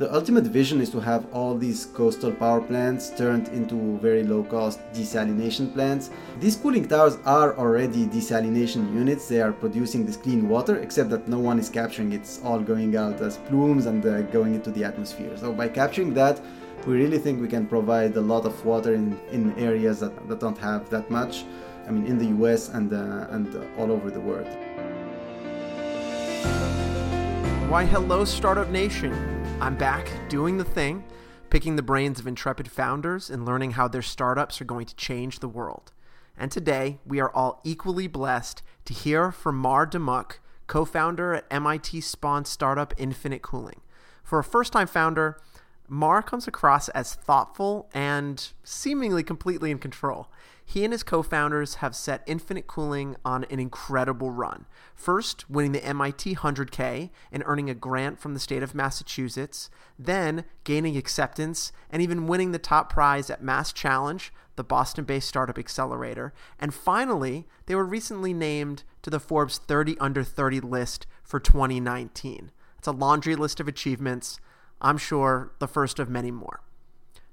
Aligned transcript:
The 0.00 0.10
ultimate 0.14 0.44
vision 0.44 0.80
is 0.80 0.88
to 0.92 1.00
have 1.00 1.26
all 1.30 1.54
these 1.54 1.84
coastal 1.84 2.32
power 2.32 2.62
plants 2.62 3.10
turned 3.10 3.48
into 3.48 3.98
very 3.98 4.22
low 4.22 4.42
cost 4.42 4.80
desalination 4.94 5.74
plants. 5.74 6.08
These 6.38 6.56
cooling 6.56 6.88
towers 6.88 7.18
are 7.26 7.54
already 7.58 8.06
desalination 8.06 8.94
units. 8.94 9.28
They 9.28 9.42
are 9.42 9.52
producing 9.52 10.06
this 10.06 10.16
clean 10.16 10.48
water, 10.48 10.76
except 10.76 11.10
that 11.10 11.28
no 11.28 11.38
one 11.38 11.58
is 11.58 11.68
capturing 11.68 12.14
it. 12.14 12.22
It's 12.22 12.40
all 12.42 12.60
going 12.60 12.96
out 12.96 13.20
as 13.20 13.36
plumes 13.36 13.84
and 13.84 14.06
uh, 14.06 14.22
going 14.32 14.54
into 14.54 14.70
the 14.70 14.84
atmosphere. 14.84 15.36
So 15.36 15.52
by 15.52 15.68
capturing 15.68 16.14
that, 16.14 16.40
we 16.86 16.94
really 16.94 17.18
think 17.18 17.38
we 17.38 17.48
can 17.48 17.66
provide 17.66 18.16
a 18.16 18.22
lot 18.22 18.46
of 18.46 18.64
water 18.64 18.94
in, 18.94 19.20
in 19.32 19.52
areas 19.58 20.00
that, 20.00 20.26
that 20.28 20.40
don't 20.40 20.56
have 20.56 20.88
that 20.88 21.10
much. 21.10 21.44
I 21.86 21.90
mean, 21.90 22.06
in 22.06 22.16
the 22.16 22.42
US 22.42 22.70
and, 22.70 22.90
uh, 22.90 23.26
and 23.28 23.54
all 23.76 23.92
over 23.92 24.10
the 24.10 24.20
world. 24.20 24.48
Why, 27.68 27.84
hello, 27.84 28.24
Startup 28.24 28.70
Nation. 28.70 29.39
I'm 29.60 29.76
back 29.76 30.10
doing 30.30 30.56
the 30.56 30.64
thing, 30.64 31.04
picking 31.50 31.76
the 31.76 31.82
brains 31.82 32.18
of 32.18 32.26
intrepid 32.26 32.70
founders 32.70 33.28
and 33.28 33.44
learning 33.44 33.72
how 33.72 33.88
their 33.88 34.00
startups 34.00 34.58
are 34.58 34.64
going 34.64 34.86
to 34.86 34.96
change 34.96 35.40
the 35.40 35.48
world. 35.48 35.92
And 36.34 36.50
today, 36.50 36.98
we 37.04 37.20
are 37.20 37.30
all 37.30 37.60
equally 37.62 38.06
blessed 38.06 38.62
to 38.86 38.94
hear 38.94 39.30
from 39.30 39.58
Maher 39.58 39.86
Damak, 39.86 40.38
co 40.66 40.86
founder 40.86 41.34
at 41.34 41.44
MIT 41.50 42.00
spawned 42.00 42.46
startup 42.46 42.94
Infinite 42.96 43.42
Cooling. 43.42 43.82
For 44.24 44.38
a 44.38 44.44
first 44.44 44.72
time 44.72 44.86
founder, 44.86 45.38
Maher 45.86 46.22
comes 46.22 46.48
across 46.48 46.88
as 46.88 47.14
thoughtful 47.14 47.90
and 47.92 48.52
seemingly 48.64 49.22
completely 49.22 49.70
in 49.70 49.78
control. 49.78 50.28
He 50.70 50.84
and 50.84 50.92
his 50.92 51.02
co 51.02 51.24
founders 51.24 51.76
have 51.76 51.96
set 51.96 52.22
Infinite 52.28 52.68
Cooling 52.68 53.16
on 53.24 53.42
an 53.50 53.58
incredible 53.58 54.30
run. 54.30 54.66
First, 54.94 55.50
winning 55.50 55.72
the 55.72 55.84
MIT 55.84 56.36
100K 56.36 57.10
and 57.32 57.42
earning 57.44 57.68
a 57.68 57.74
grant 57.74 58.20
from 58.20 58.34
the 58.34 58.40
state 58.40 58.62
of 58.62 58.72
Massachusetts, 58.72 59.68
then 59.98 60.44
gaining 60.62 60.96
acceptance 60.96 61.72
and 61.90 62.00
even 62.00 62.28
winning 62.28 62.52
the 62.52 62.60
top 62.60 62.88
prize 62.88 63.30
at 63.30 63.42
MassChallenge, 63.42 64.30
the 64.54 64.62
Boston 64.62 65.04
based 65.04 65.26
startup 65.26 65.58
accelerator. 65.58 66.32
And 66.60 66.72
finally, 66.72 67.48
they 67.66 67.74
were 67.74 67.84
recently 67.84 68.32
named 68.32 68.84
to 69.02 69.10
the 69.10 69.18
Forbes 69.18 69.58
30 69.58 69.98
Under 69.98 70.22
30 70.22 70.60
list 70.60 71.04
for 71.24 71.40
2019. 71.40 72.52
It's 72.78 72.86
a 72.86 72.92
laundry 72.92 73.34
list 73.34 73.58
of 73.58 73.66
achievements. 73.66 74.38
I'm 74.80 74.98
sure 74.98 75.50
the 75.58 75.66
first 75.66 75.98
of 75.98 76.08
many 76.08 76.30
more. 76.30 76.60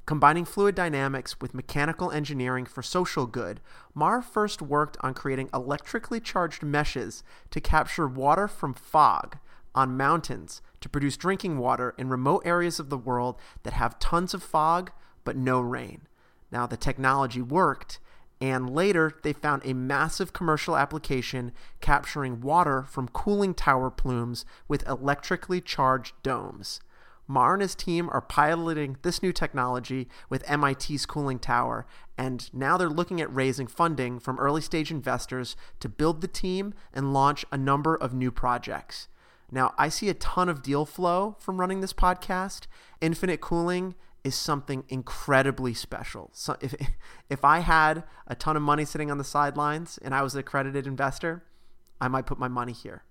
Combining 0.07 0.45
fluid 0.45 0.73
dynamics 0.73 1.41
with 1.41 1.53
mechanical 1.53 2.11
engineering 2.11 2.65
for 2.65 2.81
social 2.81 3.25
good, 3.25 3.59
Maher 3.93 4.21
first 4.21 4.61
worked 4.61 4.95
on 5.01 5.13
creating 5.13 5.49
electrically 5.53 6.21
charged 6.21 6.63
meshes 6.63 7.25
to 7.51 7.59
capture 7.59 8.07
water 8.07 8.47
from 8.47 8.73
fog 8.73 9.37
on 9.75 9.97
mountains 9.97 10.61
to 10.79 10.87
produce 10.87 11.17
drinking 11.17 11.57
water 11.57 11.93
in 11.97 12.07
remote 12.07 12.41
areas 12.45 12.79
of 12.79 12.89
the 12.89 12.97
world 12.97 13.35
that 13.63 13.73
have 13.73 13.99
tons 13.99 14.33
of 14.33 14.41
fog 14.41 14.91
but 15.25 15.35
no 15.35 15.59
rain. 15.59 16.07
Now, 16.53 16.65
the 16.67 16.77
technology 16.77 17.41
worked, 17.41 17.99
and 18.39 18.73
later 18.73 19.11
they 19.23 19.33
found 19.33 19.63
a 19.65 19.73
massive 19.73 20.31
commercial 20.31 20.77
application 20.77 21.51
capturing 21.81 22.39
water 22.39 22.83
from 22.83 23.09
cooling 23.09 23.53
tower 23.53 23.91
plumes 23.91 24.45
with 24.69 24.87
electrically 24.87 25.59
charged 25.59 26.13
domes. 26.23 26.79
Maher 27.27 27.53
and 27.53 27.61
his 27.61 27.75
team 27.75 28.09
are 28.11 28.21
piloting 28.21 28.97
this 29.01 29.21
new 29.21 29.33
technology 29.33 30.07
with 30.29 30.49
MIT's 30.49 31.05
cooling 31.05 31.39
tower, 31.39 31.85
and 32.17 32.51
now 32.53 32.77
they're 32.77 32.89
looking 32.89 33.21
at 33.21 33.33
raising 33.33 33.67
funding 33.67 34.19
from 34.19 34.39
early 34.39 34.61
stage 34.61 34.91
investors 34.91 35.55
to 35.79 35.89
build 35.89 36.21
the 36.21 36.27
team 36.27 36.73
and 36.93 37.13
launch 37.13 37.45
a 37.51 37.57
number 37.57 37.95
of 37.95 38.13
new 38.13 38.31
projects. 38.31 39.07
Now, 39.51 39.73
I 39.77 39.89
see 39.89 40.09
a 40.09 40.13
ton 40.13 40.49
of 40.49 40.61
deal 40.61 40.85
flow 40.85 41.35
from 41.39 41.59
running 41.59 41.81
this 41.81 41.93
podcast. 41.93 42.67
Infinite 42.99 43.39
Cooling 43.39 43.95
is 44.23 44.35
something 44.35 44.83
incredibly 44.89 45.73
special. 45.73 46.29
So 46.33 46.57
if 46.59 46.75
if 47.29 47.45
I 47.45 47.59
had 47.59 48.03
a 48.27 48.35
ton 48.35 48.57
of 48.57 48.61
money 48.61 48.85
sitting 48.85 49.09
on 49.09 49.17
the 49.17 49.23
sidelines 49.23 49.97
and 50.01 50.13
I 50.13 50.21
was 50.21 50.33
an 50.33 50.41
accredited 50.41 50.85
investor, 50.85 51.43
I 52.01 52.07
might 52.07 52.25
put 52.25 52.39
my 52.39 52.47
money 52.47 52.73
here. 52.73 53.03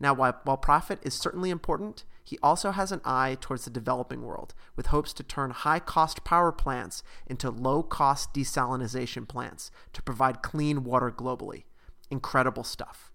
Now, 0.00 0.14
while, 0.14 0.38
while 0.44 0.56
profit 0.56 1.00
is 1.02 1.14
certainly 1.14 1.50
important, 1.50 2.04
he 2.28 2.38
also 2.42 2.72
has 2.72 2.92
an 2.92 3.00
eye 3.06 3.38
towards 3.40 3.64
the 3.64 3.70
developing 3.70 4.20
world, 4.20 4.52
with 4.76 4.88
hopes 4.88 5.14
to 5.14 5.22
turn 5.22 5.50
high 5.50 5.78
cost 5.78 6.24
power 6.24 6.52
plants 6.52 7.02
into 7.26 7.50
low 7.50 7.82
cost 7.82 8.34
desalination 8.34 9.26
plants 9.26 9.70
to 9.94 10.02
provide 10.02 10.42
clean 10.42 10.84
water 10.84 11.10
globally. 11.10 11.64
Incredible 12.10 12.64
stuff. 12.64 13.10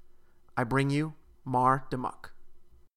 I 0.58 0.64
bring 0.64 0.90
you 0.90 1.14
Maher 1.46 1.86
Damak. 1.92 2.32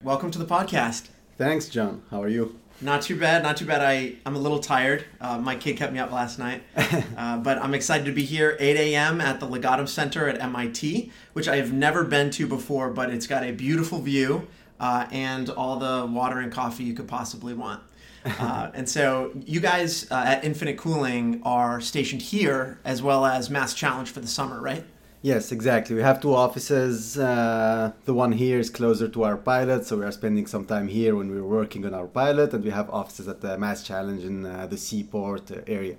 Welcome 0.03 0.31
to 0.31 0.39
the 0.39 0.47
podcast. 0.47 1.09
Thanks, 1.37 1.69
John. 1.69 2.01
How 2.11 2.23
are 2.23 2.29
you? 2.29 2.59
Not 2.81 3.03
too 3.03 3.21
bad, 3.21 3.43
not 3.43 3.59
too 3.59 3.67
bad. 3.67 3.83
I, 3.83 4.15
I'm 4.25 4.37
a 4.37 4.39
little 4.39 4.61
tired. 4.61 5.05
Uh, 5.21 5.37
my 5.37 5.55
kid 5.55 5.77
kept 5.77 5.93
me 5.93 5.99
up 5.99 6.13
last 6.13 6.39
night. 6.39 6.63
Uh, 7.17 7.39
but 7.39 7.59
I'm 7.59 7.73
excited 7.73 8.05
to 8.05 8.13
be 8.13 8.25
here 8.25 8.59
8 8.61 8.77
a.m. 8.77 9.23
at 9.23 9.41
the 9.41 9.47
Legatum 9.47 9.89
Center 9.89 10.29
at 10.29 10.41
MIT, 10.41 11.11
which 11.33 11.49
I 11.49 11.57
have 11.57 11.73
never 11.73 12.05
been 12.05 12.31
to 12.33 12.47
before, 12.47 12.91
but 12.91 13.11
it's 13.11 13.27
got 13.27 13.43
a 13.43 13.53
beautiful 13.53 14.01
view 14.01 14.47
uh, 14.81 15.07
and 15.11 15.51
all 15.51 15.79
the 15.79 16.07
water 16.07 16.39
and 16.39 16.53
coffee 16.53 16.85
you 16.85 16.95
could 16.95 17.09
possibly 17.09 17.55
want. 17.55 17.83
Uh, 18.25 18.71
and 18.75 18.89
so 18.89 19.33
you 19.45 19.61
guys 19.61 20.11
uh, 20.11 20.25
at 20.27 20.45
Infinite 20.45 20.77
Cooling 20.79 21.41
are 21.45 21.81
stationed 21.81 22.23
here 22.23 22.79
as 22.85 23.03
well 23.03 23.25
as 23.25 23.49
MassChallenge 23.49 24.09
for 24.09 24.21
the 24.21 24.27
summer, 24.27 24.61
right? 24.61 24.85
Yes, 25.23 25.51
exactly. 25.51 25.97
We 25.97 26.03
have 26.03 26.21
two 26.21 26.35
offices. 26.35 27.19
Uh, 27.19 27.93
the 28.05 28.15
one 28.15 28.33
here 28.33 28.59
is 28.61 28.71
closer 28.71 29.09
to 29.09 29.25
our 29.25 29.37
pilot, 29.37 29.85
so 29.87 29.97
we 29.99 30.05
are 30.05 30.13
spending 30.13 30.47
some 30.47 30.67
time 30.67 30.89
here 30.89 31.17
when 31.17 31.31
we're 31.31 31.43
working 31.43 31.85
on 31.85 31.95
our 31.95 32.07
pilot, 32.07 32.53
and 32.53 32.63
we 32.63 32.71
have 32.71 32.89
offices 32.91 33.27
at 33.27 33.41
the 33.41 33.57
MassChallenge 33.57 34.25
in 34.25 34.47
uh, 34.47 34.67
the 34.67 34.77
Seaport 34.77 35.51
area. 35.67 35.97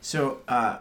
So 0.00 0.38
uh, 0.48 0.78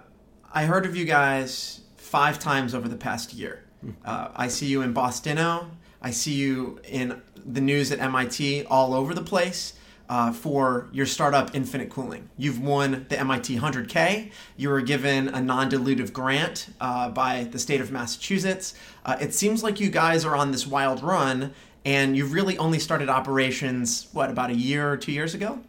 I 0.53 0.65
heard 0.65 0.85
of 0.85 0.95
you 0.95 1.03
guys 1.03 1.81
five 1.97 2.39
times 2.39 2.73
over 2.73 2.87
the 2.87 2.95
past 2.95 3.33
year. 3.33 3.63
Hmm. 3.81 3.91
I 4.05 4.47
see 4.47 4.67
you 4.67 4.81
in 4.81 4.93
BostInno. 4.93 5.65
I 6.03 6.11
see 6.11 6.33
you 6.33 6.79
in 6.83 7.21
the 7.45 7.61
news 7.61 7.91
at 7.91 7.99
MIT 7.99 8.65
all 8.65 8.93
over 8.93 9.13
the 9.13 9.23
place. 9.23 9.73
Uh, 10.09 10.33
for 10.33 10.89
your 10.91 11.05
startup 11.05 11.55
Infinite 11.55 11.89
Cooling. 11.89 12.29
You've 12.37 12.59
won 12.59 13.05
the 13.07 13.17
MIT 13.17 13.57
100K. 13.57 14.31
You 14.57 14.69
were 14.69 14.81
given 14.81 15.29
a 15.29 15.41
non 15.41 15.71
dilutive 15.71 16.11
grant 16.11 16.67
uh, 16.81 17.09
by 17.09 17.45
the 17.45 17.57
state 17.57 17.79
of 17.79 17.89
Massachusetts. 17.89 18.75
Uh, 19.05 19.15
it 19.21 19.33
seems 19.33 19.63
like 19.63 19.79
you 19.79 19.89
guys 19.89 20.25
are 20.25 20.35
on 20.35 20.51
this 20.51 20.67
wild 20.67 21.01
run, 21.01 21.53
and 21.85 22.17
you've 22.17 22.33
really 22.33 22.57
only 22.57 22.79
started 22.79 23.07
operations, 23.07 24.09
what, 24.11 24.29
about 24.29 24.49
a 24.49 24.55
year 24.55 24.91
or 24.91 24.97
two 24.97 25.13
years 25.13 25.33
ago? 25.33 25.61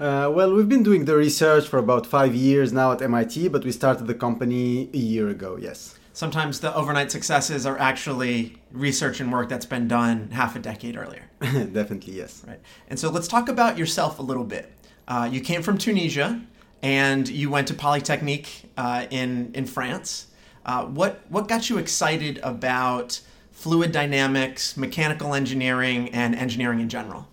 Uh, 0.00 0.30
well, 0.34 0.52
we've 0.52 0.68
been 0.68 0.82
doing 0.82 1.04
the 1.04 1.16
research 1.16 1.68
for 1.68 1.78
about 1.78 2.06
five 2.06 2.34
years 2.34 2.72
now 2.72 2.90
at 2.90 3.00
MIT, 3.00 3.48
but 3.48 3.64
we 3.64 3.70
started 3.70 4.08
the 4.08 4.14
company 4.14 4.90
a 4.92 4.98
year 4.98 5.28
ago, 5.28 5.56
yes 5.56 5.99
sometimes 6.12 6.60
the 6.60 6.74
overnight 6.74 7.10
successes 7.10 7.66
are 7.66 7.78
actually 7.78 8.56
research 8.72 9.20
and 9.20 9.32
work 9.32 9.48
that's 9.48 9.66
been 9.66 9.88
done 9.88 10.30
half 10.30 10.56
a 10.56 10.58
decade 10.58 10.96
earlier. 10.96 11.24
Definitely, 11.40 12.14
yes. 12.14 12.44
Right. 12.46 12.60
And 12.88 12.98
so 12.98 13.10
let's 13.10 13.28
talk 13.28 13.48
about 13.48 13.78
yourself 13.78 14.18
a 14.18 14.22
little 14.22 14.44
bit. 14.44 14.72
Uh, 15.08 15.28
you 15.30 15.40
came 15.40 15.62
from 15.62 15.78
Tunisia 15.78 16.40
and 16.82 17.28
you 17.28 17.50
went 17.50 17.68
to 17.68 17.74
Polytechnique 17.74 18.70
uh, 18.76 19.06
in 19.10 19.50
in 19.54 19.66
France. 19.66 20.28
Uh, 20.64 20.84
what 20.86 21.20
what 21.28 21.48
got 21.48 21.70
you 21.70 21.78
excited 21.78 22.38
about 22.42 23.20
fluid 23.50 23.92
dynamics, 23.92 24.76
mechanical 24.76 25.34
engineering, 25.34 26.08
and 26.10 26.34
engineering 26.34 26.80
in 26.80 26.88
general? 26.88 27.26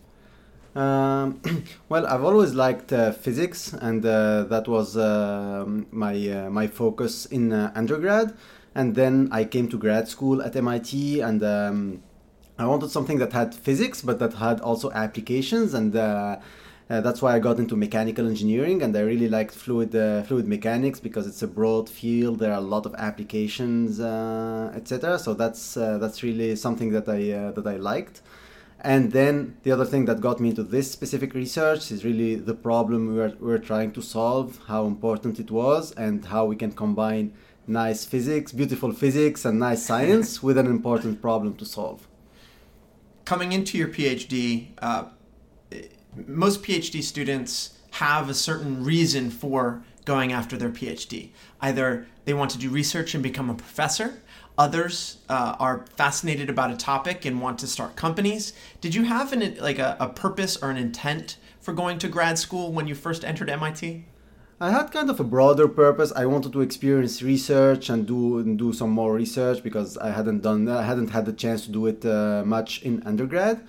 Um, 0.75 1.41
well, 1.89 2.05
I've 2.05 2.23
always 2.23 2.53
liked 2.53 2.93
uh, 2.93 3.11
physics, 3.11 3.73
and 3.73 4.05
uh, 4.05 4.43
that 4.43 4.67
was 4.67 4.95
uh, 4.95 5.65
my 5.91 6.15
uh, 6.29 6.49
my 6.49 6.67
focus 6.67 7.25
in 7.25 7.51
uh, 7.51 7.71
undergrad 7.75 8.35
and 8.77 8.93
then 8.93 9.27
I 9.31 9.43
came 9.43 9.67
to 9.69 9.77
grad 9.77 10.07
school 10.07 10.39
at 10.39 10.55
MIT 10.55 11.19
and 11.21 11.41
um, 11.41 12.03
I 12.59 12.67
wanted 12.67 12.91
something 12.91 13.17
that 13.17 13.33
had 13.33 13.55
physics 13.55 14.03
but 14.03 14.19
that 14.19 14.33
had 14.35 14.61
also 14.61 14.91
applications. 14.91 15.73
And 15.73 15.95
uh, 15.95 16.37
uh, 16.87 17.01
that's 17.01 17.19
why 17.19 17.33
I 17.35 17.39
got 17.39 17.57
into 17.57 17.75
mechanical 17.75 18.27
engineering. 18.27 18.83
And 18.83 18.95
I 18.95 18.99
really 18.99 19.29
liked 19.29 19.55
fluid 19.55 19.95
uh, 19.95 20.21
fluid 20.21 20.47
mechanics 20.47 20.99
because 20.99 21.25
it's 21.25 21.41
a 21.41 21.47
broad 21.47 21.89
field. 21.89 22.37
There 22.37 22.51
are 22.51 22.59
a 22.59 22.69
lot 22.75 22.85
of 22.85 22.93
applications 23.09 23.99
uh, 23.99 24.71
etc 24.75 25.17
so 25.17 25.33
that's 25.33 25.75
uh, 25.75 25.97
that's 25.97 26.21
really 26.21 26.55
something 26.55 26.91
that 26.91 27.09
I 27.09 27.31
uh, 27.31 27.51
that 27.53 27.65
I 27.65 27.77
liked. 27.77 28.21
And 28.79 29.11
then 29.11 29.57
the 29.63 29.71
other 29.71 29.85
thing 29.85 30.05
that 30.05 30.21
got 30.21 30.39
me 30.39 30.49
into 30.49 30.61
this 30.61 30.91
specific 30.91 31.33
research 31.33 31.91
is 31.91 32.05
really 32.05 32.35
the 32.35 32.53
problem 32.53 33.07
we 33.07 33.15
were, 33.15 33.33
we 33.39 33.47
were 33.47 33.57
trying 33.71 33.91
to 33.93 34.03
solve 34.03 34.59
how 34.67 34.85
important 34.85 35.39
it 35.39 35.49
was 35.49 35.93
and 35.93 36.23
how 36.25 36.45
we 36.45 36.55
can 36.55 36.71
combine 36.71 37.33
nice 37.67 38.05
physics, 38.05 38.51
beautiful 38.51 38.91
physics, 38.91 39.45
and 39.45 39.59
nice 39.59 39.85
science 39.85 40.41
with 40.47 40.57
an 40.57 40.65
important 40.65 41.21
problem 41.21 41.55
to 41.55 41.65
solve. 41.65 42.07
Coming 43.25 43.51
into 43.51 43.77
your 43.77 43.89
PhD, 43.89 44.67
uh, 44.79 45.05
most 46.25 46.63
PhD 46.63 47.03
students 47.03 47.77
have 47.91 48.29
a 48.29 48.33
certain 48.33 48.83
reason 48.83 49.29
for 49.29 49.83
going 50.05 50.31
after 50.31 50.55
their 50.55 50.69
PhD. 50.69 51.31
Either 51.61 52.07
they 52.25 52.33
want 52.33 52.51
to 52.51 52.57
do 52.57 52.69
research 52.69 53.13
and 53.13 53.21
become 53.21 53.49
a 53.49 53.53
professor, 53.53 54.21
others 54.57 55.17
uh, 55.29 55.55
are 55.59 55.85
fascinated 55.95 56.49
about 56.49 56.71
a 56.71 56.77
topic 56.77 57.25
and 57.25 57.41
want 57.41 57.59
to 57.59 57.67
start 57.67 57.95
companies. 57.95 58.53
Did 58.79 58.95
you 58.95 59.03
have 59.03 59.33
an 59.33 59.57
like 59.59 59.79
a, 59.79 59.97
a 59.99 60.07
purpose 60.07 60.55
or 60.57 60.69
an 60.69 60.77
intent 60.77 61.37
for 61.59 61.73
going 61.73 61.99
to 61.99 62.07
grad 62.07 62.39
school 62.39 62.71
when 62.71 62.87
you 62.87 62.95
first 62.95 63.25
entered 63.25 63.49
MIT? 63.49 64.05
I 64.59 64.71
had 64.71 64.91
kind 64.91 65.11
of 65.11 65.19
a 65.19 65.23
broader 65.23 65.67
purpose. 65.67 66.11
I 66.15 66.25
wanted 66.25 66.51
to 66.53 66.61
experience 66.61 67.21
research 67.21 67.91
and 67.91 68.07
do 68.07 68.39
and 68.39 68.57
do 68.57 68.73
some 68.73 68.89
more 68.89 69.13
research 69.13 69.61
because 69.61 69.99
I 69.99 70.09
hadn't 70.09 70.41
done 70.41 70.67
I 70.67 70.81
hadn't 70.81 71.09
had 71.09 71.27
the 71.27 71.33
chance 71.33 71.63
to 71.65 71.71
do 71.71 71.85
it 71.85 72.03
uh, 72.03 72.41
much 72.43 72.81
in 72.81 73.03
undergrad, 73.05 73.61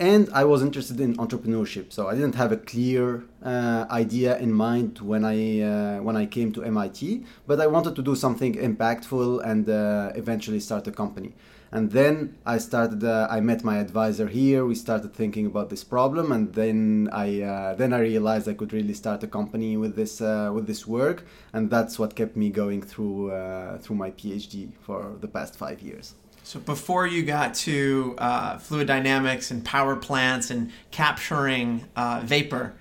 and 0.00 0.28
I 0.34 0.42
was 0.42 0.60
interested 0.60 0.98
in 0.98 1.16
entrepreneurship. 1.16 1.92
So 1.92 2.08
I 2.08 2.14
didn't 2.14 2.34
have 2.34 2.50
a 2.50 2.56
clear 2.56 3.22
uh, 3.44 3.86
idea 3.88 4.36
in 4.38 4.52
mind 4.52 4.98
when 4.98 5.24
I 5.24 5.60
uh, 5.60 6.02
when 6.02 6.16
I 6.16 6.26
came 6.26 6.50
to 6.54 6.64
MIT, 6.64 7.24
but 7.46 7.60
I 7.60 7.68
wanted 7.68 7.94
to 7.94 8.02
do 8.02 8.16
something 8.16 8.54
impactful 8.54 9.46
and 9.46 9.68
uh, 9.68 10.10
eventually 10.16 10.58
start 10.58 10.88
a 10.88 10.92
company 10.92 11.34
and 11.72 11.90
then 11.90 12.36
I 12.44 12.58
started. 12.58 13.02
Uh, 13.02 13.26
I 13.30 13.40
met 13.40 13.64
my 13.64 13.78
advisor 13.78 14.28
here. 14.28 14.66
We 14.66 14.74
started 14.74 15.14
thinking 15.14 15.46
about 15.46 15.70
this 15.70 15.82
problem, 15.82 16.30
and 16.30 16.52
then 16.52 17.08
I 17.12 17.40
uh, 17.40 17.74
then 17.74 17.94
I 17.94 18.00
realized 18.00 18.46
I 18.46 18.52
could 18.52 18.74
really 18.74 18.92
start 18.92 19.22
a 19.22 19.26
company 19.26 19.78
with 19.78 19.96
this 19.96 20.20
uh, 20.20 20.50
with 20.54 20.66
this 20.66 20.86
work, 20.86 21.24
and 21.54 21.70
that's 21.70 21.98
what 21.98 22.14
kept 22.14 22.36
me 22.36 22.50
going 22.50 22.82
through 22.82 23.30
uh, 23.30 23.78
through 23.78 23.96
my 23.96 24.10
PhD 24.10 24.70
for 24.80 25.16
the 25.20 25.28
past 25.28 25.56
five 25.56 25.80
years. 25.80 26.14
So 26.44 26.60
before 26.60 27.06
you 27.06 27.22
got 27.22 27.54
to 27.66 28.16
uh, 28.18 28.58
fluid 28.58 28.88
dynamics 28.88 29.50
and 29.50 29.64
power 29.64 29.96
plants 29.96 30.50
and 30.50 30.72
capturing 30.90 31.86
uh, 31.96 32.20
vapor, 32.24 32.74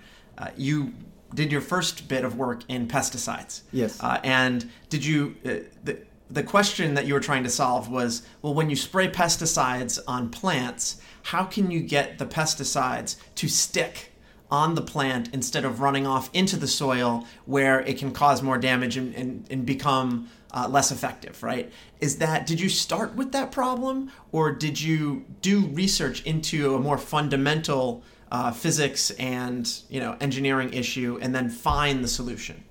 you 0.58 0.94
did 1.34 1.50
your 1.50 1.62
first 1.62 2.10
bit 2.10 2.26
of 2.26 2.36
work 2.36 2.64
in 2.68 2.88
pesticides. 2.90 3.62
Yes. 3.72 4.00
and 4.02 4.70
did 4.90 5.06
you? 5.06 5.36
The, 5.44 5.98
the 6.32 6.44
question 6.44 6.94
that 6.94 7.06
you 7.06 7.14
were 7.14 7.20
trying 7.20 7.44
to 7.44 7.50
solve 7.50 7.90
was 7.90 8.24
well, 8.42 8.54
when 8.54 8.70
you 8.70 8.76
spray 8.76 9.10
pesticides 9.10 10.00
on 10.08 10.30
plants, 10.30 11.02
how 11.24 11.44
can 11.44 11.70
you 11.70 11.82
get 11.82 12.18
the 12.18 12.26
pesticides 12.26 13.18
to 13.36 13.48
stick 13.48 14.12
on 14.50 14.76
the 14.76 14.82
plant 14.82 15.30
instead 15.34 15.64
of 15.64 15.80
running 15.80 16.06
off 16.06 16.30
into 16.34 16.58
the 16.58 16.68
soil 16.68 17.26
where 17.46 17.82
it 17.82 17.98
can 17.98 18.12
cause 18.12 18.42
more 18.42 18.58
damage 18.58 18.98
and, 18.98 19.16
and, 19.16 19.48
and 19.50 19.66
become 19.66 20.30
uh, 20.54 20.68
less 20.70 20.92
effective, 20.92 21.42
right? 21.42 21.72
Is 22.02 22.18
that, 22.18 22.46
did 22.46 22.60
you 22.60 22.68
start 22.68 23.16
with 23.16 23.32
that 23.32 23.52
problem 23.52 24.12
or 24.32 24.52
did 24.52 24.82
you 24.82 25.26
do 25.42 25.68
research 25.68 26.24
into 26.24 26.76
a 26.76 26.80
more 26.80 26.98
fundamental 26.98 28.04
uh, 28.30 28.52
physics 28.52 29.12
and, 29.12 29.82
you 29.90 30.00
know, 30.00 30.18
engineering 30.20 30.74
issue 30.74 31.18
and 31.22 31.34
then 31.34 31.50
find 31.50 32.04
the 32.04 32.10
solution? 32.10 32.64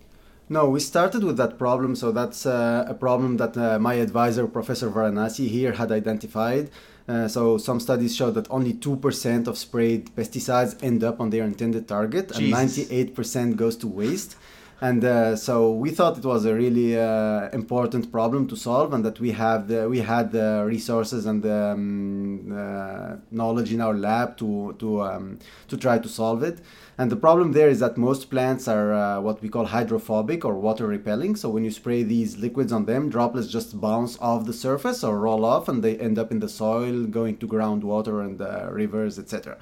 No, 0.52 0.68
we 0.68 0.80
started 0.80 1.22
with 1.22 1.36
that 1.36 1.58
problem. 1.58 1.94
So 1.94 2.10
that's 2.10 2.44
uh, 2.44 2.84
a 2.88 2.92
problem 2.92 3.36
that 3.36 3.56
uh, 3.56 3.78
my 3.78 3.94
advisor, 3.94 4.48
Professor 4.48 4.90
Varanasi, 4.90 5.48
here 5.48 5.72
had 5.74 5.92
identified. 5.92 6.70
Uh, 7.08 7.28
so 7.28 7.56
some 7.56 7.78
studies 7.78 8.16
show 8.16 8.32
that 8.32 8.50
only 8.50 8.74
2% 8.74 9.46
of 9.46 9.56
sprayed 9.56 10.10
pesticides 10.16 10.76
end 10.82 11.04
up 11.04 11.20
on 11.20 11.30
their 11.30 11.44
intended 11.44 11.86
target 11.86 12.32
Jesus. 12.34 12.78
and 12.90 13.16
98% 13.16 13.56
goes 13.56 13.76
to 13.76 13.86
waste 13.86 14.36
and 14.82 15.04
uh, 15.04 15.36
so 15.36 15.72
we 15.72 15.90
thought 15.90 16.16
it 16.16 16.24
was 16.24 16.46
a 16.46 16.54
really 16.54 16.98
uh, 16.98 17.50
important 17.50 18.10
problem 18.10 18.48
to 18.48 18.56
solve 18.56 18.94
and 18.94 19.04
that 19.04 19.20
we 19.20 19.32
have 19.32 19.68
the, 19.68 19.86
we 19.86 19.98
had 19.98 20.32
the 20.32 20.64
resources 20.66 21.26
and 21.26 21.42
the 21.42 21.72
um, 21.72 22.50
uh, 22.50 23.16
knowledge 23.30 23.72
in 23.74 23.82
our 23.82 23.92
lab 23.92 24.38
to 24.38 24.74
to 24.78 25.02
um, 25.02 25.38
to 25.68 25.76
try 25.76 25.98
to 25.98 26.08
solve 26.08 26.42
it. 26.42 26.60
And 26.96 27.10
the 27.10 27.16
problem 27.16 27.52
there 27.52 27.68
is 27.68 27.80
that 27.80 27.98
most 27.98 28.30
plants 28.30 28.68
are 28.68 28.92
uh, 28.92 29.20
what 29.20 29.42
we 29.42 29.50
call 29.50 29.66
hydrophobic 29.66 30.46
or 30.46 30.54
water 30.54 30.86
repelling. 30.86 31.36
So 31.36 31.50
when 31.50 31.64
you 31.64 31.70
spray 31.70 32.02
these 32.02 32.38
liquids 32.38 32.72
on 32.72 32.86
them 32.86 33.10
droplets 33.10 33.48
just 33.48 33.78
bounce 33.80 34.18
off 34.18 34.46
the 34.46 34.54
surface 34.54 35.04
or 35.04 35.18
roll 35.18 35.44
off 35.44 35.68
and 35.68 35.84
they 35.84 35.98
end 35.98 36.18
up 36.18 36.30
in 36.30 36.40
the 36.40 36.48
soil 36.48 37.04
going 37.04 37.36
to 37.38 37.46
groundwater 37.46 38.24
and 38.24 38.40
uh, 38.40 38.68
rivers 38.72 39.18
etc 39.18 39.58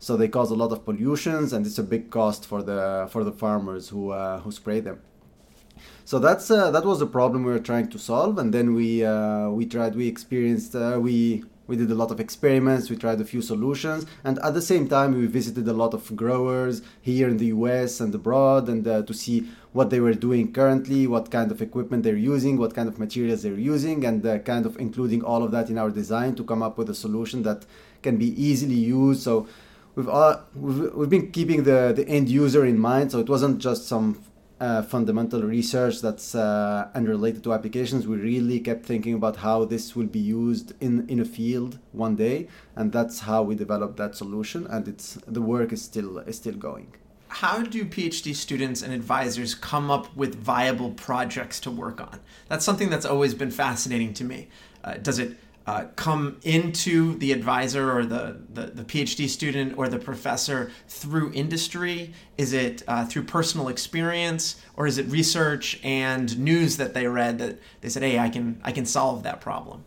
so 0.00 0.16
they 0.16 0.28
cause 0.28 0.50
a 0.50 0.54
lot 0.54 0.72
of 0.72 0.84
pollutions 0.84 1.52
and 1.52 1.66
it's 1.66 1.78
a 1.78 1.82
big 1.82 2.10
cost 2.10 2.46
for 2.46 2.62
the 2.62 3.06
for 3.12 3.22
the 3.22 3.32
farmers 3.32 3.90
who 3.90 4.10
uh, 4.10 4.40
who 4.40 4.50
spray 4.50 4.80
them. 4.80 4.98
So 6.06 6.18
that's 6.18 6.50
uh, 6.50 6.70
that 6.70 6.84
was 6.84 6.98
the 6.98 7.06
problem 7.06 7.44
we 7.44 7.52
were 7.52 7.66
trying 7.70 7.88
to 7.90 7.98
solve 7.98 8.38
and 8.38 8.52
then 8.52 8.74
we 8.74 9.04
uh, 9.04 9.50
we 9.50 9.66
tried 9.66 9.94
we 9.94 10.08
experienced 10.08 10.74
uh, 10.74 10.98
we 10.98 11.44
we 11.66 11.76
did 11.76 11.90
a 11.90 11.94
lot 11.94 12.10
of 12.10 12.18
experiments 12.18 12.90
we 12.90 12.96
tried 12.96 13.20
a 13.20 13.24
few 13.24 13.42
solutions 13.42 14.06
and 14.24 14.38
at 14.40 14.54
the 14.54 14.62
same 14.62 14.88
time 14.88 15.12
we 15.16 15.26
visited 15.26 15.68
a 15.68 15.72
lot 15.72 15.92
of 15.94 16.16
growers 16.16 16.82
here 17.00 17.28
in 17.28 17.36
the 17.36 17.48
us 17.48 18.00
and 18.00 18.12
abroad 18.14 18.68
and 18.68 18.88
uh, 18.88 19.02
to 19.02 19.14
see 19.14 19.46
what 19.72 19.90
they 19.90 20.00
were 20.00 20.14
doing 20.14 20.52
currently 20.52 21.06
what 21.06 21.30
kind 21.30 21.52
of 21.52 21.62
equipment 21.62 22.02
they're 22.02 22.16
using 22.34 22.56
what 22.56 22.74
kind 22.74 22.88
of 22.88 22.98
materials 22.98 23.42
they're 23.42 23.64
using 23.74 24.04
and 24.04 24.26
uh, 24.26 24.38
kind 24.40 24.66
of 24.66 24.76
including 24.78 25.22
all 25.22 25.44
of 25.44 25.52
that 25.52 25.70
in 25.70 25.78
our 25.78 25.90
design 25.90 26.34
to 26.34 26.42
come 26.42 26.60
up 26.60 26.76
with 26.76 26.90
a 26.90 26.94
solution 26.94 27.44
that 27.44 27.64
can 28.02 28.16
be 28.16 28.28
easily 28.42 28.74
used. 28.74 29.22
So 29.22 29.46
we've, 30.00 30.08
all, 30.08 30.42
we've, 30.54 30.94
we've 30.94 31.10
been 31.10 31.30
keeping 31.30 31.64
the, 31.64 31.92
the 31.94 32.08
end 32.08 32.28
user 32.28 32.64
in 32.64 32.78
mind. 32.78 33.12
So 33.12 33.20
it 33.20 33.28
wasn't 33.28 33.58
just 33.58 33.86
some 33.86 34.22
uh, 34.60 34.82
fundamental 34.82 35.42
research 35.42 36.00
that's 36.00 36.34
uh, 36.34 36.88
unrelated 36.94 37.44
to 37.44 37.52
applications. 37.52 38.06
We 38.06 38.16
really 38.16 38.60
kept 38.60 38.84
thinking 38.86 39.14
about 39.14 39.36
how 39.36 39.64
this 39.64 39.94
will 39.96 40.06
be 40.06 40.18
used 40.18 40.72
in, 40.80 41.08
in 41.08 41.20
a 41.20 41.24
field 41.24 41.78
one 41.92 42.16
day, 42.16 42.48
and 42.76 42.92
that's 42.92 43.20
how 43.20 43.42
we 43.42 43.54
developed 43.54 43.96
that 43.98 44.16
solution. 44.16 44.66
And 44.66 44.88
it's 44.88 45.18
the 45.26 45.42
work 45.42 45.72
is 45.72 45.82
still 45.82 46.18
is 46.18 46.36
still 46.36 46.54
going. 46.54 46.94
How 47.28 47.62
do 47.62 47.84
PhD 47.84 48.34
students 48.34 48.82
and 48.82 48.92
advisors 48.92 49.54
come 49.54 49.88
up 49.88 50.14
with 50.16 50.34
viable 50.34 50.90
projects 50.90 51.60
to 51.60 51.70
work 51.70 52.00
on? 52.00 52.18
That's 52.48 52.64
something 52.64 52.90
that's 52.90 53.06
always 53.06 53.34
been 53.34 53.52
fascinating 53.52 54.12
to 54.14 54.24
me. 54.24 54.48
Uh, 54.82 54.94
does 54.94 55.18
it 55.20 55.36
uh, 55.66 55.84
come 55.96 56.38
into 56.42 57.16
the 57.18 57.32
advisor 57.32 57.96
or 57.96 58.04
the, 58.04 58.40
the, 58.52 58.62
the, 58.66 58.84
PhD 58.84 59.28
student 59.28 59.76
or 59.76 59.88
the 59.88 59.98
professor 59.98 60.70
through 60.88 61.32
industry? 61.32 62.12
Is 62.38 62.52
it 62.52 62.82
uh, 62.88 63.04
through 63.04 63.24
personal 63.24 63.68
experience, 63.68 64.60
or 64.76 64.86
is 64.86 64.98
it 64.98 65.06
research 65.06 65.78
and 65.84 66.38
news 66.38 66.76
that 66.78 66.94
they 66.94 67.06
read 67.06 67.38
that 67.38 67.58
they 67.82 67.88
said, 67.88 68.02
"Hey, 68.02 68.18
I 68.18 68.28
can 68.30 68.60
I 68.64 68.72
can 68.72 68.86
solve 68.86 69.22
that 69.22 69.40
problem"? 69.40 69.84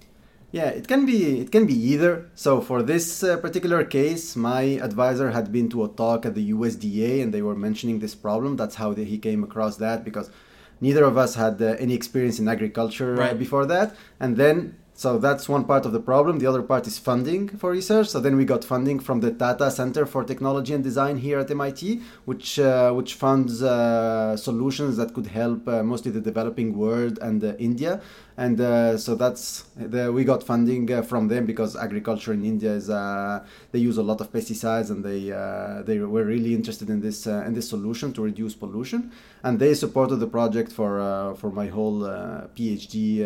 Yeah, 0.53 0.67
it 0.67 0.87
can 0.87 1.07
be 1.07 1.39
it 1.39 1.51
can 1.51 1.65
be 1.65 1.73
either. 1.73 2.29
So 2.35 2.61
for 2.61 2.83
this 2.83 3.23
uh, 3.23 3.37
particular 3.37 3.83
case, 3.83 4.35
my 4.35 4.61
advisor 4.87 5.31
had 5.31 5.51
been 5.51 5.67
to 5.69 5.83
a 5.83 5.87
talk 5.89 6.27
at 6.27 6.35
the 6.35 6.51
USDA 6.53 7.23
and 7.23 7.33
they 7.33 7.41
were 7.41 7.55
mentioning 7.55 7.97
this 7.97 8.13
problem. 8.13 8.55
That's 8.55 8.75
how 8.75 8.93
he 8.93 9.17
came 9.17 9.43
across 9.43 9.77
that 9.77 10.05
because 10.05 10.29
neither 10.79 11.05
of 11.05 11.17
us 11.17 11.33
had 11.33 11.59
uh, 11.59 11.75
any 11.79 11.95
experience 11.95 12.37
in 12.37 12.47
agriculture 12.47 13.15
uh, 13.15 13.17
right. 13.17 13.39
before 13.39 13.65
that. 13.65 13.95
And 14.19 14.37
then 14.37 14.77
so 14.95 15.17
that's 15.17 15.49
one 15.49 15.65
part 15.65 15.85
of 15.85 15.91
the 15.91 15.99
problem. 15.99 16.37
The 16.37 16.45
other 16.45 16.61
part 16.61 16.85
is 16.85 16.99
funding 16.99 17.49
for 17.49 17.71
research. 17.71 18.09
So 18.09 18.19
then 18.19 18.35
we 18.35 18.45
got 18.45 18.63
funding 18.63 18.99
from 18.99 19.21
the 19.21 19.31
Tata 19.31 19.71
Center 19.71 20.05
for 20.05 20.23
Technology 20.23 20.73
and 20.73 20.83
Design 20.83 21.17
here 21.17 21.39
at 21.39 21.49
MIT, 21.49 22.01
which 22.25 22.59
uh, 22.59 22.91
which 22.91 23.15
funds 23.15 23.63
uh, 23.63 24.37
solutions 24.37 24.97
that 24.97 25.13
could 25.15 25.27
help 25.27 25.67
uh, 25.67 25.81
mostly 25.81 26.11
the 26.11 26.21
developing 26.21 26.77
world 26.77 27.17
and 27.21 27.43
uh, 27.43 27.55
India 27.57 28.01
and 28.37 28.59
uh, 28.59 28.97
so 28.97 29.13
that's 29.15 29.65
the, 29.75 30.11
we 30.11 30.23
got 30.23 30.41
funding 30.41 30.91
uh, 30.91 31.01
from 31.03 31.27
them 31.27 31.45
because 31.45 31.75
agriculture 31.75 32.33
in 32.33 32.43
India 32.43 32.71
is 32.71 32.87
they 32.87 33.79
use 33.79 33.97
a 33.97 34.03
lot 34.03 34.21
of 34.21 34.31
pesticides 34.31 34.89
and 34.89 35.03
they 35.03 35.29
they 35.85 35.99
were 35.99 36.23
really 36.23 36.53
interested 36.53 36.89
in 36.89 36.99
this 37.01 37.27
in 37.27 37.53
this 37.53 37.69
solution 37.69 38.13
to 38.13 38.21
reduce 38.21 38.55
pollution 38.55 39.11
and 39.43 39.59
they 39.59 39.73
supported 39.73 40.17
the 40.17 40.27
project 40.27 40.71
for 40.71 40.99
uh, 40.99 41.33
for 41.35 41.51
my 41.51 41.67
whole 41.67 41.99
PhD 42.55 43.19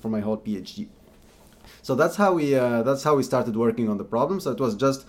for 0.00 0.08
my 0.08 0.20
whole 0.20 0.38
PhD. 0.38 0.88
So 1.82 1.94
that's 1.94 2.16
how 2.16 2.34
we 2.34 2.54
that's 2.54 3.02
how 3.02 3.14
we 3.16 3.22
started 3.22 3.56
working 3.56 3.88
on 3.88 3.98
the 3.98 4.04
problem. 4.04 4.40
So 4.40 4.50
it 4.52 4.60
was 4.60 4.74
just 4.74 5.04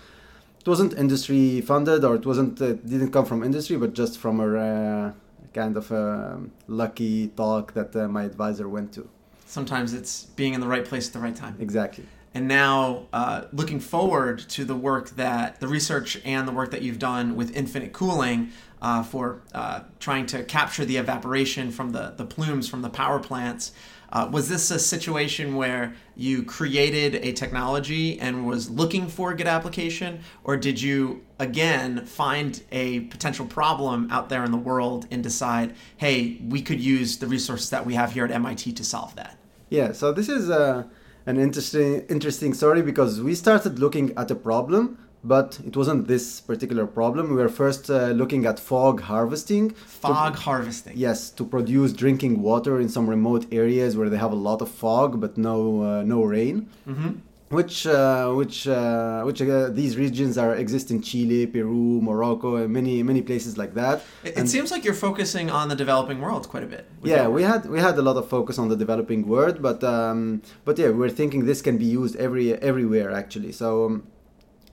it 0.60 0.67
wasn't 0.67 0.93
industry 0.93 1.62
funded 1.62 2.03
or 2.03 2.15
it 2.15 2.25
wasn't 2.25 2.60
it 2.62 2.86
didn't 2.88 3.12
come 3.12 3.25
from 3.25 3.43
industry 3.43 3.77
but 3.77 3.93
just 3.93 4.17
from 4.17 4.39
a 4.39 5.13
kind 5.53 5.77
of 5.77 5.91
a 5.91 6.39
lucky 6.67 7.27
talk 7.29 7.74
that 7.74 7.95
uh, 7.95 8.07
my 8.07 8.24
advisor 8.24 8.67
went 8.67 8.91
to. 8.93 9.07
Sometimes 9.45 9.93
it's 9.93 10.25
being 10.36 10.53
in 10.53 10.62
the 10.62 10.67
right 10.67 10.86
place 10.86 11.07
at 11.07 11.13
the 11.13 11.19
right 11.19 11.36
time. 11.36 11.55
Exactly. 11.60 12.05
And 12.36 12.48
now, 12.48 13.05
uh, 13.13 13.43
looking 13.51 13.79
forward 13.79 14.39
to 14.50 14.65
the 14.65 14.75
work 14.75 15.12
that 15.12 15.60
the 15.60 15.67
research 15.67 16.19
and 16.25 16.48
the 16.48 16.51
work 16.51 16.72
that 16.72 16.81
you've 16.81 16.98
done 16.98 17.36
with 17.36 17.55
infinite 17.55 17.93
cooling 17.93 18.50
uh, 18.84 19.02
for 19.02 19.42
uh, 19.54 19.80
trying 20.00 20.25
to 20.28 20.44
capture 20.44 20.84
the 20.86 20.98
evaporation 20.98 21.72
from 21.72 21.94
the, 21.94 22.13
the 22.18 22.25
plumes 22.25 22.68
from 22.68 22.82
the 22.82 22.90
power 22.90 23.18
plants. 23.18 23.72
Uh, 24.12 24.30
was 24.32 24.48
this 24.48 24.70
a 24.70 24.78
situation 24.78 25.56
where 25.56 25.96
you 26.16 26.44
created 26.44 27.16
a 27.16 27.32
technology 27.32 28.20
and 28.20 28.46
was 28.46 28.70
looking 28.70 29.08
for 29.08 29.32
a 29.32 29.36
good 29.36 29.48
application, 29.48 30.20
or 30.44 30.56
did 30.56 30.80
you 30.80 31.24
again 31.40 32.06
find 32.06 32.62
a 32.72 33.00
potential 33.06 33.46
problem 33.46 34.08
out 34.12 34.30
there 34.30 34.44
in 34.44 34.52
the 34.52 34.58
world 34.58 35.08
and 35.10 35.24
decide, 35.24 35.74
hey, 35.98 36.38
we 36.48 36.62
could 36.62 36.80
use 36.80 37.18
the 37.18 37.25
resources 37.25 37.72
that 37.72 37.88
we 37.88 37.96
have 37.96 38.12
here 38.12 38.24
at 38.24 38.30
MIT 38.30 38.74
to 38.74 38.84
solve 38.84 39.16
that? 39.16 39.36
Yeah, 39.70 39.94
so 39.94 40.12
this 40.12 40.30
is 40.30 40.48
a, 40.50 40.62
uh, 40.62 40.84
an 41.25 41.40
interesting 41.40 42.02
interesting 42.10 42.54
story 42.54 42.82
because 42.82 43.22
we 43.22 43.34
started 43.34 43.80
looking 43.80 44.13
at 44.18 44.30
a 44.30 44.36
problem 44.36 45.00
but 45.24 45.60
it 45.65 45.75
wasn't 45.75 46.08
this 46.08 46.42
particular 46.42 46.86
problem. 46.86 47.30
We 47.30 47.36
were 47.36 47.50
first 47.50 47.89
uh, 47.89 48.08
looking 48.10 48.46
at 48.46 48.60
fog 48.60 49.01
harvesting. 49.01 49.70
Fog 49.72 50.36
to, 50.36 50.39
harvesting. 50.42 50.98
Yes, 50.98 51.30
to 51.32 51.46
produce 51.46 51.94
drinking 51.94 52.42
water 52.42 52.80
in 52.80 52.89
some 52.89 53.10
remote 53.10 53.46
areas 53.51 53.96
where 53.96 54.10
they 54.10 54.18
have 54.18 54.32
a 54.32 54.42
lot 54.50 54.62
of 54.62 54.70
fog 54.70 55.22
but 55.22 55.38
no 55.38 55.82
uh, 55.82 56.03
no 56.03 56.24
rain. 56.24 56.70
Mm-hmm. 56.88 57.12
Which 57.50 57.86
uh, 57.86 58.32
which 58.32 58.68
uh, 58.68 59.22
which 59.24 59.39
uh, 59.42 59.70
these 59.70 59.96
regions 59.96 60.39
are 60.39 60.56
exist 60.56 60.89
in 60.89 61.03
Chile, 61.03 61.46
Peru, 61.46 62.01
Morocco, 62.01 62.56
and 62.56 62.74
many 62.74 63.03
many 63.03 63.22
places 63.22 63.60
like 63.60 63.75
that. 63.75 64.01
It, 64.24 64.38
it 64.39 64.50
seems 64.50 64.72
like 64.72 64.84
you're 64.84 64.96
focusing 64.96 65.51
on 65.51 65.70
the 65.70 65.75
developing 65.75 66.20
world 66.20 66.50
quite 66.50 66.63
a 66.63 66.65
bit. 66.65 66.88
Yeah, 67.03 67.27
we 67.27 67.44
had 67.44 67.70
we 67.70 67.80
had 67.80 67.96
a 68.00 68.01
lot 68.01 68.18
of 68.18 68.27
focus 68.27 68.58
on 68.58 68.70
the 68.70 68.75
developing 68.75 69.27
world, 69.27 69.62
but 69.62 69.84
um, 69.84 70.42
but 70.65 70.80
yeah, 70.80 70.89
we're 70.89 71.12
thinking 71.12 71.46
this 71.46 71.62
can 71.62 71.77
be 71.77 71.86
used 71.86 72.15
every 72.15 72.56
everywhere 72.56 73.12
actually. 73.12 73.53
So. 73.53 73.86
Um, 73.86 74.08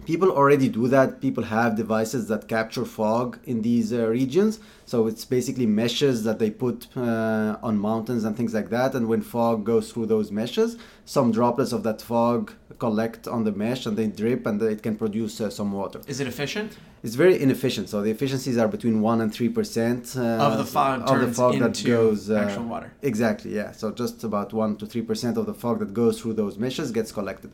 people 0.06 0.30
already 0.30 0.68
do 0.68 0.88
that. 0.88 1.20
People 1.20 1.44
have 1.44 1.76
devices 1.76 2.28
that 2.28 2.48
capture 2.48 2.84
fog 2.84 3.38
in 3.44 3.62
these 3.62 3.92
uh, 3.92 4.06
regions. 4.06 4.60
So 4.86 5.06
it's 5.06 5.24
basically 5.24 5.66
meshes 5.66 6.24
that 6.24 6.38
they 6.38 6.50
put 6.50 6.88
uh, 6.96 7.56
on 7.62 7.78
mountains 7.78 8.24
and 8.24 8.36
things 8.36 8.52
like 8.52 8.70
that. 8.70 8.94
And 8.94 9.08
when 9.08 9.22
fog 9.22 9.64
goes 9.64 9.92
through 9.92 10.06
those 10.06 10.30
meshes 10.30 10.76
some 11.16 11.32
droplets 11.32 11.72
of 11.72 11.82
that 11.82 12.00
fog 12.00 12.52
collect 12.78 13.26
on 13.26 13.42
the 13.42 13.50
mesh 13.50 13.84
and 13.84 13.96
they 13.96 14.06
drip 14.06 14.46
and 14.46 14.62
it 14.62 14.80
can 14.80 14.94
produce 14.96 15.40
uh, 15.40 15.50
some 15.50 15.72
water. 15.72 16.00
Is 16.06 16.20
it 16.20 16.28
efficient? 16.28 16.78
It's 17.02 17.16
very 17.16 17.36
inefficient. 17.42 17.88
So 17.88 18.00
the 18.00 18.12
efficiencies 18.12 18.56
are 18.56 18.68
between 18.68 19.00
1 19.00 19.20
and 19.20 19.34
3 19.34 19.48
percent 19.48 20.14
uh, 20.16 20.48
of 20.48 20.56
the 20.56 20.64
fog 20.64 21.10
of 21.10 21.20
the 21.20 21.32
fog 21.32 21.58
that 21.58 21.82
goes 21.84 22.30
uh, 22.30 22.44
actual 22.44 22.66
water. 22.74 22.92
exactly 23.02 23.50
yeah. 23.60 23.72
So 23.72 23.90
just 23.90 24.22
about 24.22 24.52
1 24.52 24.76
to 24.76 24.86
3 24.86 25.02
percent 25.02 25.36
of 25.36 25.46
the 25.46 25.54
fog 25.62 25.80
that 25.80 25.92
goes 25.92 26.20
through 26.20 26.34
those 26.34 26.56
meshes 26.58 26.92
gets 26.92 27.10
collected 27.10 27.50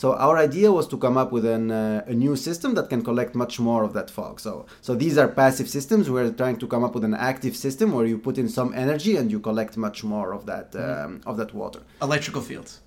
so 0.00 0.14
our 0.14 0.36
idea 0.38 0.68
was 0.72 0.86
to 0.92 0.96
come 0.96 1.16
up 1.22 1.30
with 1.30 1.44
an, 1.44 1.70
uh, 1.70 2.02
a 2.06 2.14
new 2.14 2.34
system 2.34 2.70
that 2.76 2.88
can 2.88 3.02
collect 3.08 3.34
much 3.34 3.54
more 3.68 3.82
of 3.84 3.92
that 3.98 4.08
fog. 4.16 4.40
So 4.46 4.52
so 4.86 4.94
these 5.02 5.16
are 5.20 5.28
passive 5.42 5.68
systems. 5.76 6.08
We're 6.14 6.32
trying 6.42 6.58
to 6.62 6.66
come 6.72 6.82
up 6.86 6.94
with 6.96 7.04
an 7.10 7.16
active 7.32 7.54
system 7.64 7.86
where 7.92 8.06
you 8.06 8.16
put 8.28 8.36
in 8.42 8.48
some 8.48 8.70
energy 8.84 9.12
and 9.18 9.26
you 9.30 9.40
collect 9.40 9.76
much 9.76 9.98
more 10.02 10.28
of 10.32 10.42
that 10.46 10.66
mm-hmm. 10.72 11.04
um, 11.04 11.20
of 11.30 11.34
that 11.40 11.50
water. 11.62 11.80
Electrical 12.00 12.42
fields. 12.50 12.80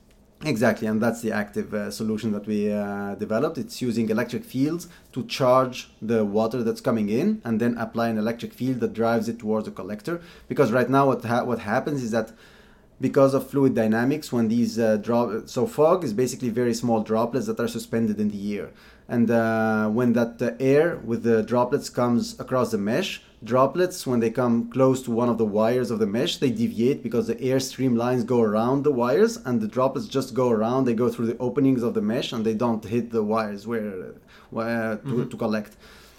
Exactly, 0.54 0.88
and 0.92 1.00
that's 1.04 1.22
the 1.22 1.32
active 1.32 1.74
uh, 1.74 1.90
solution 1.92 2.32
that 2.36 2.46
we 2.46 2.60
uh, 2.72 3.16
developed. 3.16 3.58
It's 3.58 3.82
using 3.90 4.10
electric 4.10 4.44
fields 4.44 4.90
to 5.14 5.20
charge 5.38 5.78
the 6.02 6.26
water 6.26 6.64
that's 6.64 6.82
coming 6.82 7.08
in, 7.10 7.28
and 7.46 7.62
then 7.62 7.78
apply 7.78 8.08
an 8.10 8.18
electric 8.18 8.54
field 8.60 8.80
that 8.82 8.94
drives 9.02 9.30
it 9.30 9.38
towards 9.40 9.66
the 9.66 9.72
collector. 9.72 10.16
Because 10.52 10.70
right 10.72 10.90
now, 10.90 11.04
what 11.10 11.24
ha- 11.24 11.46
what 11.50 11.60
happens 11.60 12.00
is 12.04 12.12
that 12.18 12.28
because 13.02 13.34
of 13.34 13.50
fluid 13.50 13.76
dynamics 13.76 14.32
when 14.32 14.48
these 14.48 14.80
uh, 14.80 14.98
drop 14.98 15.48
so 15.48 15.66
fog 15.66 16.04
is 16.04 16.14
basically 16.14 16.50
very 16.50 16.74
small 16.74 17.02
droplets 17.02 17.48
that 17.48 17.60
are 17.60 17.68
suspended 17.68 18.20
in 18.20 18.30
the 18.30 18.58
air. 18.58 18.70
And 19.10 19.30
uh, 19.30 19.90
when 19.90 20.14
that 20.14 20.42
uh, 20.42 20.52
air 20.60 20.98
with 21.04 21.24
the 21.24 21.44
droplets 21.44 21.90
comes 21.90 22.40
across 22.40 22.72
the 22.72 22.78
mesh 22.78 23.22
droplets 23.44 24.08
when 24.08 24.22
they 24.22 24.30
come 24.30 24.70
close 24.70 25.02
to 25.04 25.12
one 25.12 25.28
of 25.28 25.38
the 25.38 25.46
wires 25.46 25.92
of 25.92 26.00
the 26.00 26.08
mesh 26.08 26.38
they 26.38 26.50
deviate 26.50 27.04
because 27.04 27.28
the 27.28 27.40
air 27.42 27.58
streamlines 27.58 28.26
go 28.26 28.42
around 28.42 28.84
the 28.84 28.92
wires 28.92 29.36
and 29.46 29.60
the 29.60 29.68
droplets 29.68 30.08
just 30.08 30.34
go 30.34 30.50
around. 30.50 30.86
They 30.86 30.94
go 30.94 31.10
through 31.10 31.28
the 31.28 31.38
openings 31.40 31.84
of 31.84 31.94
the 31.94 32.02
mesh 32.02 32.32
and 32.32 32.46
they 32.46 32.54
don't 32.54 32.84
hit 32.84 33.12
the 33.12 33.24
wires 33.24 33.68
where, 33.68 34.14
where 34.50 34.96
to, 34.96 35.02
mm-hmm. 35.04 35.30
to 35.30 35.38
collect. 35.38 35.76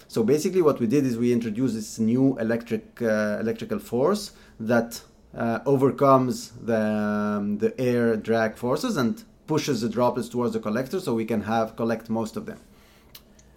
So 0.09 0.23
basically 0.23 0.61
what 0.61 0.79
we 0.79 0.87
did 0.87 1.07
is 1.07 1.17
we 1.17 1.33
introduced 1.33 1.75
this 1.75 1.99
new 1.99 2.39
electric 2.39 3.01
uh, 3.01 3.39
electrical 3.41 3.79
force 3.79 4.33
that 4.61 5.01
uh, 5.37 5.61
overcomes 5.67 6.51
the, 6.51 6.81
um, 6.81 7.59
the 7.59 7.79
air 7.81 8.17
drag 8.17 8.57
forces 8.57 8.97
and 8.97 9.25
pushes 9.47 9.81
the 9.81 9.89
droplets 9.89 10.29
towards 10.29 10.53
the 10.53 10.61
collector 10.61 11.01
so 11.01 11.15
we 11.15 11.25
can 11.25 11.43
have 11.43 11.77
collect 11.77 12.09
most 12.09 12.37
of 12.37 12.47
them. 12.47 12.59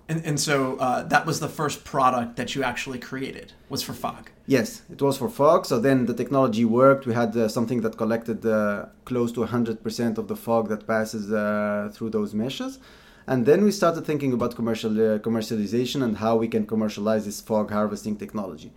And, 0.09 0.25
and 0.25 0.39
so 0.39 0.77
uh, 0.77 1.03
that 1.03 1.25
was 1.25 1.41
the 1.41 1.49
first 1.49 1.83
product 1.83 2.37
that 2.37 2.55
you 2.55 2.63
actually 2.63 2.99
created 2.99 3.51
was 3.69 3.83
for 3.83 3.93
fog. 3.93 4.29
Yes, 4.45 4.83
it 4.89 5.01
was 5.01 5.17
for 5.17 5.29
fog. 5.29 5.65
So 5.65 5.79
then 5.79 6.05
the 6.05 6.13
technology 6.13 6.63
worked. 6.63 7.05
We 7.05 7.13
had 7.13 7.35
uh, 7.35 7.49
something 7.49 7.81
that 7.81 7.97
collected 7.97 8.45
uh, 8.45 8.85
close 9.03 9.33
to 9.33 9.41
100% 9.41 10.17
of 10.17 10.29
the 10.29 10.35
fog 10.35 10.69
that 10.69 10.87
passes 10.87 11.31
uh, 11.31 11.91
through 11.93 12.11
those 12.11 12.33
meshes. 12.33 12.79
And 13.27 13.45
then 13.45 13.65
we 13.65 13.71
started 13.71 14.05
thinking 14.05 14.31
about 14.31 14.55
commercial 14.55 14.91
uh, 14.91 15.19
commercialization 15.19 16.01
and 16.01 16.15
how 16.15 16.37
we 16.37 16.47
can 16.47 16.65
commercialize 16.65 17.25
this 17.25 17.41
fog 17.41 17.71
harvesting 17.71 18.15
technology 18.15 18.71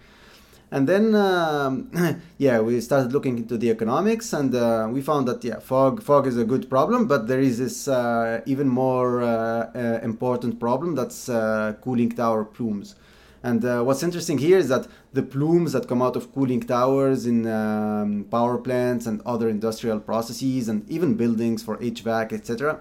and 0.71 0.89
then 0.89 1.15
um, 1.15 1.91
yeah 2.39 2.61
we 2.61 2.81
started 2.81 3.13
looking 3.13 3.39
into 3.39 3.59
the 3.59 3.71
economics 3.71 4.33
and 4.33 4.55
uh, 4.55 4.89
we 4.91 5.01
found 5.01 5.27
that 5.27 5.43
yeah 5.45 5.59
fog 5.59 6.03
fog 6.03 6.27
is 6.27 6.37
a 6.37 6.45
good 6.45 6.69
problem 6.71 7.07
but 7.07 7.27
there 7.27 7.41
is 7.41 7.59
this 7.59 7.89
uh, 7.89 8.41
even 8.47 8.69
more 8.69 9.23
uh, 9.23 9.71
uh 9.75 10.01
important 10.03 10.61
problem 10.61 10.95
that's 10.95 11.29
uh, 11.29 11.75
cooling 11.83 12.11
tower 12.11 12.45
plumes. 12.45 12.95
And 13.43 13.65
uh, 13.65 13.83
what's 13.83 14.03
interesting 14.03 14.37
here 14.37 14.59
is 14.59 14.69
that 14.69 14.87
the 15.15 15.23
plumes 15.23 15.73
that 15.73 15.89
come 15.89 16.03
out 16.03 16.15
of 16.15 16.31
cooling 16.35 16.61
towers 16.61 17.25
in 17.25 17.47
um, 17.47 18.27
power 18.31 18.59
plants 18.59 19.07
and 19.07 19.23
other 19.25 19.49
industrial 19.49 19.99
processes 19.99 20.69
and 20.69 20.89
even 20.91 21.15
buildings 21.15 21.63
for 21.63 21.79
hvac 21.79 22.35
etc 22.35 22.81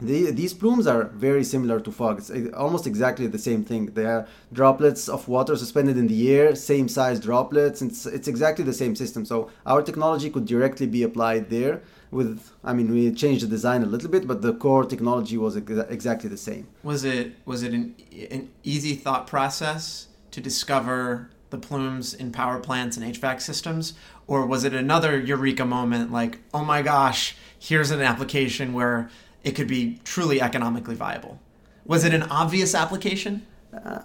the, 0.00 0.30
these 0.30 0.52
plumes 0.52 0.86
are 0.86 1.04
very 1.04 1.42
similar 1.42 1.80
to 1.80 1.90
fog. 1.90 2.18
It's 2.18 2.30
uh, 2.30 2.50
almost 2.54 2.86
exactly 2.86 3.26
the 3.26 3.38
same 3.38 3.64
thing. 3.64 3.86
They 3.86 4.04
are 4.04 4.26
droplets 4.52 5.08
of 5.08 5.26
water 5.26 5.56
suspended 5.56 5.96
in 5.96 6.06
the 6.06 6.32
air, 6.34 6.54
same 6.54 6.88
size 6.88 7.18
droplets. 7.18 7.80
It's, 7.80 8.04
it's 8.04 8.28
exactly 8.28 8.64
the 8.64 8.74
same 8.74 8.94
system. 8.94 9.24
So 9.24 9.50
our 9.64 9.82
technology 9.82 10.28
could 10.28 10.44
directly 10.44 10.86
be 10.86 11.02
applied 11.02 11.48
there. 11.48 11.82
With, 12.10 12.52
I 12.62 12.72
mean, 12.72 12.92
we 12.92 13.10
changed 13.12 13.44
the 13.44 13.48
design 13.48 13.82
a 13.82 13.86
little 13.86 14.10
bit, 14.10 14.26
but 14.26 14.42
the 14.42 14.54
core 14.54 14.84
technology 14.84 15.36
was 15.36 15.56
ex- 15.56 15.70
exactly 15.88 16.28
the 16.28 16.36
same. 16.36 16.68
Was 16.82 17.04
it 17.04 17.34
was 17.44 17.62
it 17.62 17.72
an, 17.72 17.96
an 18.30 18.50
easy 18.62 18.94
thought 18.94 19.26
process 19.26 20.08
to 20.30 20.40
discover 20.40 21.30
the 21.50 21.58
plumes 21.58 22.14
in 22.14 22.32
power 22.32 22.58
plants 22.60 22.96
and 22.96 23.14
HVAC 23.14 23.40
systems, 23.40 23.94
or 24.26 24.46
was 24.46 24.64
it 24.64 24.72
another 24.72 25.18
eureka 25.18 25.64
moment? 25.64 26.12
Like, 26.12 26.38
oh 26.54 26.64
my 26.64 26.82
gosh, 26.82 27.36
here's 27.58 27.90
an 27.90 28.00
application 28.00 28.72
where 28.72 29.10
it 29.46 29.54
could 29.54 29.68
be 29.68 29.98
truly 30.04 30.38
economically 30.42 30.96
viable. 30.96 31.38
Was 31.86 32.04
it 32.04 32.12
an 32.12 32.24
obvious 32.24 32.74
application? 32.74 33.46
Uh, 33.72 34.00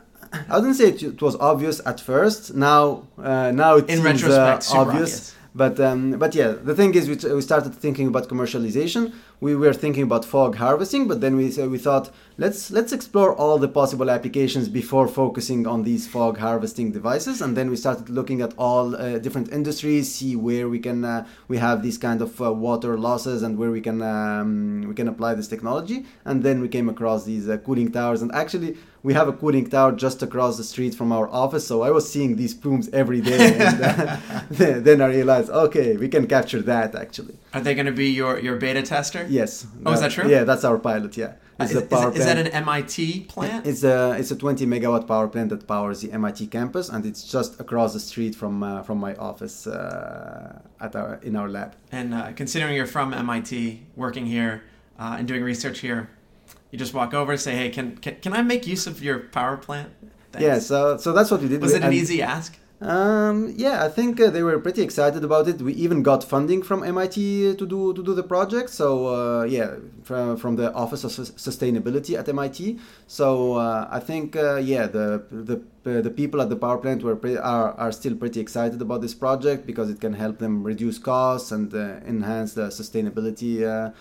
I 0.50 0.60
wouldn't 0.60 0.76
say 0.76 0.90
it, 0.90 1.02
it, 1.02 1.22
was 1.22 1.36
obvious 1.38 1.82
at 1.86 2.00
first. 2.00 2.54
Now, 2.54 3.08
uh, 3.18 3.52
now 3.52 3.78
it 3.78 3.90
in 3.90 3.98
seems 3.98 4.24
retrospect, 4.24 4.64
uh, 4.70 4.82
obvious. 4.82 5.12
obvious. 5.12 5.36
But 5.54 5.80
um, 5.80 6.12
but 6.24 6.34
yeah, 6.36 6.50
the 6.70 6.76
thing 6.76 6.94
is, 6.94 7.10
we, 7.10 7.16
t- 7.18 7.34
we 7.34 7.42
started 7.42 7.74
thinking 7.74 8.08
about 8.08 8.30
commercialization. 8.30 9.14
We 9.42 9.56
were 9.56 9.74
thinking 9.74 10.04
about 10.04 10.24
fog 10.24 10.56
harvesting, 10.58 11.08
but 11.08 11.20
then 11.20 11.36
we 11.36 11.46
uh, 11.58 11.68
we 11.68 11.80
thought 11.80 12.12
let's 12.38 12.70
let's 12.70 12.94
explore 12.94 13.34
all 13.36 13.58
the 13.58 13.68
possible 13.68 14.12
applications 14.12 14.70
before 14.70 15.08
focusing 15.08 15.66
on 15.66 15.82
these 15.82 16.08
fog 16.08 16.38
harvesting 16.38 16.92
devices. 16.92 17.42
And 17.42 17.58
then 17.58 17.72
we 17.72 17.76
started 17.76 18.08
looking 18.08 18.42
at 18.42 18.54
all 18.56 18.96
uh, 18.96 19.18
different 19.18 19.52
industries, 19.52 20.14
see 20.14 20.36
where 20.36 20.70
we 20.70 20.78
can 20.78 21.04
uh, 21.04 21.26
we 21.48 21.58
have 21.58 21.82
these 21.82 21.98
kind 21.98 22.22
of 22.22 22.40
uh, 22.40 22.54
water 22.54 23.00
losses 23.00 23.42
and 23.42 23.58
where 23.58 23.72
we 23.72 23.82
can 23.82 24.04
um, 24.04 24.86
we 24.88 24.94
can 24.94 25.08
apply 25.08 25.34
this 25.34 25.48
technology. 25.48 26.06
And 26.24 26.44
then 26.44 26.62
we 26.62 26.70
came 26.70 26.88
across 26.88 27.26
these 27.26 27.50
uh, 27.50 27.58
cooling 27.58 27.92
towers, 27.92 28.22
and 28.22 28.32
actually 28.36 28.78
we 29.04 29.14
have 29.14 29.28
a 29.28 29.34
cooling 29.34 29.68
tower 29.68 29.92
just 29.92 30.22
across 30.22 30.58
the 30.58 30.64
street 30.64 30.94
from 30.94 31.12
our 31.12 31.28
office. 31.30 31.66
So 31.68 31.82
I 31.82 31.90
was 31.92 32.12
seeing 32.12 32.36
these 32.36 32.54
plumes 32.54 32.90
every 32.94 33.22
day. 33.22 33.58
and 33.60 33.84
uh, 33.84 34.18
then 34.52 35.02
I 35.02 35.08
realized, 35.08 35.50
okay, 35.50 35.98
we 35.98 36.08
can 36.08 36.28
capture 36.28 36.62
that 36.64 36.96
actually. 36.96 37.36
Are 37.54 37.62
they 37.62 37.74
going 37.74 37.88
to 37.88 37.92
be 37.92 38.10
your, 38.10 38.40
your 38.40 38.58
beta 38.58 38.82
tester? 38.84 39.26
Yes. 39.32 39.66
Oh, 39.86 39.94
is 39.94 40.02
that 40.02 40.12
true? 40.12 40.30
Yeah, 40.30 40.44
that's 40.44 40.64
our 40.64 40.78
pilot. 40.78 41.16
Yeah. 41.16 41.34
It's 41.60 41.76
uh, 41.76 41.80
is, 41.80 41.88
power 41.88 42.12
is, 42.12 42.20
is 42.20 42.26
that 42.26 42.38
an 42.38 42.48
MIT 42.48 43.26
plant? 43.30 43.66
It's 43.66 43.84
a 43.84 44.16
it's 44.20 44.32
a 44.32 44.36
20 44.36 44.66
megawatt 44.66 45.08
power 45.08 45.28
plant 45.28 45.50
that 45.50 45.68
powers 45.68 46.02
the 46.02 46.12
MIT 46.12 46.48
campus, 46.48 46.90
and 46.90 47.06
it's 47.06 47.24
just 47.24 47.60
across 47.60 47.94
the 47.94 48.00
street 48.00 48.36
from 48.36 48.64
uh, 48.64 48.84
from 48.84 48.98
my 49.00 49.16
office 49.16 49.68
uh, 49.68 50.60
at 50.80 50.96
our 50.96 51.20
in 51.24 51.36
our 51.36 51.50
lab. 51.50 51.76
And 51.92 52.14
uh, 52.14 52.32
considering 52.34 52.76
you're 52.76 52.88
from 52.88 53.14
MIT, 53.14 53.84
working 53.96 54.26
here 54.26 54.64
uh, 55.00 55.16
and 55.18 55.28
doing 55.28 55.44
research 55.44 55.80
here, 55.80 56.10
you 56.72 56.80
just 56.80 56.94
walk 56.94 57.14
over 57.14 57.32
and 57.34 57.42
say, 57.42 57.56
"Hey, 57.56 57.70
can 57.70 57.98
can, 57.98 58.16
can 58.16 58.34
I 58.34 58.42
make 58.42 58.68
use 58.68 58.88
of 58.88 59.04
your 59.04 59.20
power 59.20 59.58
plant?" 59.58 59.92
Thanks. 60.32 60.46
Yeah, 60.46 60.60
so 60.60 60.98
so 60.98 61.14
that's 61.14 61.30
what 61.32 61.42
we 61.42 61.48
did. 61.48 61.62
Was 61.62 61.74
it 61.74 61.78
an 61.78 61.84
and, 61.84 61.94
easy 61.94 62.22
ask? 62.22 62.58
Um, 62.82 63.54
yeah, 63.58 63.86
I 63.86 63.90
think 63.90 64.20
uh, 64.20 64.32
they 64.32 64.42
were 64.42 64.58
pretty 64.58 64.82
excited 64.82 65.24
about 65.24 65.48
it. 65.48 65.62
We 65.62 65.74
even 65.74 66.02
got 66.02 66.24
funding 66.24 66.64
from 66.64 66.84
MIT 66.84 67.56
to 67.58 67.66
do 67.68 67.94
to 67.94 68.04
do 68.04 68.16
the 68.16 68.24
project. 68.24 68.72
So 68.72 69.06
uh, 69.06 69.44
yeah, 69.44 69.76
from, 70.02 70.36
from 70.36 70.56
the 70.56 70.74
Office 70.74 71.04
of 71.04 71.12
Sustainability 71.12 72.18
at 72.18 72.28
MIT. 72.28 72.80
So 73.06 73.54
uh, 73.54 73.88
I 73.92 74.00
think 74.00 74.36
uh, 74.36 74.56
yeah, 74.56 74.88
the 74.88 75.24
the 75.30 75.62
the 76.02 76.10
people 76.10 76.42
at 76.42 76.50
the 76.50 76.56
power 76.56 76.80
plant 76.80 77.04
were 77.04 77.20
are 77.40 77.74
are 77.74 77.92
still 77.92 78.16
pretty 78.16 78.40
excited 78.40 78.82
about 78.82 79.02
this 79.02 79.14
project 79.14 79.68
because 79.68 79.92
it 79.92 80.02
can 80.02 80.14
help 80.14 80.40
them 80.40 80.64
reduce 80.64 80.98
costs 80.98 81.52
and 81.52 81.72
uh, 81.76 82.00
enhance 82.08 82.56
the 82.56 82.70
sustainability 82.70 83.62
uh, 83.62 83.92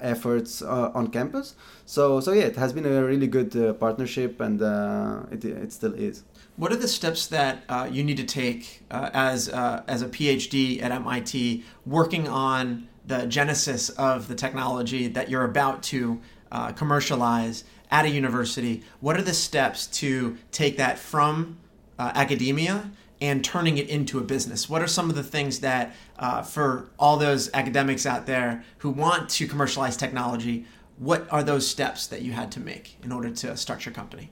efforts 0.00 0.62
on 0.62 1.06
campus. 1.12 1.54
So 1.84 2.18
so 2.18 2.32
yeah, 2.32 2.46
it 2.46 2.56
has 2.56 2.72
been 2.72 2.86
a 2.86 3.04
really 3.04 3.28
good 3.28 3.78
partnership, 3.78 4.40
and 4.40 4.60
it 5.30 5.44
it 5.44 5.72
still 5.72 5.94
is. 5.94 6.24
What 6.56 6.72
are 6.72 6.76
the 6.76 6.88
steps 6.88 7.26
that 7.26 7.64
uh, 7.68 7.88
you 7.90 8.02
need 8.02 8.16
to 8.16 8.24
take 8.24 8.82
uh, 8.90 9.10
as 9.12 9.50
uh, 9.50 9.82
as 9.86 10.00
a 10.00 10.08
PhD 10.08 10.82
at 10.82 10.90
MIT, 10.90 11.64
working 11.84 12.26
on 12.26 12.88
the 13.06 13.26
genesis 13.26 13.90
of 13.90 14.28
the 14.28 14.34
technology 14.34 15.06
that 15.06 15.28
you're 15.28 15.44
about 15.44 15.82
to 15.82 16.20
uh, 16.50 16.72
commercialize 16.72 17.64
at 17.90 18.04
a 18.04 18.08
university, 18.08 18.82
what 19.00 19.16
are 19.16 19.22
the 19.22 19.34
steps 19.34 19.86
to 19.86 20.38
take 20.50 20.76
that 20.78 20.98
from 20.98 21.58
uh, 21.98 22.12
academia 22.14 22.90
and 23.20 23.44
turning 23.44 23.78
it 23.78 23.88
into 23.88 24.18
a 24.18 24.22
business? 24.22 24.68
What 24.68 24.82
are 24.82 24.86
some 24.86 25.08
of 25.08 25.16
the 25.16 25.22
things 25.22 25.60
that, 25.60 25.94
uh, 26.18 26.42
for 26.42 26.90
all 26.98 27.16
those 27.16 27.50
academics 27.54 28.06
out 28.06 28.26
there 28.26 28.64
who 28.78 28.90
want 28.90 29.28
to 29.30 29.46
commercialize 29.46 29.96
technology, 29.96 30.64
what 30.98 31.30
are 31.30 31.42
those 31.42 31.66
steps 31.66 32.06
that 32.08 32.22
you 32.22 32.32
had 32.32 32.50
to 32.52 32.60
make 32.60 32.96
in 33.02 33.12
order 33.12 33.30
to 33.30 33.56
start 33.56 33.84
your 33.84 33.94
company? 33.94 34.30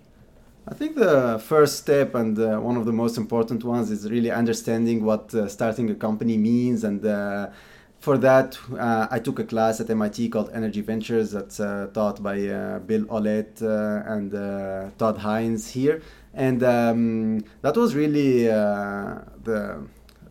I 0.67 0.73
think 0.73 0.97
the 0.97 1.39
first 1.45 1.79
step 1.79 2.15
and 2.15 2.39
uh, 2.39 2.59
one 2.59 2.79
of 2.79 2.87
the 2.87 2.93
most 2.93 3.19
important 3.19 3.65
ones 3.65 3.91
is 3.91 4.11
really 4.11 4.31
understanding 4.31 5.05
what 5.05 5.35
uh, 5.35 5.47
starting 5.47 5.91
a 5.91 5.95
company 5.95 6.39
means. 6.39 6.85
And 6.85 7.05
uh, 7.05 7.51
for 8.01 8.17
that, 8.19 8.59
uh, 8.73 9.07
I 9.11 9.19
took 9.19 9.39
a 9.39 9.45
class 9.45 9.81
at 9.81 9.91
MIT 9.91 10.31
called 10.31 10.51
Energy 10.55 10.81
Ventures 10.81 11.33
that's 11.33 11.61
uh, 11.61 11.89
taught 11.93 12.23
by 12.23 12.47
uh, 12.49 12.79
Bill 12.79 13.05
Aulet 13.11 13.61
and 13.61 14.33
Tod 14.99 15.19
Hynes 15.19 15.71
here. 15.71 16.01
And 16.33 16.63
um, 16.63 17.45
that 17.61 17.77
was 17.77 17.95
really 17.95 18.45
the 18.45 19.87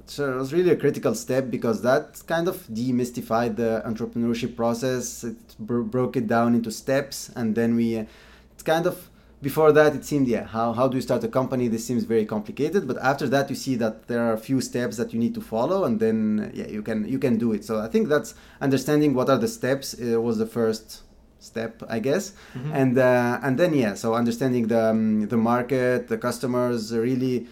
so 0.05 0.33
it 0.33 0.35
was 0.35 0.51
really 0.51 0.71
a 0.71 0.75
critical 0.75 1.15
step 1.15 1.49
because 1.49 1.81
that 1.83 2.21
kind 2.27 2.47
of 2.49 2.57
demystified 2.67 3.55
the 3.55 3.81
entrepreneurship 3.85 4.55
process. 4.55 5.23
It 5.23 5.37
bro- 5.59 5.83
broke 5.83 6.17
it 6.17 6.27
down 6.27 6.55
into 6.55 6.71
steps, 6.71 7.31
and 7.35 7.55
then 7.55 7.75
we, 7.75 8.05
it's 8.53 8.63
kind 8.63 8.85
of 8.85 9.09
before 9.43 9.71
that 9.73 9.93
it 9.93 10.03
seemed 10.05 10.27
yeah 10.27 10.45
how, 10.45 10.73
how 10.73 10.87
do 10.87 10.95
you 10.95 11.01
start 11.09 11.23
a 11.23 11.27
company? 11.27 11.67
This 11.67 11.85
seems 11.85 12.03
very 12.05 12.25
complicated 12.25 12.87
but 12.87 12.97
after 13.11 13.27
that 13.35 13.49
you 13.51 13.57
see 13.65 13.75
that 13.83 14.07
there 14.07 14.21
are 14.27 14.33
a 14.33 14.37
few 14.49 14.59
steps 14.61 14.97
that 14.97 15.13
you 15.13 15.19
need 15.19 15.35
to 15.35 15.41
follow 15.41 15.83
and 15.83 15.99
then 15.99 16.51
yeah 16.53 16.67
you 16.67 16.81
can 16.81 16.99
you 17.13 17.19
can 17.19 17.37
do 17.37 17.53
it. 17.53 17.61
So 17.65 17.73
i 17.79 17.89
think 17.93 18.07
that's 18.13 18.33
understanding 18.67 19.13
what 19.13 19.27
are 19.29 19.37
the 19.45 19.51
steps 19.59 19.87
uh, 19.93 20.19
was 20.27 20.37
the 20.37 20.49
first 20.57 21.03
step 21.39 21.83
i 21.89 21.99
guess. 21.99 22.25
Mm-hmm. 22.31 22.73
and 22.81 22.97
uh, 22.97 23.45
and 23.45 23.53
then 23.59 23.71
yeah 23.73 23.93
so 23.93 24.07
understanding 24.15 24.67
the 24.73 24.83
um, 24.91 25.27
the 25.33 25.37
market 25.51 26.07
the 26.07 26.17
customers 26.17 26.79
really 27.07 27.47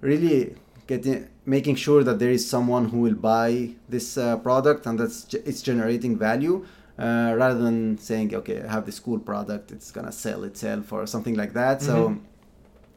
really 0.00 0.54
getting 0.86 1.28
making 1.46 1.76
sure 1.76 2.04
that 2.04 2.18
there 2.18 2.30
is 2.30 2.48
someone 2.54 2.84
who 2.90 2.98
will 2.98 3.20
buy 3.32 3.70
this 3.88 4.06
uh, 4.18 4.36
product 4.38 4.86
and 4.86 4.98
that's 5.00 5.32
it's 5.50 5.62
generating 5.62 6.16
value 6.18 6.56
uh, 6.98 7.34
rather 7.36 7.60
than 7.60 7.98
saying 7.98 8.34
okay 8.34 8.62
i 8.62 8.70
have 8.70 8.86
this 8.86 8.98
cool 8.98 9.18
product 9.18 9.72
it's 9.72 9.90
gonna 9.90 10.12
sell 10.12 10.44
itself 10.44 10.92
or 10.92 11.06
something 11.06 11.34
like 11.34 11.52
that 11.52 11.78
mm-hmm. 11.78 11.86
so 11.86 12.20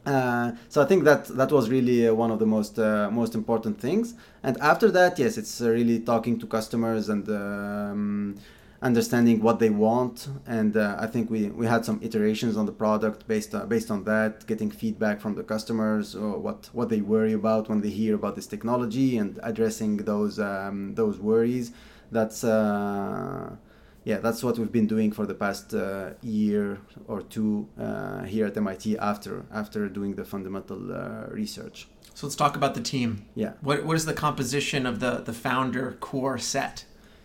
uh, 0.06 0.52
so 0.68 0.80
I 0.80 0.84
think 0.84 1.02
that 1.04 1.26
that 1.36 1.50
was 1.50 1.68
really 1.68 2.08
uh, 2.08 2.14
one 2.14 2.30
of 2.30 2.38
the 2.38 2.46
most 2.46 2.78
uh, 2.78 3.10
most 3.10 3.34
important 3.34 3.80
things. 3.80 4.14
And 4.42 4.56
after 4.60 4.88
that, 4.92 5.18
yes, 5.18 5.36
it's 5.36 5.60
uh, 5.60 5.68
really 5.70 5.98
talking 5.98 6.38
to 6.38 6.46
customers 6.46 7.08
and 7.08 7.28
um, 7.28 8.36
understanding 8.80 9.42
what 9.42 9.58
they 9.58 9.70
want. 9.70 10.28
And 10.46 10.76
uh, 10.76 10.96
I 11.00 11.08
think 11.08 11.28
we, 11.28 11.48
we 11.48 11.66
had 11.66 11.84
some 11.84 11.98
iterations 12.02 12.56
on 12.56 12.66
the 12.66 12.72
product 12.72 13.26
based 13.26 13.52
on, 13.52 13.68
based 13.68 13.90
on 13.90 14.04
that, 14.04 14.46
getting 14.46 14.70
feedback 14.70 15.20
from 15.20 15.34
the 15.34 15.42
customers 15.42 16.14
or 16.14 16.38
what 16.38 16.70
what 16.72 16.88
they 16.88 17.00
worry 17.00 17.32
about 17.32 17.68
when 17.68 17.80
they 17.80 17.90
hear 17.90 18.14
about 18.14 18.36
this 18.36 18.46
technology 18.46 19.18
and 19.18 19.40
addressing 19.42 19.96
those 19.98 20.38
um, 20.38 20.94
those 20.94 21.18
worries. 21.18 21.72
That's 22.12 22.44
yeah, 24.06 24.18
that's 24.18 24.44
what 24.44 24.56
we've 24.56 24.70
been 24.70 24.86
doing 24.86 25.10
for 25.10 25.26
the 25.26 25.34
past 25.34 25.74
uh, 25.74 26.10
year 26.22 26.78
or 27.08 27.22
two 27.22 27.66
uh, 27.76 28.22
here 28.22 28.46
at 28.46 28.56
MIT 28.56 28.96
after 28.98 29.44
after 29.52 29.88
doing 29.88 30.14
the 30.14 30.24
fundamental 30.24 30.80
uh, 30.94 31.26
research. 31.28 31.88
So 32.14 32.28
let's 32.28 32.36
talk 32.36 32.54
about 32.54 32.74
the 32.74 32.80
team. 32.80 33.26
Yeah. 33.34 33.54
What 33.62 33.84
what 33.84 33.96
is 33.96 34.06
the 34.06 34.14
composition 34.14 34.86
of 34.86 35.00
the 35.00 35.22
the 35.28 35.32
founder 35.32 35.96
core 35.98 36.38
set? 36.38 36.84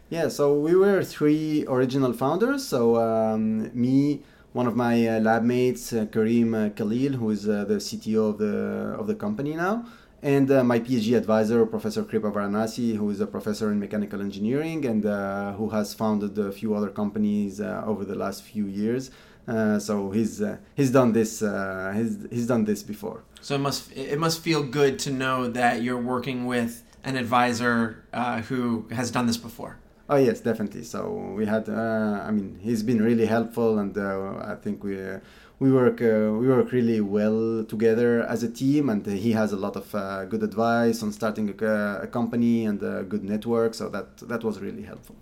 Yeah, 0.10 0.28
so 0.30 0.60
we 0.60 0.74
were 0.76 1.04
three 1.04 1.66
original 1.68 2.14
founders. 2.14 2.68
So 2.68 2.96
um, 2.96 3.70
me, 3.80 4.24
one 4.54 4.66
of 4.66 4.76
my 4.76 5.08
uh, 5.08 5.20
lab 5.20 5.44
mates, 5.44 5.94
uh, 5.94 6.08
Karim 6.12 6.56
uh, 6.56 6.70
Khalil, 6.70 7.14
who 7.14 7.30
is 7.30 7.44
the 7.44 7.80
CTO 7.88 8.32
of 8.32 8.38
the 8.40 8.56
of 9.00 9.06
the 9.06 9.16
company 9.16 9.54
now 9.54 9.86
and 10.24 10.52
uh, 10.52 10.64
my 10.64 10.80
PhD 10.80 11.18
advisor, 11.18 11.66
Professor 11.66 12.04
Kripa 12.04 12.32
Varanasi, 12.32 12.96
who 12.96 13.10
is 13.10 13.20
a 13.22 13.28
professor 13.28 13.72
in 13.72 13.80
mechanical 13.80 14.22
engineering 14.22 14.86
and 14.86 15.06
uh, 15.06 15.54
who 15.54 15.70
has 15.70 15.94
founded 15.94 16.38
a 16.38 16.52
few 16.52 16.76
other 16.76 16.90
companies 16.90 17.60
uh, 17.60 17.84
over 17.86 18.06
the 18.06 18.16
last 18.16 18.44
few 18.44 18.66
years. 18.68 19.10
Uh, 19.48 19.80
so 19.80 20.12
he's 20.12 20.40
uh, 20.42 20.58
he's 20.76 20.92
done 20.92 21.14
this 21.14 21.42
uh, 21.42 21.92
he's 21.96 22.28
he's 22.30 22.48
done 22.48 22.66
this 22.66 22.84
before. 22.84 23.24
So 23.42 23.56
it 23.56 23.60
must 23.60 23.92
it 23.98 24.20
must 24.20 24.42
feel 24.42 24.62
good 24.62 25.00
to 25.00 25.12
know 25.12 25.48
that 25.48 25.82
you're 25.82 26.02
working 26.02 26.46
with 26.46 26.84
an 27.04 27.16
advisor 27.16 28.04
who 28.48 28.86
has 28.92 29.10
done 29.10 29.26
this 29.26 29.38
before. 29.38 29.78
Oh 30.08 30.18
yes, 30.18 30.42
definitely. 30.42 30.84
So 30.84 31.34
we 31.36 31.48
had 31.48 31.68
I 31.68 32.30
mean 32.30 32.60
he's 32.62 32.84
been 32.84 33.02
really 33.02 33.26
helpful, 33.26 33.80
and 33.80 33.98
I 33.98 34.56
think 34.62 34.84
we 34.84 35.00
we 35.62 35.72
work 35.72 36.02
uh, 36.02 36.34
we 36.42 36.48
work 36.48 36.72
really 36.72 37.02
well 37.02 37.64
together 37.64 38.24
as 38.24 38.42
a 38.42 38.50
team, 38.50 38.90
and 38.90 39.06
he 39.06 39.32
has 39.34 39.54
a 39.54 39.56
lot 39.66 39.76
of 39.76 39.94
uh, 39.94 40.26
good 40.26 40.42
advice 40.42 41.04
on 41.04 41.12
starting 41.12 41.48
a, 41.62 42.00
a 42.02 42.08
company 42.08 42.66
and 42.66 42.82
a 42.82 43.04
good 43.04 43.24
network. 43.24 43.76
So 43.76 43.88
that 43.90 44.18
that 44.32 44.44
was 44.44 44.60
really 44.60 44.82
helpful. 44.82 45.16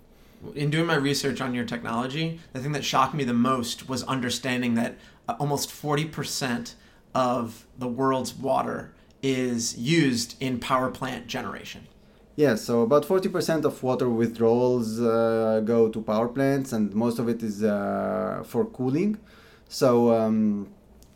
In 0.54 0.70
doing 0.70 0.86
my 0.86 0.96
research 1.10 1.42
on 1.42 1.52
your 1.52 1.66
technology, 1.66 2.40
the 2.54 2.60
thing 2.60 2.72
that 2.72 2.86
shocked 2.86 3.14
me 3.14 3.24
the 3.24 3.40
most 3.52 3.86
was 3.86 4.02
understanding 4.04 4.72
that 4.76 4.92
uh, 5.28 5.36
almost 5.38 5.70
forty 5.70 6.06
percent 6.06 6.74
of 7.14 7.66
the 7.78 7.88
world's 8.00 8.32
water 8.32 8.94
is 9.22 9.76
used 9.76 10.36
in 10.40 10.58
power 10.58 10.90
plant 10.90 11.26
generation. 11.26 11.82
Yeah, 12.36 12.54
so 12.54 12.80
about 12.80 13.04
40% 13.04 13.66
of 13.66 13.82
water 13.82 14.08
withdrawals 14.08 14.98
uh, 14.98 15.60
go 15.62 15.90
to 15.90 16.00
power 16.00 16.28
plants, 16.28 16.72
and 16.72 16.94
most 16.94 17.18
of 17.18 17.28
it 17.28 17.42
is 17.42 17.62
uh, 17.62 18.42
for 18.46 18.64
cooling. 18.64 19.18
So 19.70 20.12
um, 20.12 20.68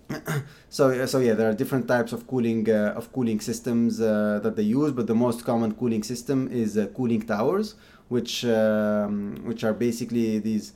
so 0.69 1.07
so 1.07 1.19
yeah, 1.19 1.35
there 1.35 1.51
are 1.51 1.55
different 1.55 1.89
types 1.89 2.13
of 2.13 2.27
cooling 2.29 2.71
uh, 2.71 2.95
of 2.97 3.13
cooling 3.13 3.41
systems 3.41 4.01
uh, 4.01 4.39
that 4.45 4.55
they 4.55 4.63
use, 4.63 4.93
but 4.93 5.09
the 5.09 5.15
most 5.15 5.45
common 5.45 5.75
cooling 5.75 6.05
system 6.05 6.49
is 6.53 6.79
uh, 6.79 6.87
cooling 6.95 7.23
towers, 7.23 7.75
which 8.09 8.45
um, 8.45 9.43
which 9.45 9.65
are 9.65 9.75
basically 9.75 10.39
these. 10.39 10.73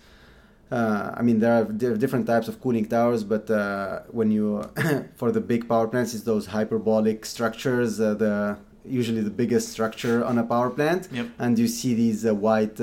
Uh, 0.70 1.14
I 1.16 1.22
mean, 1.22 1.38
there 1.38 1.54
are 1.54 1.64
different 1.64 2.26
types 2.26 2.46
of 2.46 2.60
cooling 2.60 2.86
towers, 2.86 3.24
but 3.24 3.48
uh, 3.48 4.00
when 4.10 4.30
you 4.32 4.68
for 5.14 5.30
the 5.30 5.40
big 5.40 5.68
power 5.68 5.86
plants, 5.86 6.14
it's 6.14 6.24
those 6.24 6.46
hyperbolic 6.46 7.24
structures. 7.24 8.00
Uh, 8.00 8.14
the 8.14 8.58
usually 8.84 9.20
the 9.20 9.30
biggest 9.30 9.68
structure 9.68 10.24
on 10.24 10.36
a 10.38 10.42
power 10.42 10.70
plant, 10.70 11.08
yep. 11.12 11.28
and 11.38 11.58
you 11.58 11.68
see 11.68 11.94
these 11.94 12.24
white 12.24 12.76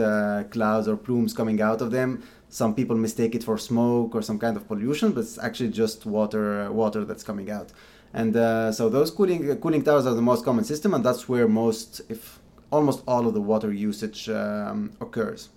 clouds 0.51 0.87
or 0.87 0.95
plumes 0.95 1.33
coming 1.33 1.61
out 1.61 1.81
of 1.81 1.91
them 1.91 2.23
some 2.49 2.73
people 2.75 2.95
mistake 2.95 3.35
it 3.35 3.43
for 3.43 3.57
smoke 3.57 4.15
or 4.15 4.21
some 4.21 4.39
kind 4.39 4.55
of 4.57 4.67
pollution, 4.67 5.11
but 5.11 5.21
it's 5.21 5.37
actually 5.37 5.69
just 5.69 6.05
water 6.05 6.71
water 6.71 7.03
that's 7.05 7.23
coming 7.23 7.49
out. 7.51 7.71
And 8.13 8.35
uh, 8.35 8.71
so 8.71 8.89
those 8.89 9.11
cooling 9.11 9.55
cooling 9.57 9.83
towers 9.83 10.05
are 10.05 10.13
the 10.13 10.21
most 10.21 10.45
common 10.45 10.63
system, 10.63 10.93
and 10.93 11.03
that's 11.03 11.27
where 11.27 11.47
most, 11.47 12.01
if 12.09 12.39
almost 12.71 13.03
all 13.07 13.27
of 13.27 13.33
the 13.33 13.41
water 13.41 13.73
usage 13.73 14.29
um, 14.29 14.93
occurs. 15.01 15.49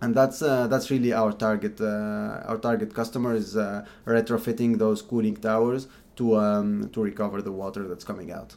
And 0.00 0.14
that's 0.14 0.42
uh, 0.42 0.66
that's 0.66 0.90
really 0.90 1.12
our 1.12 1.32
target. 1.32 1.80
Uh, 1.80 2.42
our 2.50 2.58
target 2.58 2.94
customer 2.94 3.34
is 3.34 3.56
uh, 3.56 3.84
retrofitting 4.06 4.78
those 4.78 5.02
cooling 5.02 5.36
towers 5.36 5.88
to 6.16 6.36
um, 6.36 6.90
to 6.92 7.02
recover 7.02 7.42
the 7.42 7.52
water 7.52 7.86
that's 7.88 8.04
coming 8.04 8.30
out 8.32 8.56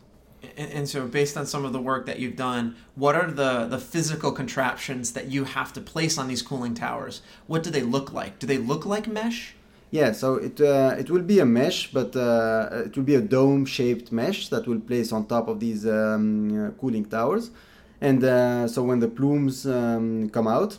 and, 0.55 0.71
and, 0.71 0.89
so 0.89 1.07
based 1.07 1.35
on 1.37 1.45
some 1.45 1.65
of 1.65 1.73
the 1.73 1.81
work 1.81 2.05
that 2.05 2.19
you've 2.19 2.35
done 2.35 2.75
what 2.95 3.15
are 3.15 3.29
the 3.29 3.67
the 3.67 3.79
physical 3.79 4.31
contraptions 4.31 5.13
that 5.13 5.27
you 5.31 5.43
have 5.43 5.73
to 5.73 5.81
place 5.81 6.17
on 6.17 6.27
these 6.27 6.41
cooling 6.41 6.73
towers? 6.73 7.21
What 7.47 7.63
do 7.63 7.69
they 7.69 7.81
look 7.81 8.13
like? 8.13 8.39
Do 8.39 8.47
they 8.47 8.57
look 8.57 8.85
like 8.85 9.07
mesh? 9.07 9.55
Yeah 9.91 10.11
so 10.11 10.35
it 10.35 10.59
uh, 10.61 10.95
it 10.97 11.09
will 11.09 11.23
be 11.33 11.39
a 11.39 11.45
mesh 11.45 11.91
but 11.91 12.15
uh, 12.15 12.83
it 12.85 12.95
will 12.95 13.03
be 13.03 13.15
a 13.15 13.21
dome 13.21 13.65
shaped 13.65 14.11
mesh 14.11 14.49
that 14.49 14.67
will 14.67 14.79
place 14.79 15.11
on 15.11 15.25
top 15.25 15.47
of 15.47 15.59
these 15.59 15.85
um, 15.85 16.67
uh, 16.67 16.71
cooling 16.79 17.05
towers. 17.05 17.51
And 17.99 18.23
uh, 18.23 18.67
so 18.67 18.83
when 18.83 18.99
the 18.99 19.07
plumes 19.07 19.65
um, 19.65 20.29
come 20.29 20.47
out 20.47 20.77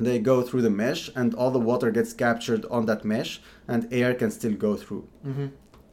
they 0.00 0.18
go 0.18 0.42
through 0.42 0.62
the 0.62 0.70
mesh 0.70 1.10
and 1.14 1.34
all 1.34 1.50
the 1.50 1.58
water 1.58 1.90
gets 1.90 2.12
captured 2.12 2.64
on 2.70 2.86
that 2.86 3.04
mesh 3.04 3.40
and 3.68 3.86
air 3.92 4.14
can 4.14 4.30
still 4.30 4.54
go 4.54 4.76
through. 4.76 5.06
Mm-hmm. 5.26 5.46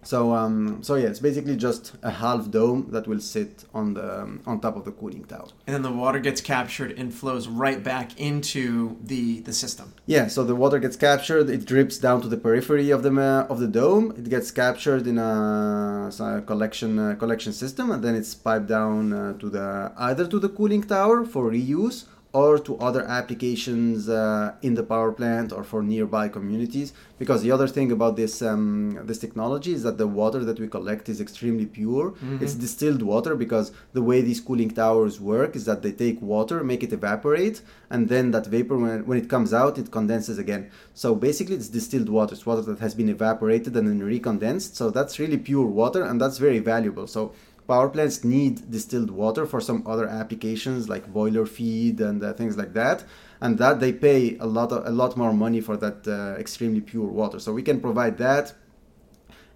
So 0.08 0.34
um, 0.34 0.82
so 0.88 0.96
yeah, 0.96 1.10
it's 1.10 1.20
basically 1.20 1.58
just 1.58 1.84
a 2.02 2.12
half 2.24 2.50
dome 2.50 2.88
that 2.91 3.08
will 3.08 3.20
sit 3.20 3.65
on 3.74 3.93
the 3.93 4.22
um, 4.22 4.41
on 4.46 4.62
top 4.62 4.76
of 4.78 4.86
the 4.86 4.93
cooling 5.00 5.26
tower. 5.26 5.50
And 5.65 5.74
then 5.76 5.82
the 5.82 5.91
water 5.91 6.20
gets 6.20 6.39
captured 6.39 6.91
and 7.00 7.13
flows 7.13 7.50
right 7.50 7.84
back 7.84 8.17
into 8.17 8.96
the 9.04 9.41
the 9.41 9.52
system. 9.52 9.88
Yeah, 10.06 10.28
so 10.28 10.46
the 10.46 10.56
water 10.56 10.80
gets 10.80 10.96
captured, 10.96 11.50
it 11.50 11.65
drips 11.65 11.98
down 11.98 12.22
to 12.22 12.30
the 12.30 12.38
periphery 12.38 12.89
of 12.89 13.04
the 13.04 13.13
uh, 13.20 13.52
of 13.54 13.60
the 13.60 13.67
dome. 13.67 14.06
It 14.22 14.30
gets 14.30 14.50
captured 14.50 15.06
in 15.08 15.17
a, 15.17 16.10
a 16.30 16.41
collection 16.52 16.91
uh, 16.98 17.15
collection 17.15 17.52
system, 17.52 17.91
and 17.91 18.02
then 18.02 18.15
it's 18.15 18.34
piped 18.34 18.67
down 18.67 19.12
uh, 19.12 19.34
to 19.41 19.50
the 19.50 19.91
either 19.98 20.26
to 20.34 20.39
the 20.39 20.52
cooling 20.58 20.84
tower 20.84 21.26
for 21.26 21.52
reuse 21.52 22.06
or 22.33 22.59
to 22.59 22.77
other 22.77 23.03
applications 23.03 24.09
uh, 24.09 24.53
in 24.61 24.73
the 24.75 24.83
power 24.83 25.11
plant 25.11 25.51
or 25.51 25.63
for 25.63 25.81
nearby 25.81 26.27
communities. 26.27 26.93
Because 27.17 27.41
the 27.41 27.51
other 27.51 27.67
thing 27.67 27.91
about 27.91 28.15
this 28.15 28.41
um, 28.41 28.99
this 29.05 29.17
technology 29.17 29.73
is 29.73 29.83
that 29.83 29.97
the 29.97 30.07
water 30.07 30.43
that 30.43 30.59
we 30.59 30.67
collect 30.67 31.09
is 31.09 31.19
extremely 31.21 31.65
pure. 31.65 32.11
Mm-hmm. 32.11 32.43
It's 32.43 32.53
distilled 32.53 33.01
water 33.01 33.35
because 33.35 33.71
the 33.93 34.01
way 34.01 34.21
these 34.21 34.39
cooling 34.39 34.71
towers 34.71 35.19
work 35.19 35.55
is 35.55 35.65
that 35.65 35.81
they 35.81 35.91
take 35.91 36.21
water, 36.21 36.63
make 36.63 36.83
it 36.83 36.93
evaporate, 36.93 37.61
and 37.89 38.09
then 38.09 38.31
that 38.31 38.45
vapor, 38.45 38.77
when, 38.77 39.05
when 39.05 39.17
it 39.17 39.29
comes 39.29 39.53
out, 39.53 39.77
it 39.77 39.91
condenses 39.91 40.37
again. 40.37 40.69
So 40.93 41.15
basically, 41.15 41.55
it's 41.55 41.69
distilled 41.69 42.09
water. 42.09 42.33
It's 42.33 42.45
water 42.45 42.61
that 42.61 42.79
has 42.79 42.93
been 42.93 43.09
evaporated 43.09 43.75
and 43.75 43.87
then 43.87 44.01
recondensed. 44.01 44.75
So 44.75 44.89
that's 44.89 45.17
really 45.17 45.37
pure 45.37 45.65
water, 45.65 46.03
and 46.03 46.19
that's 46.21 46.37
very 46.37 46.59
valuable. 46.59 47.07
So 47.07 47.33
power 47.67 47.89
plants 47.89 48.23
need 48.23 48.71
distilled 48.71 49.12
water 49.12 49.45
for 49.45 49.60
some 49.60 49.84
other 49.86 50.08
applications 50.08 50.88
like 50.88 51.12
boiler 51.12 51.45
feed 51.45 51.99
and 51.99 52.23
uh, 52.23 52.34
things 52.34 52.58
like 52.58 52.73
that 52.73 53.03
and 53.41 53.58
that 53.58 53.80
they 53.80 53.93
pay 53.93 54.38
a 54.39 54.45
lot 54.45 54.71
of, 54.71 54.86
a 54.86 54.89
lot 54.89 55.15
more 55.17 55.34
money 55.34 55.62
for 55.62 55.77
that 55.77 56.08
uh, 56.08 56.39
extremely 56.39 56.82
pure 56.82 57.08
water. 57.08 57.39
So 57.39 57.53
we 57.53 57.62
can 57.62 57.80
provide 57.80 58.17
that 58.17 58.53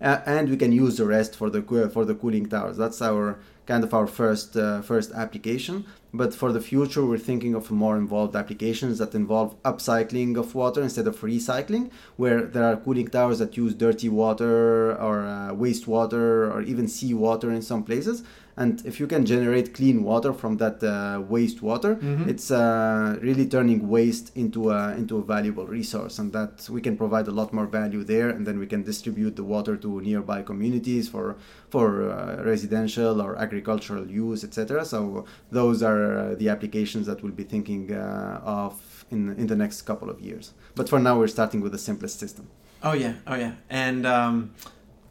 uh, 0.02 0.22
and 0.26 0.50
we 0.50 0.58
can 0.58 0.72
use 0.72 0.98
the 0.98 1.06
rest 1.06 1.36
for 1.36 1.50
the 1.50 1.62
for 1.94 2.06
the 2.06 2.16
cooling 2.16 2.48
towers. 2.48 2.78
That's 2.78 3.02
our 3.02 3.40
kind 3.66 3.84
of 3.84 3.94
our 3.94 4.08
first 4.08 4.58
uh, 4.58 4.82
first 4.82 5.12
application. 5.12 5.86
But 6.14 6.34
for 6.34 6.52
the 6.52 6.60
future 6.60 7.06
we're 7.06 7.26
thinking 7.32 7.54
of 7.56 7.72
more 7.72 7.96
involved 7.98 8.36
applications 8.36 8.98
that 8.98 9.16
involve 9.16 9.56
upcycling 9.64 10.38
of 10.38 10.54
water 10.54 10.82
instead 10.82 11.08
of 11.08 11.16
recycling 11.22 11.90
where 12.18 12.42
there 12.42 12.66
are 12.66 12.76
cooling 12.76 13.08
towers 13.08 13.40
that 13.40 13.56
use 13.56 13.74
dirty 13.74 14.10
water 14.10 14.94
or 14.98 15.22
uh, 15.22 15.52
wastewater 15.54 16.52
or 16.54 16.62
even 16.64 16.88
seawater 16.88 17.50
in 17.52 17.62
some 17.62 17.84
places 17.84 18.24
and 18.58 18.86
if 18.86 19.00
you 19.00 19.08
can 19.08 19.26
generate 19.26 19.74
clean 19.74 20.04
water 20.04 20.34
from 20.34 20.58
that 20.58 20.84
uh, 20.84 21.22
wastewater 21.30 21.96
mm-hmm. 22.00 22.30
it's 22.30 22.52
uh, 22.52 23.18
really 23.22 23.46
turning 23.46 23.88
waste 23.88 24.36
into 24.36 24.72
a, 24.72 24.94
into 24.94 25.18
a 25.18 25.24
valuable 25.24 25.66
resource. 25.66 26.20
And 26.20 26.32
that 26.34 26.68
we 26.70 26.82
can 26.82 26.98
provide 26.98 27.28
a 27.28 27.32
lot 27.32 27.54
more 27.54 27.66
value 27.66 28.04
there. 28.04 28.30
And 28.30 28.46
then 28.46 28.60
we 28.60 28.68
can 28.68 28.84
distribute 28.84 29.36
the 29.36 29.44
water 29.44 29.76
to 29.78 30.02
nearby 30.02 30.42
communities 30.44 31.10
for 31.10 31.38
for 31.70 32.12
uh, 32.12 32.44
residential 32.44 33.22
or 33.22 33.38
agricultural 33.38 34.06
use 34.10 34.44
etc 34.44 34.84
so 34.84 35.26
those 35.52 35.82
are 35.82 36.04
uh, 36.18 36.36
the 36.36 36.50
applications 36.50 37.06
that 37.08 37.24
we'll 37.24 37.32
be 37.32 37.44
thinking 37.44 37.94
uh, 37.94 38.42
of 38.44 39.06
in 39.10 39.22
in 39.42 39.48
the 39.48 39.56
next 39.56 39.84
couple 39.84 40.10
of 40.10 40.20
years. 40.20 40.54
But 40.76 40.90
for 40.90 41.00
now 41.00 41.18
we're 41.20 41.34
starting 41.40 41.62
with 41.62 41.72
the 41.72 41.84
simplest 41.90 42.20
system. 42.20 42.48
Oh 42.84 42.94
yeah. 42.94 43.14
Oh 43.28 43.36
yeah. 43.36 43.54
And 43.70 44.06
um 44.06 44.52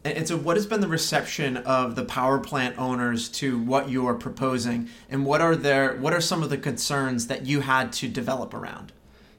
and 0.04 0.26
so, 0.26 0.36
what 0.36 0.56
has 0.56 0.66
been 0.66 0.80
the 0.80 0.88
reception 0.88 1.58
of 1.58 1.94
the 1.94 2.04
power 2.04 2.38
plant 2.38 2.78
owners 2.78 3.28
to 3.28 3.58
what 3.58 3.88
you 3.90 4.06
are 4.06 4.14
proposing, 4.14 4.88
and 5.10 5.26
what 5.26 5.40
are 5.40 5.54
their 5.54 5.96
what 5.96 6.12
are 6.12 6.20
some 6.20 6.42
of 6.42 6.48
the 6.48 6.58
concerns 6.58 7.26
that 7.26 7.44
you 7.44 7.60
had 7.60 7.92
to 7.94 8.08
develop 8.08 8.54
around? 8.54 8.92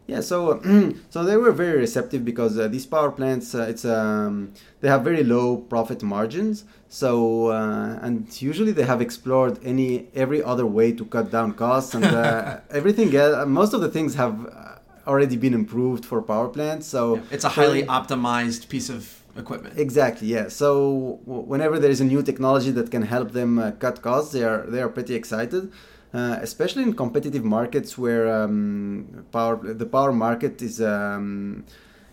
Yeah, 0.06 0.22
so 0.22 0.62
so 1.10 1.24
they 1.24 1.38
were 1.38 1.52
very 1.52 1.80
receptive 1.80 2.24
because 2.26 2.60
uh, 2.60 2.68
these 2.68 2.86
power 2.86 3.12
plants, 3.12 3.56
uh, 3.56 3.64
it's 3.70 3.86
um, 3.86 4.54
they 4.82 4.88
have 4.88 5.04
very 5.04 5.24
low 5.24 5.58
profit 5.58 6.04
margins. 6.04 6.66
So 6.90 7.48
uh, 7.48 7.98
and 8.02 8.42
usually 8.42 8.72
they 8.72 8.84
have 8.84 9.02
explored 9.02 9.58
any 9.64 10.10
every 10.14 10.44
other 10.44 10.66
way 10.66 10.92
to 10.92 11.06
cut 11.06 11.32
down 11.32 11.54
costs 11.54 11.96
and 11.96 12.06
uh, 12.06 12.60
everything. 12.70 13.16
Else, 13.16 13.48
most 13.48 13.74
of 13.74 13.82
the 13.82 13.90
things 13.90 14.16
have 14.16 14.46
uh, 14.46 15.08
already 15.08 15.38
been 15.38 15.54
improved 15.54 16.06
for 16.06 16.22
power 16.22 16.50
plants. 16.50 16.88
So 16.88 17.16
yeah, 17.16 17.22
it's 17.32 17.46
a 17.46 17.50
highly 17.50 17.84
optimized 17.84 18.70
piece 18.70 18.90
of 18.90 19.21
equipment. 19.36 19.78
Exactly. 19.78 20.28
Yeah. 20.28 20.48
So 20.50 21.20
whenever 21.26 21.80
there 21.80 21.92
is 21.92 22.02
a 22.02 22.06
new 22.06 22.22
technology 22.24 22.72
that 22.72 22.92
can 22.92 23.04
help 23.04 23.32
them 23.32 23.60
uh, 23.60 23.72
cut 23.72 24.02
costs, 24.02 24.32
they 24.34 24.44
are 24.44 24.66
they 24.68 24.82
are 24.82 24.90
pretty 24.90 25.16
excited. 25.16 25.72
Uh, 26.14 26.38
especially 26.42 26.84
in 26.84 26.94
competitive 26.94 27.46
markets 27.46 27.98
where 27.98 28.30
um, 28.30 29.26
power 29.32 29.56
the 29.56 29.86
power 29.86 30.12
market 30.12 30.62
is 30.62 30.82
um, 30.82 31.64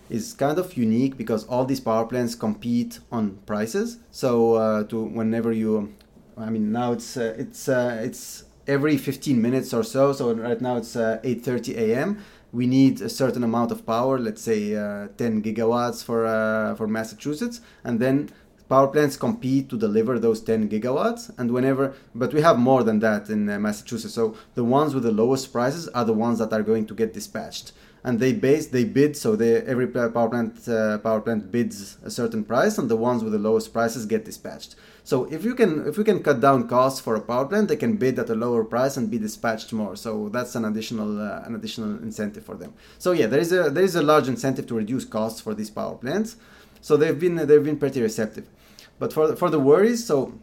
is 0.08 0.34
kind 0.34 0.58
of 0.58 0.76
unique 0.76 1.16
because 1.16 1.44
all 1.46 1.64
these 1.64 1.80
power 1.80 2.06
plants 2.06 2.34
compete 2.34 3.00
on 3.10 3.38
prices. 3.44 3.98
So 4.12 4.54
uh, 4.54 4.84
to 4.84 5.02
whenever 5.02 5.52
you, 5.52 5.92
I 6.36 6.50
mean 6.50 6.70
now 6.70 6.92
it's 6.92 7.16
uh, 7.16 7.34
it's 7.36 7.68
uh, 7.68 8.00
it's 8.02 8.44
every 8.68 8.96
15 8.96 9.42
minutes 9.42 9.74
or 9.74 9.82
so. 9.82 10.12
So 10.12 10.32
right 10.32 10.60
now 10.60 10.76
it's 10.76 10.94
8:30 10.94 11.76
uh, 11.76 11.80
a.m 11.80 12.18
we 12.52 12.66
need 12.66 13.00
a 13.00 13.08
certain 13.08 13.44
amount 13.44 13.70
of 13.70 13.84
power, 13.84 14.18
let's 14.18 14.42
say 14.42 14.74
uh, 14.74 15.08
10 15.16 15.42
gigawatts 15.42 16.02
for 16.02 16.26
uh, 16.26 16.74
for 16.76 16.86
Massachusetts, 16.86 17.60
and 17.84 18.00
then 18.00 18.30
power 18.68 18.88
plants 18.88 19.16
compete 19.16 19.68
to 19.70 19.76
deliver 19.76 20.18
those 20.18 20.40
10 20.40 20.68
gigawatts. 20.68 21.30
And 21.38 21.50
whenever, 21.50 21.94
but 22.14 22.32
we 22.32 22.42
have 22.42 22.58
more 22.58 22.82
than 22.82 22.98
that 23.00 23.28
in 23.28 23.48
uh, 23.48 23.58
Massachusetts. 23.58 24.14
So 24.14 24.36
the 24.54 24.64
ones 24.64 24.94
with 24.94 25.04
the 25.04 25.12
lowest 25.12 25.52
prices 25.52 25.88
are 25.88 26.04
the 26.04 26.12
ones 26.12 26.38
that 26.38 26.52
are 26.52 26.62
going 26.62 26.86
to 26.86 26.94
get 26.94 27.14
dispatched. 27.14 27.72
And 28.04 28.20
they 28.20 28.32
base 28.32 28.68
they 28.68 28.84
bid 28.84 29.16
so 29.16 29.34
they 29.34 29.56
every 29.56 29.88
power 29.88 30.28
plant 30.28 30.68
uh, 30.68 30.98
power 30.98 31.20
plant 31.20 31.50
bids 31.50 31.98
a 32.04 32.10
certain 32.10 32.44
price, 32.44 32.78
and 32.78 32.88
the 32.88 32.96
ones 32.96 33.24
with 33.24 33.32
the 33.32 33.38
lowest 33.38 33.72
prices 33.72 34.06
get 34.06 34.24
dispatched. 34.24 34.76
So 35.08 35.24
if 35.36 35.42
you 35.42 35.54
can 35.54 35.88
if 35.88 35.96
we 35.96 36.04
can 36.04 36.22
cut 36.22 36.38
down 36.42 36.68
costs 36.68 37.00
for 37.00 37.14
a 37.16 37.20
power 37.22 37.46
plant, 37.46 37.68
they 37.68 37.76
can 37.76 37.96
bid 37.96 38.18
at 38.18 38.28
a 38.28 38.34
lower 38.34 38.62
price 38.62 38.98
and 38.98 39.10
be 39.10 39.18
dispatched 39.18 39.72
more. 39.72 39.96
So 39.96 40.28
that's 40.28 40.54
an 40.54 40.66
additional 40.66 41.18
uh, 41.18 41.46
an 41.46 41.54
additional 41.54 41.92
incentive 42.08 42.44
for 42.44 42.56
them. 42.56 42.74
So 42.98 43.12
yeah, 43.12 43.26
there 43.26 43.40
is 43.40 43.50
a 43.50 43.70
there 43.70 43.84
is 43.84 43.96
a 43.96 44.02
large 44.02 44.28
incentive 44.28 44.66
to 44.66 44.74
reduce 44.74 45.06
costs 45.06 45.40
for 45.40 45.54
these 45.54 45.70
power 45.70 45.96
plants. 45.96 46.36
So 46.82 46.98
they've 46.98 47.18
been 47.18 47.36
they've 47.36 47.64
been 47.64 47.78
pretty 47.78 48.02
receptive. 48.02 48.50
But 48.98 49.14
for 49.14 49.34
for 49.34 49.48
the 49.48 49.58
worries, 49.58 50.04
so 50.04 50.34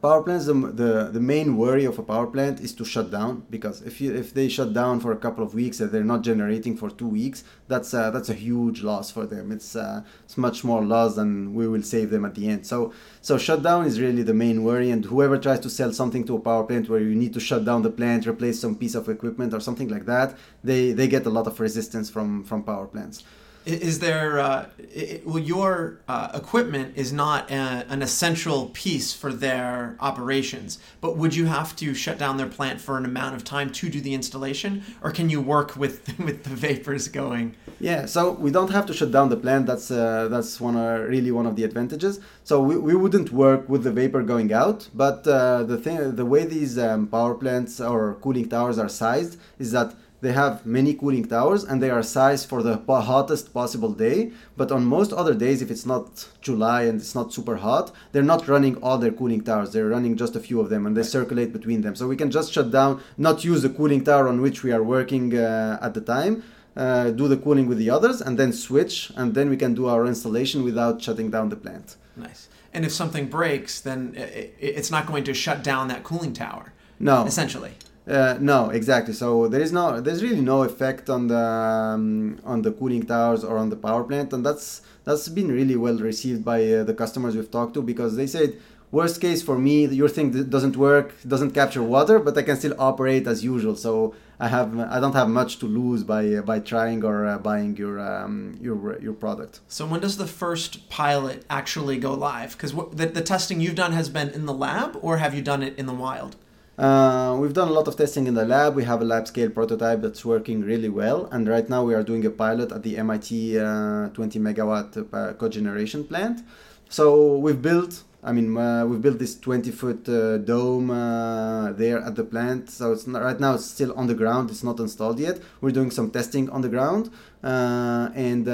power 0.00 0.22
plants 0.22 0.46
the, 0.46 0.54
the, 0.54 1.10
the 1.12 1.20
main 1.20 1.56
worry 1.56 1.84
of 1.84 1.98
a 1.98 2.02
power 2.02 2.26
plant 2.26 2.60
is 2.60 2.72
to 2.72 2.84
shut 2.84 3.10
down 3.10 3.44
because 3.50 3.82
if 3.82 4.00
you 4.00 4.14
if 4.14 4.32
they 4.32 4.48
shut 4.48 4.72
down 4.72 5.00
for 5.00 5.12
a 5.12 5.16
couple 5.16 5.42
of 5.42 5.54
weeks 5.54 5.80
and 5.80 5.90
they're 5.90 6.04
not 6.04 6.22
generating 6.22 6.76
for 6.76 6.88
two 6.90 7.08
weeks 7.08 7.44
that's 7.66 7.92
uh, 7.92 8.10
that's 8.10 8.28
a 8.28 8.34
huge 8.34 8.82
loss 8.82 9.10
for 9.10 9.26
them. 9.26 9.52
It's 9.52 9.76
uh, 9.76 10.02
it's 10.24 10.36
much 10.36 10.64
more 10.64 10.84
loss 10.84 11.16
than 11.16 11.54
we 11.54 11.68
will 11.68 11.82
save 11.82 12.10
them 12.10 12.24
at 12.24 12.34
the 12.34 12.48
end. 12.48 12.66
So 12.66 12.92
so 13.20 13.36
shutdown 13.38 13.84
is 13.84 14.00
really 14.00 14.22
the 14.22 14.34
main 14.34 14.64
worry 14.64 14.90
and 14.90 15.04
whoever 15.04 15.38
tries 15.38 15.60
to 15.60 15.70
sell 15.70 15.92
something 15.92 16.24
to 16.24 16.36
a 16.36 16.40
power 16.40 16.64
plant 16.64 16.88
where 16.88 17.00
you 17.00 17.14
need 17.14 17.34
to 17.34 17.40
shut 17.40 17.64
down 17.64 17.82
the 17.82 17.90
plant 17.90 18.26
replace 18.26 18.60
some 18.60 18.76
piece 18.76 18.94
of 18.94 19.08
equipment 19.08 19.52
or 19.52 19.60
something 19.60 19.88
like 19.88 20.06
that 20.06 20.36
they 20.64 20.92
they 20.92 21.08
get 21.08 21.26
a 21.26 21.30
lot 21.30 21.46
of 21.46 21.60
resistance 21.60 22.08
from 22.08 22.44
from 22.44 22.62
power 22.62 22.86
plants 22.86 23.24
is 23.68 23.98
there 23.98 24.38
uh, 24.38 24.68
it, 24.78 25.26
well 25.26 25.38
your 25.38 26.00
uh, 26.08 26.30
equipment 26.34 26.96
is 26.96 27.12
not 27.12 27.50
a, 27.50 27.84
an 27.88 28.02
essential 28.02 28.70
piece 28.72 29.12
for 29.12 29.32
their 29.32 29.96
operations 30.00 30.78
but 31.00 31.16
would 31.16 31.34
you 31.34 31.46
have 31.46 31.76
to 31.76 31.94
shut 31.94 32.18
down 32.18 32.36
their 32.36 32.46
plant 32.46 32.80
for 32.80 32.96
an 32.96 33.04
amount 33.04 33.34
of 33.34 33.44
time 33.44 33.70
to 33.70 33.88
do 33.88 34.00
the 34.00 34.14
installation 34.14 34.82
or 35.02 35.10
can 35.10 35.28
you 35.30 35.40
work 35.40 35.76
with 35.76 36.18
with 36.26 36.44
the 36.44 36.50
vapors 36.50 37.08
going? 37.08 37.54
Yeah 37.80 38.06
so 38.06 38.32
we 38.32 38.50
don't 38.50 38.70
have 38.70 38.86
to 38.86 38.94
shut 38.94 39.10
down 39.12 39.28
the 39.28 39.36
plant. 39.36 39.66
That's 39.66 39.90
uh, 39.90 40.28
that's 40.28 40.60
one 40.60 40.76
uh, 40.76 40.98
really 40.98 41.30
one 41.30 41.46
of 41.46 41.56
the 41.56 41.64
advantages. 41.64 42.20
So 42.44 42.62
we, 42.62 42.76
we 42.78 42.94
wouldn't 42.94 43.30
work 43.32 43.68
with 43.68 43.84
the 43.84 43.92
vapor 43.92 44.22
going 44.22 44.52
out 44.52 44.88
but 44.94 45.26
uh, 45.26 45.62
the 45.64 45.76
thing 45.76 46.16
the 46.16 46.24
way 46.24 46.44
these 46.44 46.78
um, 46.78 47.06
power 47.06 47.34
plants 47.34 47.80
or 47.80 48.14
cooling 48.22 48.48
towers 48.48 48.78
are 48.78 48.88
sized 48.88 49.38
is 49.58 49.72
that 49.72 49.94
they 50.20 50.32
have 50.32 50.66
many 50.66 50.94
cooling 50.94 51.24
towers 51.24 51.62
and 51.62 51.80
they 51.80 51.90
are 51.90 52.02
sized 52.02 52.48
for 52.48 52.62
the 52.62 52.76
hottest 52.76 53.54
possible 53.54 53.92
day. 53.92 54.32
But 54.56 54.72
on 54.72 54.84
most 54.84 55.12
other 55.12 55.34
days, 55.34 55.62
if 55.62 55.70
it's 55.70 55.86
not 55.86 56.28
July 56.40 56.82
and 56.82 57.00
it's 57.00 57.14
not 57.14 57.32
super 57.32 57.56
hot, 57.56 57.92
they're 58.12 58.22
not 58.22 58.48
running 58.48 58.76
all 58.82 58.98
their 58.98 59.12
cooling 59.12 59.42
towers. 59.42 59.72
They're 59.72 59.88
running 59.88 60.16
just 60.16 60.34
a 60.34 60.40
few 60.40 60.60
of 60.60 60.70
them 60.70 60.86
and 60.86 60.96
they 60.96 61.04
circulate 61.04 61.52
between 61.52 61.82
them. 61.82 61.94
So 61.94 62.08
we 62.08 62.16
can 62.16 62.30
just 62.30 62.52
shut 62.52 62.70
down, 62.72 63.00
not 63.16 63.44
use 63.44 63.62
the 63.62 63.68
cooling 63.68 64.02
tower 64.02 64.28
on 64.28 64.40
which 64.40 64.64
we 64.64 64.72
are 64.72 64.82
working 64.82 65.36
uh, 65.36 65.78
at 65.80 65.94
the 65.94 66.00
time. 66.00 66.42
Uh, 66.76 67.10
do 67.10 67.26
the 67.26 67.36
cooling 67.36 67.66
with 67.66 67.78
the 67.78 67.90
others 67.90 68.20
and 68.20 68.38
then 68.38 68.52
switch 68.52 69.10
and 69.16 69.34
then 69.34 69.50
we 69.50 69.56
can 69.56 69.74
do 69.74 69.88
our 69.88 70.06
installation 70.06 70.62
without 70.62 71.02
shutting 71.02 71.28
down 71.28 71.48
the 71.48 71.56
plant 71.56 71.96
nice 72.14 72.48
and 72.72 72.84
if 72.84 72.92
something 72.92 73.26
breaks 73.26 73.80
then 73.80 74.14
it's 74.60 74.88
not 74.88 75.04
going 75.04 75.24
to 75.24 75.34
shut 75.34 75.64
down 75.64 75.88
that 75.88 76.04
cooling 76.04 76.32
tower 76.32 76.72
no 77.00 77.24
essentially 77.24 77.72
uh, 78.08 78.38
no, 78.40 78.70
exactly. 78.70 79.12
So 79.12 79.48
there 79.48 79.60
is 79.60 79.72
no, 79.72 80.00
there's 80.00 80.22
really 80.22 80.40
no 80.40 80.62
effect 80.62 81.10
on 81.10 81.28
the 81.28 81.38
um, 81.38 82.38
on 82.44 82.62
the 82.62 82.72
cooling 82.72 83.04
towers 83.04 83.44
or 83.44 83.58
on 83.58 83.68
the 83.68 83.76
power 83.76 84.02
plant, 84.04 84.32
and 84.32 84.44
that's 84.44 84.82
that's 85.04 85.28
been 85.28 85.48
really 85.52 85.76
well 85.76 85.98
received 85.98 86.44
by 86.44 86.60
uh, 86.72 86.84
the 86.84 86.94
customers 86.94 87.36
we've 87.36 87.50
talked 87.50 87.74
to 87.74 87.82
because 87.82 88.16
they 88.16 88.26
said, 88.26 88.58
worst 88.90 89.20
case 89.20 89.42
for 89.42 89.58
me, 89.58 89.86
your 89.86 90.08
thing 90.08 90.30
doesn't 90.48 90.76
work, 90.76 91.14
doesn't 91.26 91.50
capture 91.50 91.82
water, 91.82 92.18
but 92.18 92.36
I 92.38 92.42
can 92.42 92.56
still 92.56 92.74
operate 92.78 93.26
as 93.26 93.44
usual. 93.44 93.76
So 93.76 94.14
I 94.40 94.48
have, 94.48 94.78
I 94.78 95.00
don't 95.00 95.14
have 95.14 95.28
much 95.28 95.58
to 95.58 95.66
lose 95.66 96.04
by 96.04 96.34
uh, 96.34 96.42
by 96.42 96.60
trying 96.60 97.04
or 97.04 97.26
uh, 97.26 97.38
buying 97.38 97.76
your 97.76 98.00
um, 98.00 98.56
your 98.60 98.98
your 99.00 99.12
product. 99.12 99.60
So 99.68 99.84
when 99.86 100.00
does 100.00 100.16
the 100.16 100.26
first 100.26 100.88
pilot 100.88 101.44
actually 101.50 101.98
go 101.98 102.14
live? 102.14 102.52
Because 102.52 102.72
the, 102.92 103.06
the 103.06 103.22
testing 103.22 103.60
you've 103.60 103.74
done 103.74 103.92
has 103.92 104.08
been 104.08 104.30
in 104.30 104.46
the 104.46 104.54
lab, 104.54 104.98
or 105.02 105.18
have 105.18 105.34
you 105.34 105.42
done 105.42 105.62
it 105.62 105.78
in 105.78 105.86
the 105.86 105.94
wild? 105.94 106.36
Uh, 106.78 107.36
we've 107.40 107.54
done 107.54 107.68
a 107.68 107.72
lot 107.72 107.88
of 107.88 107.96
testing 107.96 108.26
in 108.28 108.34
the 108.34 108.44
lab. 108.44 108.76
We 108.76 108.84
have 108.84 109.00
a 109.02 109.04
lab 109.04 109.26
scale 109.26 109.50
prototype 109.50 110.00
that's 110.00 110.24
working 110.24 110.60
really 110.62 110.88
well. 110.88 111.26
And 111.32 111.48
right 111.48 111.68
now 111.68 111.82
we 111.84 111.92
are 111.94 112.04
doing 112.04 112.24
a 112.24 112.30
pilot 112.30 112.70
at 112.70 112.82
the 112.84 112.96
MIT 112.98 113.58
uh, 113.58 114.08
20 114.10 114.38
megawatt 114.38 114.96
uh, 114.96 115.32
cogeneration 115.34 116.04
plant. 116.06 116.40
So 116.88 117.36
we've 117.36 117.60
built, 117.60 118.04
I 118.22 118.30
mean, 118.32 118.56
uh, 118.56 118.86
we've 118.86 119.02
built 119.02 119.18
this 119.18 119.38
20 119.40 119.70
foot 119.72 120.08
uh, 120.08 120.38
dome 120.38 120.90
uh, 120.90 121.72
there 121.72 121.98
at 121.98 122.14
the 122.14 122.22
plant. 122.24 122.70
So 122.70 122.92
it's 122.92 123.08
not, 123.08 123.22
right 123.22 123.40
now 123.40 123.54
it's 123.54 123.64
still 123.66 123.92
on 123.94 124.06
the 124.06 124.14
ground. 124.14 124.48
It's 124.50 124.62
not 124.62 124.78
installed 124.78 125.18
yet. 125.18 125.40
We're 125.60 125.72
doing 125.72 125.90
some 125.90 126.10
testing 126.12 126.48
on 126.50 126.60
the 126.62 126.68
ground, 126.68 127.10
and 127.42 128.46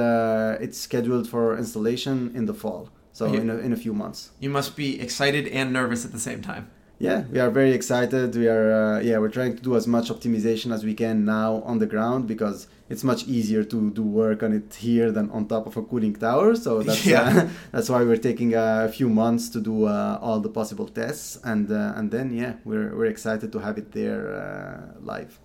it's 0.63 0.79
scheduled 0.79 1.29
for 1.29 1.57
installation 1.59 2.33
in 2.35 2.47
the 2.47 2.55
fall. 2.55 2.89
So 3.13 3.27
You- 3.27 3.41
in 3.43 3.51
a, 3.51 3.57
in 3.59 3.73
a 3.73 3.77
few 3.77 3.93
months. 3.93 4.31
You 4.41 4.51
must 4.51 4.75
be 4.77 4.99
excited 5.01 5.47
and 5.49 5.73
nervous 5.73 6.05
at 6.05 6.11
the 6.13 6.19
same 6.19 6.43
time. 6.43 6.71
Yeah, 6.99 7.25
we 7.33 7.41
are 7.41 7.51
very 7.51 7.73
excited. 7.73 8.37
We 8.37 8.49
are 8.49 8.73
uh, 8.73 9.01
yeah, 9.01 9.19
we're 9.19 9.29
trying 9.29 9.57
to 9.57 9.63
do 9.63 9.75
as 9.77 9.87
much 9.87 10.11
optimization 10.11 10.73
as 10.73 10.85
we 10.85 10.95
can 10.95 11.25
now 11.25 11.61
on 11.65 11.79
the 11.79 11.87
ground 11.87 12.29
because 12.29 12.69
it's 12.89 13.03
much 13.03 13.25
easier 13.27 13.65
to 13.65 13.91
do 13.91 14.03
work 14.03 14.43
on 14.45 14.53
it 14.53 14.75
here 14.75 15.11
than 15.11 15.29
on 15.31 15.49
top 15.49 15.67
of 15.67 15.77
a 15.77 15.83
cooling 15.83 16.15
tower. 16.15 16.55
So 16.55 16.83
that's 16.87 17.05
Yeah. 17.05 17.23
uh, 17.23 17.49
that's 17.73 17.89
why 17.91 18.05
we're 18.05 18.17
taking 18.31 18.55
a 18.55 18.89
few 18.89 19.09
months 19.09 19.49
to 19.51 19.61
do 19.61 19.87
uh, 19.87 20.19
all 20.23 20.39
the 20.41 20.49
possible 20.49 20.87
tests 20.87 21.39
and 21.45 21.71
uh, 21.71 21.93
and 21.97 22.11
then 22.13 22.33
yeah, 22.33 22.55
we're 22.65 22.95
we're 22.97 23.07
excited 23.17 23.51
to 23.53 23.59
have 23.59 23.77
it 23.77 23.91
there 23.93 24.23
uh, 24.37 25.01
live. 25.03 25.41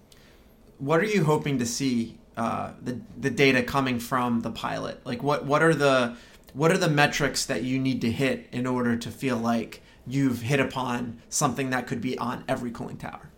What 0.78 1.00
are 1.02 1.06
you 1.16 1.24
hoping 1.26 1.58
to 1.60 1.66
see 1.66 2.20
uh, 2.38 2.72
the 2.82 3.02
the 3.20 3.32
data 3.32 3.64
coming 3.64 4.00
from 4.00 4.42
the 4.42 4.52
pilot? 4.52 5.04
Like 5.04 5.24
what 5.24 5.46
what 5.46 5.64
are 5.64 5.74
the 5.74 6.16
what 6.54 6.72
are 6.72 6.78
the 6.78 6.90
metrics 6.90 7.46
that 7.48 7.64
you 7.64 7.80
need 7.80 8.02
to 8.02 8.12
hit 8.12 8.48
in 8.52 8.68
order 8.68 8.96
to 8.96 9.10
feel 9.10 9.38
like 9.38 9.82
you've 10.08 10.42
hit 10.42 10.60
upon 10.60 11.22
something 11.30 11.70
that 11.70 11.88
could 11.88 12.02
be 12.02 12.18
on 12.18 12.44
every 12.48 12.72
cooling 12.72 12.98
tower? 12.98 13.30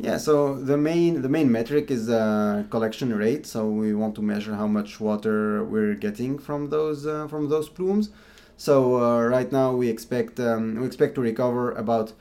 Yeah, 0.00 0.16
so 0.16 0.54
the 0.54 0.76
main 0.76 1.22
the 1.22 1.28
main 1.28 1.50
metric 1.50 1.90
is 1.90 2.08
uh, 2.08 2.64
collection 2.70 3.12
rate. 3.14 3.46
So 3.46 3.68
we 3.68 3.94
want 3.94 4.14
to 4.14 4.22
measure 4.22 4.54
how 4.54 4.68
much 4.68 5.00
water 5.00 5.64
we're 5.64 5.94
getting 5.94 6.38
from 6.38 6.70
those 6.70 7.04
uh, 7.06 7.26
from 7.26 7.48
those 7.48 7.68
plumes. 7.68 8.10
So 8.56 9.02
uh, 9.02 9.22
right 9.26 9.50
now 9.50 9.74
we 9.74 9.88
expect 9.88 10.38
um, 10.38 10.80
we 10.80 10.86
expect 10.86 11.16
to 11.16 11.20
recover 11.20 11.72
about 11.72 12.12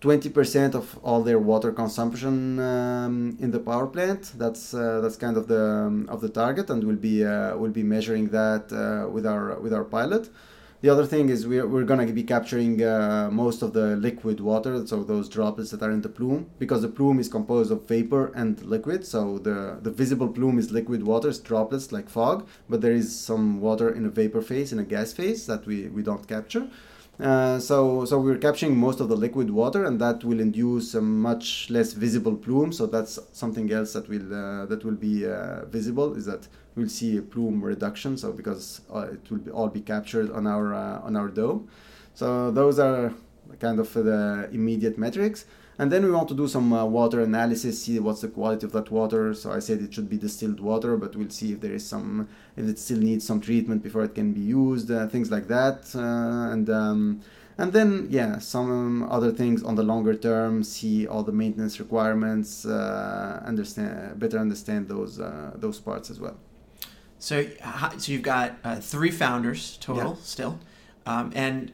20% 0.00 0.74
of 0.74 0.98
all 1.04 1.22
their 1.22 1.38
water 1.38 1.70
consumption 1.70 2.58
um, 2.58 3.36
in 3.38 3.52
the 3.52 3.60
power 3.60 3.86
plant. 3.86 4.32
That's 4.36 4.74
uh, 4.74 5.00
that's 5.00 5.16
kind 5.16 5.36
of 5.36 5.46
the 5.46 5.64
um, 5.64 6.08
of 6.08 6.20
the 6.20 6.28
target, 6.28 6.70
and 6.70 6.82
we'll 6.82 6.96
be 6.96 7.24
uh, 7.24 7.56
we'll 7.56 7.70
be 7.70 7.84
measuring 7.84 8.30
that 8.30 8.72
uh, 8.72 9.08
with 9.08 9.26
our 9.26 9.60
with 9.60 9.72
our 9.72 9.84
pilot. 9.84 10.28
The 10.82 10.88
other 10.88 11.06
thing 11.06 11.28
is 11.28 11.46
we're, 11.46 11.68
we're 11.68 11.84
going 11.84 12.04
to 12.04 12.12
be 12.12 12.24
capturing 12.24 12.82
uh, 12.82 13.28
most 13.30 13.62
of 13.62 13.72
the 13.72 13.94
liquid 13.94 14.40
water, 14.40 14.84
so 14.84 15.04
those 15.04 15.28
droplets 15.28 15.70
that 15.70 15.80
are 15.80 15.92
in 15.92 16.02
the 16.02 16.08
plume, 16.08 16.50
because 16.58 16.82
the 16.82 16.88
plume 16.88 17.20
is 17.20 17.28
composed 17.28 17.70
of 17.70 17.86
vapor 17.86 18.32
and 18.34 18.60
liquid. 18.64 19.06
So 19.06 19.38
the, 19.38 19.78
the 19.80 19.92
visible 19.92 20.26
plume 20.26 20.58
is 20.58 20.72
liquid 20.72 21.04
water, 21.04 21.28
it's 21.28 21.38
droplets 21.38 21.92
like 21.92 22.08
fog, 22.08 22.48
but 22.68 22.80
there 22.80 22.90
is 22.90 23.16
some 23.16 23.60
water 23.60 23.90
in 23.90 24.04
a 24.06 24.10
vapor 24.10 24.42
phase, 24.42 24.72
in 24.72 24.80
a 24.80 24.84
gas 24.84 25.12
phase 25.12 25.46
that 25.46 25.64
we, 25.66 25.86
we 25.86 26.02
don't 26.02 26.26
capture. 26.26 26.66
Uh, 27.20 27.58
so 27.58 28.04
so 28.04 28.18
we're 28.18 28.38
capturing 28.38 28.76
most 28.76 28.98
of 28.98 29.08
the 29.08 29.16
liquid 29.16 29.50
water, 29.50 29.84
and 29.84 30.00
that 30.00 30.24
will 30.24 30.40
induce 30.40 30.94
a 30.94 31.00
much 31.00 31.68
less 31.70 31.92
visible 31.92 32.34
plume. 32.34 32.72
So 32.72 32.86
that's 32.86 33.18
something 33.32 33.70
else 33.70 33.92
that 33.92 34.08
will 34.08 34.32
uh, 34.34 34.66
that 34.66 34.84
will 34.84 34.96
be 34.96 35.26
uh, 35.26 35.66
visible 35.66 36.14
is 36.14 36.24
that 36.24 36.48
we'll 36.74 36.88
see 36.88 37.18
a 37.18 37.22
plume 37.22 37.62
reduction. 37.62 38.16
So 38.16 38.32
because 38.32 38.80
uh, 38.92 39.08
it 39.12 39.30
will 39.30 39.38
be, 39.38 39.50
all 39.50 39.68
be 39.68 39.82
captured 39.82 40.32
on 40.32 40.46
our 40.46 40.74
uh, 40.74 41.00
on 41.00 41.16
our 41.16 41.28
dome. 41.28 41.68
So 42.14 42.50
those 42.50 42.78
are 42.78 43.12
kind 43.60 43.78
of 43.78 43.92
the 43.92 44.48
immediate 44.50 44.96
metrics. 44.98 45.44
And 45.78 45.90
then 45.90 46.04
we 46.04 46.10
want 46.10 46.28
to 46.28 46.34
do 46.34 46.46
some 46.46 46.72
uh, 46.72 46.84
water 46.84 47.20
analysis, 47.22 47.82
see 47.82 47.98
what's 47.98 48.20
the 48.20 48.28
quality 48.28 48.66
of 48.66 48.72
that 48.72 48.90
water. 48.90 49.32
So 49.34 49.50
I 49.52 49.58
said 49.58 49.80
it 49.80 49.94
should 49.94 50.08
be 50.08 50.18
distilled 50.18 50.60
water, 50.60 50.96
but 50.96 51.16
we'll 51.16 51.30
see 51.30 51.52
if 51.52 51.60
there 51.60 51.72
is 51.72 51.84
some, 51.86 52.28
if 52.56 52.66
it 52.68 52.78
still 52.78 52.98
needs 52.98 53.26
some 53.26 53.40
treatment 53.40 53.82
before 53.82 54.04
it 54.04 54.14
can 54.14 54.32
be 54.32 54.40
used, 54.40 54.90
uh, 54.90 55.06
things 55.08 55.30
like 55.30 55.48
that. 55.48 55.90
Uh, 55.94 56.52
and 56.52 56.68
um, 56.68 57.20
and 57.58 57.72
then 57.72 58.06
yeah, 58.10 58.38
some 58.38 59.02
other 59.10 59.30
things 59.30 59.62
on 59.62 59.74
the 59.74 59.82
longer 59.82 60.14
term, 60.14 60.62
see 60.62 61.06
all 61.06 61.22
the 61.22 61.32
maintenance 61.32 61.78
requirements, 61.80 62.64
uh, 62.64 63.42
understand 63.46 64.18
better 64.18 64.38
understand 64.38 64.88
those 64.88 65.20
uh, 65.20 65.52
those 65.54 65.78
parts 65.80 66.10
as 66.10 66.18
well. 66.20 66.36
So, 67.18 67.46
so 67.98 68.12
you've 68.12 68.22
got 68.22 68.56
uh, 68.64 68.76
three 68.76 69.10
founders 69.10 69.78
total 69.80 70.16
Yeah. 70.16 70.22
still, 70.22 70.58
um, 71.06 71.30
and 71.34 71.72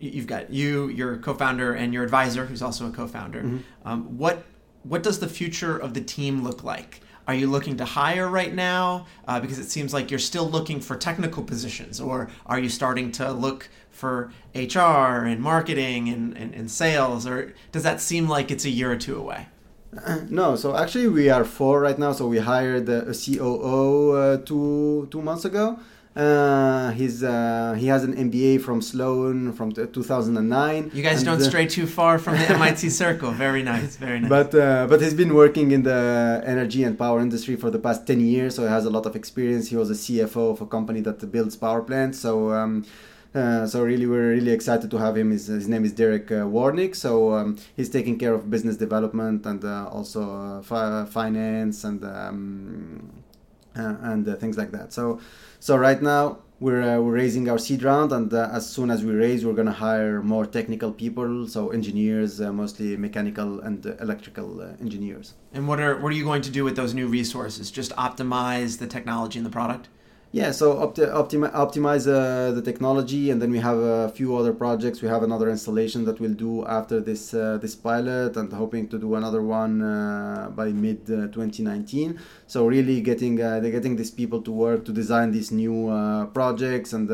you've 0.00 0.26
got 0.26 0.50
you, 0.50 0.88
your 0.88 1.16
co-founder, 1.18 1.72
and 1.72 1.92
your 1.94 2.04
advisor, 2.04 2.46
who's 2.46 2.62
also 2.62 2.86
a 2.86 2.90
co-founder. 2.90 3.42
Mhm. 3.42 3.62
Um, 3.84 4.18
what 4.18 4.44
what 4.82 5.02
does 5.02 5.18
the 5.18 5.26
future 5.28 5.76
of 5.76 5.94
the 5.94 6.00
team 6.00 6.44
look 6.44 6.62
like? 6.62 7.00
Are 7.26 7.34
you 7.34 7.50
looking 7.50 7.76
to 7.78 7.84
hire 7.84 8.28
right 8.28 8.54
now? 8.54 9.06
Uh, 9.26 9.40
because 9.40 9.58
it 9.58 9.68
seems 9.68 9.92
like 9.92 10.12
you're 10.12 10.20
still 10.20 10.48
looking 10.48 10.78
for 10.80 10.94
technical 10.96 11.42
positions, 11.42 12.00
or 12.00 12.28
are 12.46 12.58
you 12.60 12.68
starting 12.68 13.10
to 13.12 13.32
look 13.32 13.68
for 13.90 14.30
HR 14.54 15.24
and 15.26 15.40
marketing 15.40 16.08
and, 16.08 16.36
and, 16.36 16.54
and 16.54 16.70
sales, 16.70 17.26
or 17.26 17.52
does 17.72 17.82
that 17.82 18.00
seem 18.00 18.28
like 18.28 18.50
it's 18.52 18.64
a 18.64 18.70
year 18.70 18.92
or 18.92 18.96
two 18.96 19.16
away? 19.18 19.48
No, 20.28 20.56
so 20.56 20.76
actually 20.76 21.08
we 21.08 21.30
are 21.30 21.44
four 21.44 21.80
right 21.80 21.98
now. 21.98 22.12
So 22.12 22.28
we 22.28 22.38
hired 22.38 22.88
uh, 22.88 23.06
a 23.06 23.14
COO 23.14 24.12
uh, 24.12 24.36
two 24.38 25.08
two 25.10 25.22
months 25.22 25.44
ago. 25.44 25.78
Uh, 26.16 26.92
he's 26.92 27.22
uh, 27.22 27.74
he 27.78 27.88
has 27.88 28.02
an 28.02 28.14
MBA 28.14 28.62
from 28.62 28.80
Sloan 28.80 29.52
from 29.52 29.72
t- 29.72 29.86
2009. 29.86 30.90
You 30.94 31.02
guys 31.02 31.18
and, 31.18 31.26
don't 31.26 31.40
stray 31.42 31.66
too 31.66 31.86
far 31.86 32.18
from 32.18 32.34
the 32.38 32.48
MIT 32.58 32.88
circle. 32.88 33.32
Very 33.32 33.62
nice, 33.62 33.96
very 33.96 34.20
nice. 34.20 34.30
But 34.30 34.54
uh, 34.54 34.86
but 34.88 35.02
he's 35.02 35.12
been 35.12 35.34
working 35.34 35.72
in 35.72 35.82
the 35.82 36.42
energy 36.46 36.84
and 36.84 36.98
power 36.98 37.20
industry 37.20 37.56
for 37.56 37.70
the 37.70 37.78
past 37.78 38.06
10 38.06 38.20
years, 38.20 38.54
so 38.54 38.62
he 38.62 38.68
has 38.68 38.86
a 38.86 38.90
lot 38.90 39.04
of 39.04 39.14
experience. 39.14 39.68
He 39.68 39.76
was 39.76 39.90
a 39.90 39.94
CFO 39.94 40.52
of 40.52 40.62
a 40.62 40.66
company 40.66 41.00
that 41.02 41.30
builds 41.30 41.54
power 41.54 41.82
plants. 41.82 42.18
So 42.18 42.50
um, 42.50 42.86
uh, 43.36 43.66
so 43.66 43.82
really, 43.82 44.06
we're 44.06 44.30
really 44.30 44.52
excited 44.52 44.90
to 44.90 44.96
have 44.96 45.16
him. 45.16 45.30
His, 45.30 45.48
his 45.48 45.68
name 45.68 45.84
is 45.84 45.92
Derek 45.92 46.32
uh, 46.32 46.46
Warnick. 46.46 46.96
So 46.96 47.34
um, 47.34 47.58
he's 47.76 47.90
taking 47.90 48.18
care 48.18 48.32
of 48.32 48.48
business 48.48 48.76
development 48.76 49.44
and 49.44 49.62
uh, 49.62 49.88
also 49.88 50.22
uh, 50.34 50.62
fi- 50.62 51.04
finance 51.04 51.84
and 51.84 52.02
um, 52.04 53.10
and 53.76 54.28
uh, 54.28 54.36
things 54.36 54.56
like 54.56 54.70
that. 54.72 54.92
So 54.92 55.20
so 55.60 55.76
right 55.76 56.00
now 56.00 56.38
we're 56.58 56.82
uh, 56.82 57.00
we're 57.00 57.12
raising 57.12 57.48
our 57.50 57.58
seed 57.58 57.82
round, 57.82 58.12
and 58.12 58.32
uh, 58.32 58.48
as 58.52 58.68
soon 58.68 58.90
as 58.90 59.04
we 59.04 59.12
raise, 59.12 59.44
we're 59.44 59.52
gonna 59.52 59.72
hire 59.72 60.22
more 60.22 60.46
technical 60.46 60.90
people. 60.90 61.46
So 61.48 61.70
engineers, 61.70 62.40
uh, 62.40 62.52
mostly 62.52 62.96
mechanical 62.96 63.60
and 63.60 63.86
uh, 63.86 63.96
electrical 64.00 64.60
uh, 64.60 64.68
engineers. 64.80 65.34
And 65.52 65.68
what 65.68 65.80
are 65.80 65.98
what 65.98 66.12
are 66.12 66.16
you 66.16 66.24
going 66.24 66.42
to 66.42 66.50
do 66.50 66.64
with 66.64 66.76
those 66.76 66.94
new 66.94 67.08
resources? 67.08 67.70
Just 67.70 67.92
optimize 67.96 68.78
the 68.78 68.86
technology 68.86 69.38
and 69.38 69.46
the 69.46 69.50
product? 69.50 69.88
Yeah, 70.32 70.50
so 70.50 70.74
opti- 70.74 71.08
optimi- 71.08 71.48
optimize 71.54 72.06
uh, 72.06 72.52
the 72.52 72.60
technology, 72.60 73.30
and 73.30 73.40
then 73.40 73.50
we 73.50 73.58
have 73.58 73.78
a 73.78 74.10
few 74.10 74.36
other 74.36 74.52
projects. 74.52 75.00
We 75.00 75.08
have 75.08 75.22
another 75.22 75.48
installation 75.48 76.04
that 76.04 76.20
we'll 76.20 76.34
do 76.34 76.64
after 76.66 77.00
this 77.00 77.32
uh, 77.32 77.58
this 77.58 77.74
pilot, 77.74 78.36
and 78.36 78.52
hoping 78.52 78.88
to 78.88 78.98
do 78.98 79.14
another 79.14 79.42
one 79.42 79.82
uh, 79.82 80.50
by 80.54 80.72
mid 80.72 80.98
uh, 81.10 81.28
2019. 81.28 82.18
So 82.46 82.66
really 82.66 83.00
getting 83.00 83.40
uh, 83.40 83.60
getting 83.60 83.96
these 83.96 84.10
people 84.10 84.42
to 84.42 84.52
work 84.52 84.84
to 84.86 84.92
design 84.92 85.30
these 85.30 85.50
new 85.52 85.88
uh, 85.88 86.26
projects 86.26 86.92
and 86.92 87.08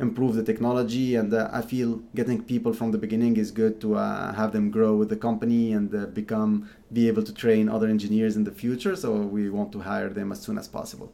improve 0.00 0.34
the 0.36 0.44
technology. 0.44 1.16
And 1.16 1.34
I 1.34 1.60
feel 1.60 2.00
getting 2.14 2.42
people 2.42 2.72
from 2.72 2.92
the 2.92 2.98
beginning 2.98 3.36
is 3.36 3.50
good 3.50 3.80
to 3.82 3.94
have 3.94 4.52
them 4.52 4.70
grow 4.70 4.94
with 4.96 5.08
the 5.10 5.16
company 5.16 5.72
and 5.72 5.90
become 6.14 6.70
be 6.92 7.08
able 7.08 7.24
to 7.24 7.34
train 7.34 7.68
other 7.68 7.88
engineers 7.88 8.36
in 8.36 8.44
the 8.44 8.52
future. 8.52 8.94
So 8.96 9.10
we 9.36 9.50
want 9.50 9.72
to 9.72 9.80
hire 9.80 10.08
them 10.08 10.32
as 10.32 10.40
soon 10.40 10.56
as 10.56 10.68
possible. 10.68 11.12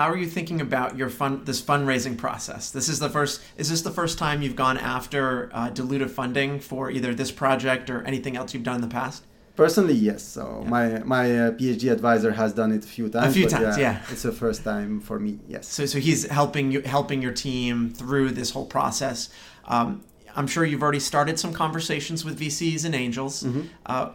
How 0.00 0.08
are 0.08 0.16
you 0.16 0.26
thinking 0.26 0.62
about 0.62 0.96
your 0.96 1.10
fund 1.10 1.44
this 1.44 1.60
fundraising 1.60 2.16
process? 2.16 2.70
This 2.70 2.88
is 2.88 3.00
the 3.00 3.10
first. 3.10 3.42
Is 3.58 3.68
this 3.68 3.82
the 3.82 3.90
first 3.90 4.16
time 4.16 4.40
you've 4.40 4.56
gone 4.56 4.78
after 4.78 5.50
uh, 5.52 5.68
dilutive 5.68 6.08
funding 6.08 6.58
for 6.58 6.90
either 6.90 7.14
this 7.14 7.30
project 7.30 7.90
or 7.90 8.02
anything 8.04 8.34
else 8.34 8.54
you've 8.54 8.62
done 8.62 8.76
in 8.76 8.80
the 8.80 8.94
past? 9.00 9.24
Personally, 9.56 9.92
yes. 9.92 10.22
So 10.22 10.62
Yeah. 10.62 10.70
my 10.70 10.84
my 11.00 11.24
uh, 11.38 11.50
PhD 11.50 11.92
advisor 11.92 12.32
has 12.32 12.54
done 12.54 12.72
it 12.72 12.82
a 12.82 12.88
few 12.88 13.10
times. 13.10 13.32
A 13.32 13.34
few 13.34 13.44
but 13.44 13.56
times, 13.58 13.76
yeah. 13.76 14.00
It's 14.10 14.22
the 14.22 14.32
first 14.32 14.64
time 14.64 15.00
for 15.00 15.18
me. 15.18 15.38
Yes. 15.46 15.68
So, 15.68 15.84
so 15.84 15.98
he's 15.98 16.26
helping 16.30 16.72
you, 16.72 16.80
helping 16.80 17.20
your 17.20 17.34
team 17.46 17.90
through 17.90 18.30
this 18.30 18.52
whole 18.52 18.68
process. 18.76 19.28
Um, 19.66 20.02
I'm 20.34 20.46
sure 20.46 20.64
you've 20.64 20.82
already 20.82 21.00
started 21.00 21.38
some 21.38 21.52
conversations 21.52 22.24
with 22.24 22.40
VCs 22.40 22.86
and 22.86 22.94
angels. 22.94 23.42
Mm-hmm. 23.42 23.62
Uh, 23.84 24.12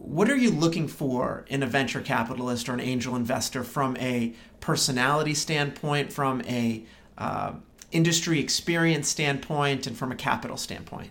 what 0.00 0.30
are 0.30 0.36
you 0.36 0.50
looking 0.50 0.88
for 0.88 1.44
in 1.48 1.62
a 1.62 1.66
venture 1.66 2.00
capitalist 2.00 2.68
or 2.68 2.74
an 2.74 2.80
angel 2.80 3.16
investor 3.16 3.64
from 3.64 3.96
a 3.98 4.34
personality 4.60 5.34
standpoint, 5.34 6.12
from 6.12 6.42
a 6.42 6.84
uh, 7.16 7.52
industry 7.90 8.40
experience 8.40 9.08
standpoint, 9.08 9.86
and 9.86 9.96
from 9.96 10.12
a 10.12 10.16
capital 10.16 10.56
standpoint? 10.56 11.10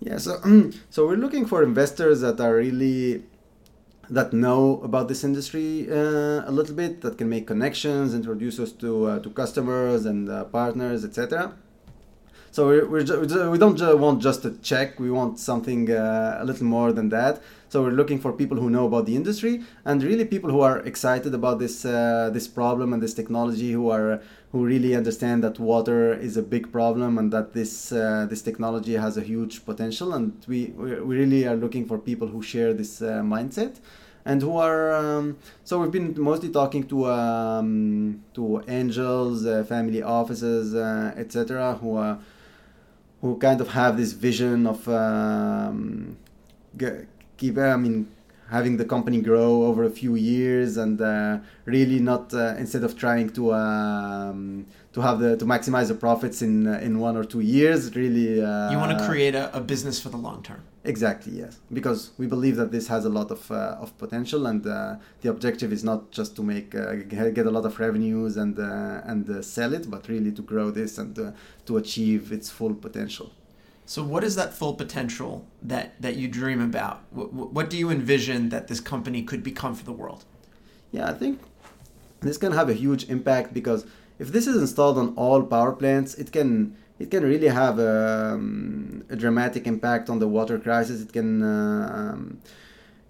Yeah. 0.00 0.18
So 0.18 0.40
so 0.90 1.06
we're 1.06 1.16
looking 1.16 1.46
for 1.46 1.62
investors 1.62 2.20
that 2.20 2.40
are 2.40 2.56
really 2.56 3.24
that 4.10 4.32
know 4.32 4.80
about 4.82 5.08
this 5.08 5.24
industry 5.24 5.88
uh, 5.90 6.48
a 6.48 6.50
little 6.50 6.74
bit, 6.74 7.00
that 7.00 7.16
can 7.18 7.28
make 7.28 7.46
connections, 7.46 8.14
introduce 8.14 8.58
us 8.58 8.72
to 8.72 9.06
uh, 9.06 9.18
to 9.20 9.30
customers 9.30 10.06
and 10.06 10.28
uh, 10.28 10.44
partners, 10.44 11.04
etc. 11.04 11.54
So 12.50 12.66
we're, 12.66 12.86
we're 12.86 13.50
we 13.50 13.58
don't 13.58 13.80
want 13.98 14.20
just 14.20 14.44
a 14.44 14.50
check. 14.58 15.00
We 15.00 15.10
want 15.10 15.38
something 15.38 15.90
uh, 15.90 16.38
a 16.40 16.44
little 16.44 16.66
more 16.66 16.92
than 16.92 17.08
that. 17.08 17.42
So 17.72 17.82
we're 17.82 17.92
looking 17.92 18.18
for 18.18 18.34
people 18.34 18.58
who 18.58 18.68
know 18.68 18.84
about 18.86 19.06
the 19.06 19.16
industry 19.16 19.62
and 19.86 20.02
really 20.02 20.26
people 20.26 20.50
who 20.50 20.60
are 20.60 20.80
excited 20.80 21.32
about 21.32 21.58
this 21.58 21.86
uh, 21.86 22.28
this 22.30 22.46
problem 22.46 22.92
and 22.92 23.02
this 23.02 23.14
technology, 23.14 23.72
who 23.72 23.88
are 23.88 24.20
who 24.50 24.62
really 24.66 24.94
understand 24.94 25.42
that 25.44 25.58
water 25.58 26.12
is 26.12 26.36
a 26.36 26.42
big 26.42 26.70
problem 26.70 27.16
and 27.16 27.32
that 27.32 27.54
this 27.54 27.90
uh, 27.90 28.26
this 28.28 28.42
technology 28.42 28.92
has 28.92 29.16
a 29.16 29.22
huge 29.22 29.64
potential. 29.64 30.12
And 30.12 30.34
we 30.46 30.66
we 30.76 31.16
really 31.20 31.46
are 31.46 31.56
looking 31.56 31.86
for 31.86 31.96
people 31.96 32.28
who 32.28 32.42
share 32.42 32.74
this 32.74 33.00
uh, 33.00 33.22
mindset 33.24 33.80
and 34.26 34.42
who 34.42 34.58
are 34.58 34.92
um, 34.92 35.38
so 35.64 35.80
we've 35.80 35.90
been 35.98 36.12
mostly 36.20 36.50
talking 36.50 36.82
to 36.88 37.06
um, 37.06 38.22
to 38.34 38.62
angels, 38.68 39.46
uh, 39.46 39.64
family 39.64 40.02
offices, 40.02 40.74
uh, 40.74 41.14
etc., 41.16 41.78
who 41.80 41.96
are 41.96 42.18
who 43.22 43.38
kind 43.38 43.62
of 43.62 43.68
have 43.68 43.96
this 43.96 44.12
vision 44.12 44.66
of 44.66 44.86
um, 44.88 46.18
keep 47.42 47.58
I 47.58 47.76
mean 47.84 47.96
having 48.56 48.76
the 48.76 48.88
company 48.94 49.18
grow 49.30 49.52
over 49.68 49.82
a 49.84 49.94
few 50.02 50.14
years 50.14 50.70
and 50.84 51.00
uh, 51.00 51.38
really 51.64 52.00
not 52.10 52.24
uh, 52.34 52.62
instead 52.62 52.84
of 52.88 52.92
trying 53.04 53.28
to 53.38 53.42
um, 53.64 54.66
to 54.94 55.00
have 55.06 55.16
the 55.24 55.30
to 55.42 55.46
maximize 55.54 55.88
the 55.92 55.98
profits 56.06 56.38
in 56.46 56.54
uh, 56.66 56.86
in 56.86 56.92
one 57.08 57.16
or 57.20 57.24
two 57.32 57.44
years 57.56 57.80
really 58.02 58.30
uh, 58.48 58.70
you 58.72 58.78
want 58.84 58.92
to 58.96 59.00
create 59.10 59.34
a, 59.42 59.44
a, 59.60 59.60
business 59.72 59.96
for 60.02 60.10
the 60.14 60.20
long 60.28 60.40
term. 60.48 60.62
Exactly 60.84 61.32
yes. 61.42 61.52
Because 61.78 62.00
we 62.20 62.26
believe 62.34 62.56
that 62.60 62.70
this 62.76 62.86
has 62.94 63.02
a 63.10 63.12
lot 63.18 63.28
of 63.36 63.42
uh, 63.50 63.84
of 63.84 63.88
potential 64.04 64.40
and 64.50 64.62
uh, 64.66 64.96
the 65.22 65.28
objective 65.34 65.70
is 65.76 65.82
not 65.90 66.00
just 66.18 66.30
to 66.36 66.42
make 66.42 66.70
get 67.38 67.46
a 67.50 67.54
lot 67.56 67.64
of 67.70 67.74
revenues 67.86 68.32
and 68.42 68.54
and 69.10 69.22
sell 69.54 69.72
it 69.78 69.84
but 69.94 70.02
really 70.14 70.32
to 70.38 70.42
grow 70.52 70.66
this 70.80 70.92
and 71.02 71.12
to 71.68 71.72
achieve 71.82 72.22
its 72.36 72.48
full 72.58 72.74
potential 72.86 73.28
so, 73.84 74.02
what 74.02 74.22
is 74.24 74.36
that 74.36 74.54
full 74.54 74.74
potential 74.74 75.46
that, 75.60 76.00
that 76.00 76.16
you 76.16 76.28
dream 76.28 76.60
about? 76.60 77.02
What, 77.10 77.32
what 77.32 77.68
do 77.68 77.76
you 77.76 77.90
envision 77.90 78.48
that 78.50 78.68
this 78.68 78.80
company 78.80 79.22
could 79.22 79.42
become 79.42 79.74
for 79.74 79.84
the 79.84 79.92
world? 79.92 80.24
Yeah, 80.92 81.10
I 81.10 81.14
think 81.14 81.40
this 82.20 82.38
can 82.38 82.52
have 82.52 82.68
a 82.68 82.74
huge 82.74 83.08
impact 83.08 83.52
because 83.52 83.84
if 84.18 84.28
this 84.28 84.46
is 84.46 84.56
installed 84.56 84.98
on 84.98 85.14
all 85.16 85.42
power 85.42 85.72
plants, 85.72 86.14
it 86.14 86.32
can 86.32 86.76
it 86.98 87.10
can 87.10 87.24
really 87.24 87.48
have 87.48 87.80
a, 87.80 88.34
um, 88.34 89.04
a 89.10 89.16
dramatic 89.16 89.66
impact 89.66 90.08
on 90.08 90.20
the 90.20 90.28
water 90.28 90.58
crisis. 90.58 91.02
It 91.02 91.12
can 91.12 91.42
uh, 91.42 91.90
um, 91.92 92.38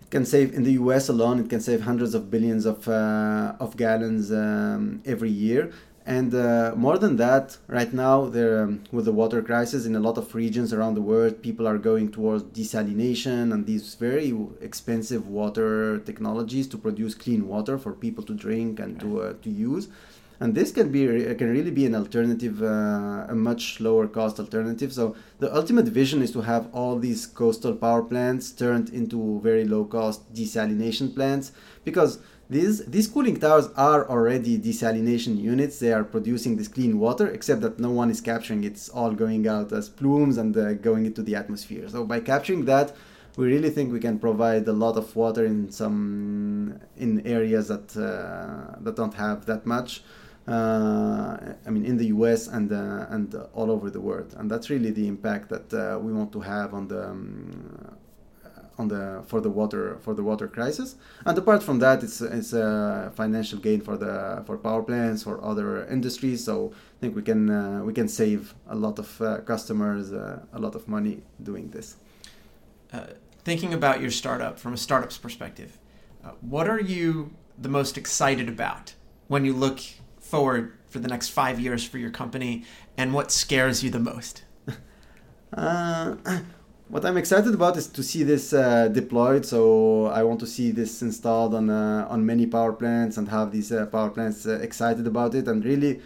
it 0.01 0.11
can 0.11 0.25
save 0.25 0.55
in 0.55 0.63
the 0.63 0.73
U.S. 0.73 1.11
alone. 1.11 1.39
It 1.41 1.51
can 1.51 1.61
save 1.61 1.83
hundreds 1.83 2.15
of 2.15 2.31
billions 2.31 2.65
of 2.65 2.89
uh, 2.89 3.55
of 3.61 3.77
gallons 3.77 4.33
um, 4.33 5.03
every 5.05 5.31
year. 5.31 5.73
And 6.05 6.35
uh, 6.35 6.73
more 6.77 6.99
than 6.99 7.17
that, 7.17 7.57
right 7.69 7.93
now, 7.93 8.25
um, 8.25 8.83
with 8.91 9.05
the 9.05 9.13
water 9.13 9.41
crisis 9.41 9.87
in 9.87 9.95
a 9.95 10.01
lot 10.01 10.19
of 10.19 10.35
regions 10.35 10.73
around 10.73 10.95
the 10.95 11.01
world, 11.01 11.43
people 11.43 11.69
are 11.69 11.79
going 11.79 12.11
towards 12.11 12.43
desalination 12.43 13.53
and 13.53 13.67
these 13.67 13.95
very 13.95 14.37
expensive 14.61 15.29
water 15.29 15.99
technologies 16.01 16.67
to 16.69 16.79
produce 16.79 17.15
clean 17.15 17.47
water 17.47 17.79
for 17.79 17.93
people 17.93 18.25
to 18.25 18.35
drink 18.35 18.81
and 18.81 18.99
to, 18.99 19.21
uh, 19.21 19.33
to 19.43 19.51
use. 19.51 19.89
And 20.41 20.57
this 20.57 20.73
can 20.73 20.91
be 20.91 21.07
can 21.37 21.51
really 21.53 21.71
be 21.71 21.87
an 21.87 21.95
alternative, 21.95 22.65
uh, 22.65 23.27
a 23.29 23.35
much 23.35 23.79
lower 23.79 24.09
cost 24.09 24.41
alternative. 24.41 24.93
So 24.93 25.15
the 25.39 25.55
ultimate 25.55 25.87
vision 25.87 26.21
is 26.21 26.33
to 26.33 26.41
have 26.41 26.67
all 26.73 26.99
these 26.99 27.27
coastal 27.27 27.77
power 27.77 28.03
plants 28.03 28.51
turned 28.51 28.91
into 28.91 29.39
very 29.41 29.65
low 29.65 29.85
cost 29.85 30.35
desalination 30.35 31.15
plants 31.15 31.53
because 31.85 32.19
these, 32.53 32.85
these 32.87 33.09
cooling 33.09 33.41
towers 33.41 33.69
are 33.77 34.09
already 34.09 34.59
desalination 34.59 35.41
units. 35.41 35.79
They 35.79 35.93
are 35.93 36.05
producing 36.05 36.57
this 36.57 36.69
clean 36.69 36.99
water, 36.99 37.27
except 37.29 37.63
that 37.63 37.79
no 37.79 37.91
one 37.91 38.11
is 38.11 38.21
capturing 38.21 38.65
it. 38.65 38.73
It's 38.73 38.89
all 38.91 39.13
going 39.13 39.49
out 39.49 39.73
as 39.73 39.89
plumes 39.89 40.37
and 40.37 40.57
uh, 40.57 40.75
going 40.75 41.07
into 41.07 41.23
the 41.23 41.35
atmosphere. 41.35 41.89
So 41.89 42.05
by 42.05 42.21
capturing 42.21 42.67
that, 42.67 42.95
we 43.37 43.47
really 43.47 43.71
think 43.71 43.93
we 43.93 44.01
can 44.01 44.19
provide 44.19 44.69
a 44.69 44.73
lot 44.73 44.97
of 44.99 45.17
water 45.17 45.47
in 45.47 45.71
some 45.71 46.79
in 46.99 47.27
areas 47.27 47.69
that 47.69 47.97
uh, 47.97 48.77
that 48.81 48.95
don't 48.95 49.15
have 49.15 49.47
that 49.47 49.65
much. 49.65 50.03
Uh, 50.47 51.39
I 51.67 51.71
mean, 51.71 51.87
in 51.87 51.97
the 51.97 52.07
U.S. 52.17 52.49
and 52.49 52.71
uh, 52.71 53.07
and 53.09 53.35
all 53.55 53.71
over 53.71 53.89
the 53.89 54.01
world, 54.01 54.35
and 54.37 54.51
that's 54.51 54.69
really 54.69 54.91
the 54.91 55.09
impact 55.09 55.49
that 55.49 55.73
uh, 55.73 55.99
we 55.99 56.13
want 56.13 56.31
to 56.33 56.41
have 56.41 56.75
on 56.75 56.89
the 56.89 57.09
um, 57.09 57.97
on 58.79 58.89
the 58.89 59.23
for 59.27 59.41
the 59.41 59.51
water 59.51 59.99
for 60.01 60.15
the 60.15 60.23
water 60.23 60.49
crisis. 60.49 60.97
And 61.25 61.37
apart 61.37 61.63
from 61.63 61.79
that, 61.81 62.03
it's 62.03 62.21
it's 62.21 62.53
a 62.53 63.13
financial 63.15 63.59
gain 63.59 63.81
for 63.81 63.97
the 63.97 64.43
for 64.47 64.57
power 64.57 64.83
plants 64.83 65.23
for 65.23 65.43
other 65.45 65.87
industries. 65.87 66.45
So 66.45 66.73
I 66.73 66.99
think 67.01 67.17
we 67.17 67.23
can 67.23 67.51
uh, 67.51 67.83
we 67.85 67.93
can 67.93 68.09
save 68.09 68.55
a 68.69 68.75
lot 68.75 68.99
of 68.99 69.21
uh, 69.21 69.39
customers 69.41 70.13
uh, 70.13 70.41
a 70.53 70.59
lot 70.59 70.75
of 70.75 70.89
money 70.89 71.23
doing 71.43 71.71
this. 71.71 71.97
Uh, 72.93 73.07
thinking 73.45 73.75
about 73.75 74.01
your 74.01 74.11
startup 74.11 74.59
from 74.59 74.73
a 74.73 74.77
startup's 74.77 75.19
perspective, 75.19 75.79
uh, 76.25 76.31
what 76.41 76.69
are 76.69 76.81
you 76.81 77.33
the 77.59 77.69
most 77.69 77.97
excited 77.99 78.49
about 78.49 78.95
when 79.29 79.45
you 79.45 79.53
look 79.53 79.81
forward 80.21 80.77
for 80.89 80.99
the 80.99 81.09
next 81.09 81.29
five 81.29 81.59
years 81.59 81.85
for 81.85 81.99
your 81.99 82.11
company, 82.11 82.65
and 82.97 83.15
what 83.15 83.31
scares 83.31 83.83
you 83.83 83.91
the 83.91 84.01
most? 84.01 84.45
Uh, 85.55 86.17
what 86.93 87.07
I'm 87.07 87.17
excited 87.17 87.55
about 87.55 87.79
is 87.79 87.87
to 87.87 88.03
see 88.03 88.23
this 88.23 88.53
uh, 88.53 88.89
deployed. 88.89 89.47
So 89.47 90.09
I 90.09 90.23
want 90.25 90.41
to 90.41 90.47
see 90.47 90.73
this 90.73 91.01
installed 91.01 91.55
on 91.55 91.71
uh, 91.71 92.07
on 92.11 92.27
many 92.27 92.47
power 92.47 92.75
plants 92.75 93.17
and 93.17 93.27
have 93.31 93.51
these 93.51 93.73
uh, 93.73 93.87
power 93.87 94.11
plants 94.11 94.47
uh, 94.47 94.59
excited 94.61 95.07
about 95.07 95.35
it. 95.35 95.49
And 95.49 95.65
really, 95.65 96.03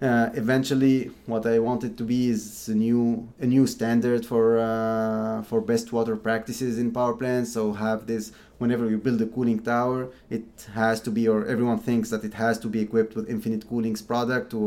uh, 0.00 0.30
eventually, 0.34 1.10
what 1.26 1.44
I 1.44 1.58
want 1.58 1.82
it 1.82 1.96
to 1.96 2.04
be 2.04 2.28
is 2.28 2.68
a 2.68 2.76
new 2.76 3.26
a 3.40 3.46
new 3.46 3.66
standard 3.66 4.24
for 4.24 4.60
uh, 4.60 5.42
for 5.42 5.60
best 5.60 5.92
water 5.92 6.14
practices 6.14 6.78
in 6.78 6.92
power 6.92 7.14
plants. 7.14 7.52
So 7.52 7.72
have 7.72 8.06
this 8.06 8.30
whenever 8.58 8.88
you 8.88 8.98
build 8.98 9.20
a 9.20 9.26
cooling 9.26 9.58
tower, 9.58 10.08
it 10.30 10.46
has 10.72 11.00
to 11.00 11.10
be, 11.10 11.26
or 11.26 11.46
everyone 11.46 11.78
thinks 11.78 12.10
that 12.10 12.22
it 12.24 12.34
has 12.34 12.60
to 12.60 12.68
be 12.68 12.80
equipped 12.80 13.16
with 13.16 13.28
infinite 13.28 13.68
cooling's 13.68 14.02
product 14.02 14.52
to 14.52 14.60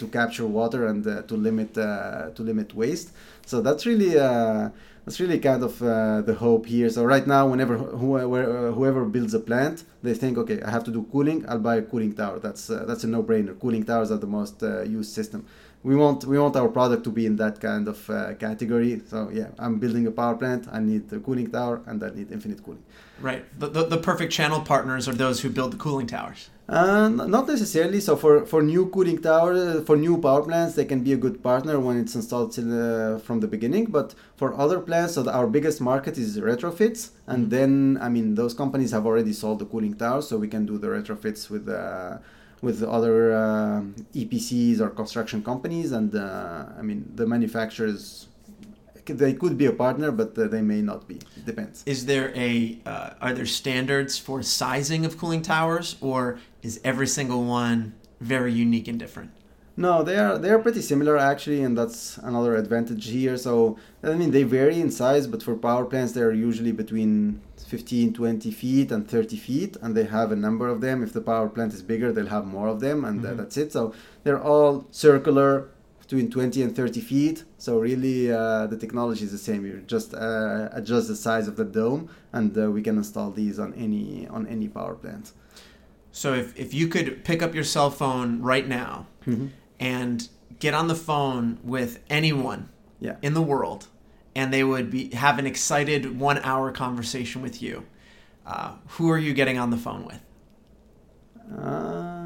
to 0.00 0.06
capture 0.08 0.46
water 0.46 0.86
and 0.86 1.04
to 1.04 1.34
limit 1.36 1.74
to 1.74 2.42
limit 2.50 2.74
waste. 2.74 3.10
So 3.44 3.60
that's 3.60 3.84
really 3.84 4.16
that's 5.04 5.20
really 5.20 5.38
kind 5.38 5.62
of 5.62 5.82
uh, 5.82 6.22
the 6.22 6.34
hope 6.34 6.66
here. 6.66 6.88
So 6.88 7.04
right 7.04 7.26
now, 7.26 7.46
whenever 7.46 7.76
whoever, 7.76 8.68
uh, 8.68 8.72
whoever 8.72 9.04
builds 9.04 9.34
a 9.34 9.40
plant, 9.40 9.84
they 10.02 10.14
think, 10.14 10.38
okay, 10.38 10.62
I 10.62 10.70
have 10.70 10.84
to 10.84 10.90
do 10.90 11.06
cooling. 11.12 11.44
I'll 11.48 11.58
buy 11.58 11.76
a 11.76 11.82
cooling 11.82 12.14
tower. 12.14 12.38
That's 12.38 12.70
uh, 12.70 12.84
that's 12.86 13.04
a 13.04 13.06
no-brainer. 13.06 13.58
Cooling 13.60 13.84
towers 13.84 14.10
are 14.10 14.18
the 14.18 14.26
most 14.26 14.62
uh, 14.62 14.82
used 14.82 15.12
system. 15.12 15.46
We 15.82 15.94
want 15.96 16.24
we 16.24 16.38
want 16.38 16.56
our 16.56 16.68
product 16.68 17.04
to 17.04 17.10
be 17.10 17.26
in 17.26 17.36
that 17.36 17.60
kind 17.60 17.88
of 17.88 18.08
uh, 18.08 18.34
category. 18.34 19.02
So 19.06 19.28
yeah, 19.30 19.48
I'm 19.58 19.78
building 19.78 20.06
a 20.06 20.10
power 20.10 20.36
plant. 20.36 20.66
I 20.72 20.80
need 20.80 21.12
a 21.12 21.20
cooling 21.20 21.50
tower, 21.50 21.82
and 21.86 22.02
I 22.02 22.10
need 22.10 22.32
infinite 22.32 22.64
cooling. 22.64 22.82
Right. 23.20 23.44
The, 23.60 23.68
the, 23.68 23.84
the 23.84 23.98
perfect 23.98 24.32
channel 24.32 24.60
partners 24.60 25.06
are 25.08 25.12
those 25.12 25.40
who 25.42 25.50
build 25.50 25.72
the 25.72 25.76
cooling 25.76 26.06
towers. 26.06 26.48
Uh, 26.66 27.08
not 27.08 27.46
necessarily. 27.46 28.00
So 28.00 28.16
for, 28.16 28.46
for 28.46 28.62
new 28.62 28.86
cooling 28.88 29.20
tower, 29.20 29.82
for 29.82 29.96
new 29.96 30.18
power 30.18 30.42
plants, 30.42 30.74
they 30.74 30.86
can 30.86 31.02
be 31.02 31.12
a 31.12 31.16
good 31.16 31.42
partner 31.42 31.78
when 31.78 31.98
it's 31.98 32.14
installed 32.14 32.52
the, 32.54 33.20
from 33.24 33.40
the 33.40 33.46
beginning. 33.46 33.86
But 33.86 34.14
for 34.36 34.58
other 34.58 34.80
plants, 34.80 35.14
so 35.14 35.22
the, 35.22 35.32
our 35.32 35.46
biggest 35.46 35.80
market 35.82 36.16
is 36.16 36.38
retrofits, 36.38 37.10
and 37.26 37.44
mm-hmm. 37.44 37.48
then 37.50 37.98
I 38.00 38.08
mean 38.08 38.34
those 38.34 38.54
companies 38.54 38.92
have 38.92 39.04
already 39.04 39.34
sold 39.34 39.58
the 39.58 39.66
cooling 39.66 39.94
towers, 39.94 40.26
so 40.28 40.38
we 40.38 40.48
can 40.48 40.64
do 40.64 40.78
the 40.78 40.86
retrofits 40.86 41.50
with 41.50 41.68
uh, 41.68 42.18
with 42.62 42.82
other 42.82 43.34
uh, 43.34 43.82
EPCs 44.14 44.80
or 44.80 44.88
construction 44.88 45.42
companies, 45.44 45.92
and 45.92 46.14
uh, 46.14 46.64
I 46.78 46.82
mean 46.82 47.12
the 47.14 47.26
manufacturers 47.26 48.28
they 49.06 49.34
could 49.34 49.56
be 49.56 49.66
a 49.66 49.72
partner, 49.72 50.10
but 50.10 50.36
uh, 50.38 50.48
they 50.48 50.62
may 50.62 50.82
not 50.82 51.06
be. 51.08 51.16
It 51.36 51.44
depends. 51.44 51.82
Is 51.86 52.06
there 52.06 52.32
a 52.36 52.78
uh, 52.86 53.10
are 53.20 53.32
there 53.32 53.46
standards 53.46 54.18
for 54.18 54.42
sizing 54.42 55.04
of 55.04 55.18
cooling 55.18 55.42
towers, 55.42 55.96
or 56.00 56.38
is 56.62 56.80
every 56.84 57.06
single 57.06 57.44
one 57.44 57.94
very 58.20 58.52
unique 58.52 58.88
and 58.88 58.98
different? 58.98 59.30
No, 59.76 60.04
they 60.04 60.16
are 60.16 60.38
they 60.38 60.50
are 60.50 60.60
pretty 60.60 60.82
similar 60.82 61.18
actually, 61.18 61.62
and 61.62 61.76
that's 61.76 62.18
another 62.18 62.54
advantage 62.56 63.06
here. 63.08 63.36
So 63.36 63.76
I 64.02 64.14
mean, 64.14 64.30
they 64.30 64.44
vary 64.44 64.80
in 64.80 64.90
size, 64.90 65.26
but 65.26 65.42
for 65.42 65.56
power 65.56 65.84
plants, 65.84 66.12
they 66.12 66.22
are 66.22 66.32
usually 66.32 66.70
between 66.70 67.40
15, 67.66 68.14
20 68.14 68.50
feet 68.52 68.92
and 68.92 69.08
30 69.08 69.36
feet, 69.36 69.76
and 69.82 69.96
they 69.96 70.04
have 70.04 70.30
a 70.30 70.36
number 70.36 70.68
of 70.68 70.80
them. 70.80 71.02
If 71.02 71.12
the 71.12 71.20
power 71.20 71.48
plant 71.48 71.72
is 71.74 71.82
bigger, 71.82 72.12
they'll 72.12 72.28
have 72.28 72.46
more 72.46 72.68
of 72.68 72.78
them, 72.78 73.04
and 73.04 73.24
uh, 73.24 73.28
mm-hmm. 73.28 73.36
that's 73.38 73.56
it. 73.56 73.72
So 73.72 73.92
they're 74.22 74.42
all 74.42 74.86
circular 74.92 75.68
between 76.14 76.30
20 76.30 76.62
and 76.62 76.76
30 76.76 77.00
feet. 77.00 77.44
So 77.58 77.78
really, 77.78 78.30
uh, 78.30 78.66
the 78.66 78.76
technology 78.76 79.24
is 79.24 79.32
the 79.32 79.38
same. 79.38 79.66
You 79.66 79.82
just 79.86 80.14
uh, 80.14 80.68
adjust 80.72 81.08
the 81.08 81.16
size 81.16 81.48
of 81.48 81.56
the 81.56 81.64
dome, 81.64 82.08
and 82.32 82.56
uh, 82.56 82.70
we 82.70 82.82
can 82.82 82.96
install 82.96 83.30
these 83.30 83.58
on 83.58 83.74
any 83.74 84.28
on 84.28 84.46
any 84.46 84.68
power 84.68 84.94
plant. 84.94 85.32
So 86.12 86.34
if 86.34 86.56
if 86.56 86.72
you 86.72 86.88
could 86.88 87.24
pick 87.24 87.42
up 87.42 87.54
your 87.54 87.64
cell 87.64 87.90
phone 87.90 88.42
right 88.42 88.68
now 88.68 89.06
mm-hmm. 89.26 89.48
and 89.80 90.28
get 90.60 90.74
on 90.74 90.88
the 90.88 90.94
phone 90.94 91.58
with 91.64 91.98
anyone 92.08 92.68
yeah. 93.00 93.16
in 93.22 93.34
the 93.34 93.42
world, 93.42 93.88
and 94.36 94.52
they 94.52 94.62
would 94.62 94.90
be 94.90 95.12
have 95.14 95.38
an 95.38 95.46
excited 95.46 96.18
one 96.20 96.38
hour 96.38 96.70
conversation 96.70 97.42
with 97.42 97.60
you, 97.60 97.84
uh, 98.46 98.74
who 98.94 99.10
are 99.10 99.18
you 99.18 99.34
getting 99.34 99.58
on 99.58 99.70
the 99.70 99.76
phone 99.76 100.04
with? 100.04 100.20
Uh, 101.58 102.23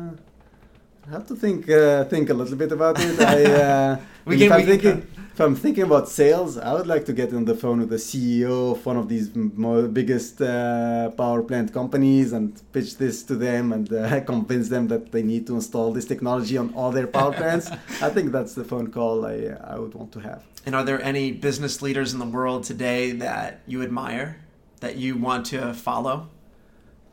I 1.08 1.12
have 1.12 1.26
to 1.28 1.36
think 1.36 1.70
uh, 1.70 2.04
think 2.04 2.28
a 2.28 2.34
little 2.34 2.56
bit 2.56 2.70
about 2.70 3.00
it. 3.00 3.18
I, 3.18 3.44
uh, 3.62 4.00
we 4.26 4.36
can, 4.36 4.52
I'm 4.52 4.66
thinking, 4.66 5.06
if 5.32 5.40
I'm 5.40 5.56
thinking 5.56 5.84
about 5.84 6.06
sales, 6.06 6.58
I 6.58 6.74
would 6.74 6.86
like 6.86 7.06
to 7.06 7.14
get 7.14 7.32
on 7.32 7.46
the 7.46 7.54
phone 7.54 7.80
with 7.80 7.88
the 7.88 7.96
CEO 7.96 8.72
of 8.72 8.84
one 8.84 8.98
of 8.98 9.08
these 9.08 9.34
more 9.34 9.88
biggest 9.88 10.42
uh, 10.42 11.08
power 11.16 11.42
plant 11.42 11.72
companies 11.72 12.34
and 12.34 12.60
pitch 12.72 12.98
this 12.98 13.22
to 13.22 13.36
them 13.36 13.72
and 13.72 13.90
uh, 13.90 14.20
convince 14.26 14.68
them 14.68 14.88
that 14.88 15.10
they 15.10 15.22
need 15.22 15.46
to 15.46 15.54
install 15.54 15.94
this 15.94 16.04
technology 16.04 16.58
on 16.58 16.74
all 16.74 16.90
their 16.90 17.06
power 17.06 17.32
plants. 17.32 17.70
I 18.02 18.10
think 18.10 18.30
that's 18.30 18.54
the 18.54 18.64
phone 18.64 18.88
call 18.88 19.24
I, 19.24 19.56
I 19.64 19.78
would 19.78 19.94
want 19.94 20.12
to 20.12 20.20
have. 20.20 20.42
And 20.66 20.74
are 20.74 20.84
there 20.84 21.00
any 21.00 21.32
business 21.32 21.80
leaders 21.80 22.12
in 22.12 22.18
the 22.18 22.26
world 22.26 22.64
today 22.64 23.12
that 23.12 23.62
you 23.66 23.82
admire, 23.82 24.40
that 24.80 24.96
you 24.96 25.16
want 25.16 25.46
to 25.46 25.72
follow? 25.72 26.28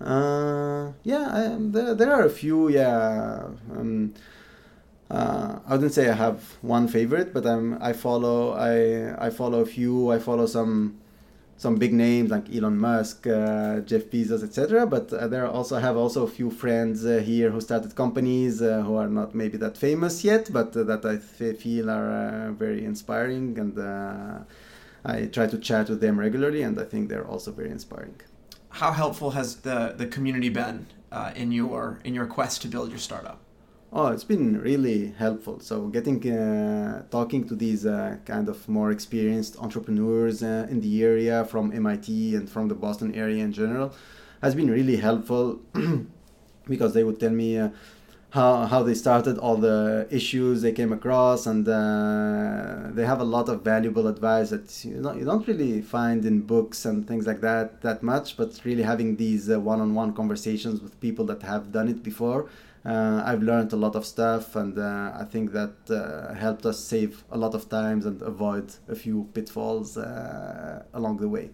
Uh, 0.01 0.91
yeah, 1.03 1.29
I, 1.31 1.55
there, 1.59 1.95
there 1.95 2.13
are 2.13 2.25
a 2.25 2.29
few. 2.29 2.69
Yeah. 2.69 3.47
Um, 3.71 4.13
uh, 5.09 5.59
I 5.67 5.73
wouldn't 5.73 5.93
say 5.93 6.09
I 6.09 6.13
have 6.13 6.57
one 6.61 6.87
favorite, 6.87 7.33
but 7.33 7.45
I'm 7.45 7.77
I 7.81 7.93
follow 7.93 8.53
I 8.53 9.27
I 9.27 9.29
follow 9.29 9.61
a 9.61 9.65
few. 9.65 10.11
I 10.11 10.19
follow 10.19 10.47
some 10.47 10.99
some 11.57 11.75
big 11.75 11.93
names 11.93 12.31
like 12.31 12.53
Elon 12.53 12.77
Musk, 12.77 13.27
uh, 13.27 13.79
Jeff 13.81 14.05
Bezos, 14.05 14.43
etc. 14.43 14.85
But 14.85 15.13
uh, 15.13 15.27
there 15.27 15.47
also 15.47 15.77
I 15.77 15.79
have 15.81 15.95
also 15.95 16.23
a 16.23 16.27
few 16.27 16.49
friends 16.51 17.05
uh, 17.05 17.21
here 17.23 17.51
who 17.51 17.61
started 17.61 17.95
companies 17.95 18.61
uh, 18.61 18.81
who 18.81 18.95
are 18.95 19.07
not 19.07 19.35
maybe 19.35 19.57
that 19.59 19.77
famous 19.77 20.23
yet, 20.23 20.49
but 20.51 20.75
uh, 20.75 20.83
that 20.83 21.05
I 21.05 21.17
feel 21.17 21.89
are 21.89 22.51
very 22.57 22.83
inspiring, 22.83 23.57
and 23.59 24.45
I 25.05 25.27
try 25.27 25.45
to 25.47 25.57
chat 25.59 25.89
with 25.89 26.01
them 26.01 26.19
regularly, 26.19 26.63
and 26.63 26.79
I 26.79 26.83
think 26.83 27.09
they're 27.09 27.27
also 27.27 27.51
very 27.51 27.69
inspiring. 27.69 28.15
How 28.75 28.91
helpful 28.91 29.31
has 29.31 29.55
the 29.67 29.93
the 29.97 30.05
community 30.05 30.49
been 30.49 30.87
in 31.33 31.53
your 31.53 31.99
in 32.03 32.13
your 32.13 32.27
quest 32.27 32.61
to 32.63 32.67
build 32.67 32.89
your 32.89 32.99
startup? 32.99 33.39
Oh, 33.93 34.07
it's 34.07 34.25
been 34.25 34.59
really 34.59 35.13
helpful. 35.17 35.61
So 35.61 35.87
getting 35.87 36.19
uh, 36.29 37.03
talking 37.09 37.47
to 37.47 37.55
these 37.55 37.85
uh, 37.85 38.17
kind 38.25 38.49
of 38.49 38.67
more 38.67 38.91
experienced 38.91 39.57
entrepreneurs 39.59 40.43
uh, 40.43 40.67
in 40.69 40.81
the 40.81 41.01
area 41.01 41.45
from 41.45 41.71
MIT 41.71 42.35
and 42.35 42.49
from 42.49 42.67
the 42.67 42.75
Boston 42.75 43.15
area 43.15 43.41
in 43.41 43.53
general 43.53 43.93
has 44.41 44.53
been 44.53 44.69
really 44.69 44.97
helpful 44.97 45.61
because 46.67 46.93
they 46.93 47.05
would 47.05 47.17
tell 47.17 47.29
me 47.43 47.57
uh, 47.57 47.69
how 48.37 48.65
how 48.71 48.81
they 48.87 48.97
started, 49.05 49.35
all 49.45 49.57
the 49.57 50.07
issues 50.19 50.61
they 50.61 50.75
came 50.79 50.91
across, 50.99 51.41
and 51.51 51.63
uh, 51.67 52.89
they 52.97 53.05
have 53.11 53.21
a 53.27 53.29
lot 53.35 53.47
of 53.49 53.57
valuable 53.73 54.05
advice 54.15 54.49
that 54.55 54.67
you 54.85 55.01
don't, 55.01 55.17
you 55.19 55.25
don't 55.25 55.45
really 55.47 55.81
find 55.81 56.19
in 56.25 56.35
books 56.55 56.85
and 56.89 57.07
things 57.09 57.25
like 57.29 57.41
that 57.41 57.81
that 57.81 58.03
much. 58.03 58.27
But 58.39 58.49
really 58.63 58.83
having 58.83 59.09
these 59.15 59.43
uh, 59.49 59.59
one-on-one 59.59 60.11
conversations 60.13 60.81
with 60.81 60.93
people 60.99 61.25
that 61.31 61.41
have 61.43 61.71
done 61.71 61.87
it 61.93 62.03
before 62.03 62.41
uh, 62.85 63.23
I've 63.25 63.41
learned 63.41 63.73
a 63.73 63.75
lot 63.75 63.95
of 63.95 64.05
stuff, 64.05 64.55
and 64.55 64.77
uh, 64.77 65.11
I 65.19 65.23
think 65.23 65.53
that 65.53 65.73
uh, 65.89 66.33
helped 66.35 66.65
us 66.65 66.79
save 66.79 67.23
a 67.31 67.37
lot 67.37 67.55
of 67.55 67.67
times 67.67 68.05
and 68.05 68.21
avoid 68.21 68.71
a 68.87 68.95
few 68.95 69.27
pitfalls 69.33 69.97
uh, 69.97 70.83
along 70.93 71.17
the 71.17 71.27
way. 71.27 71.49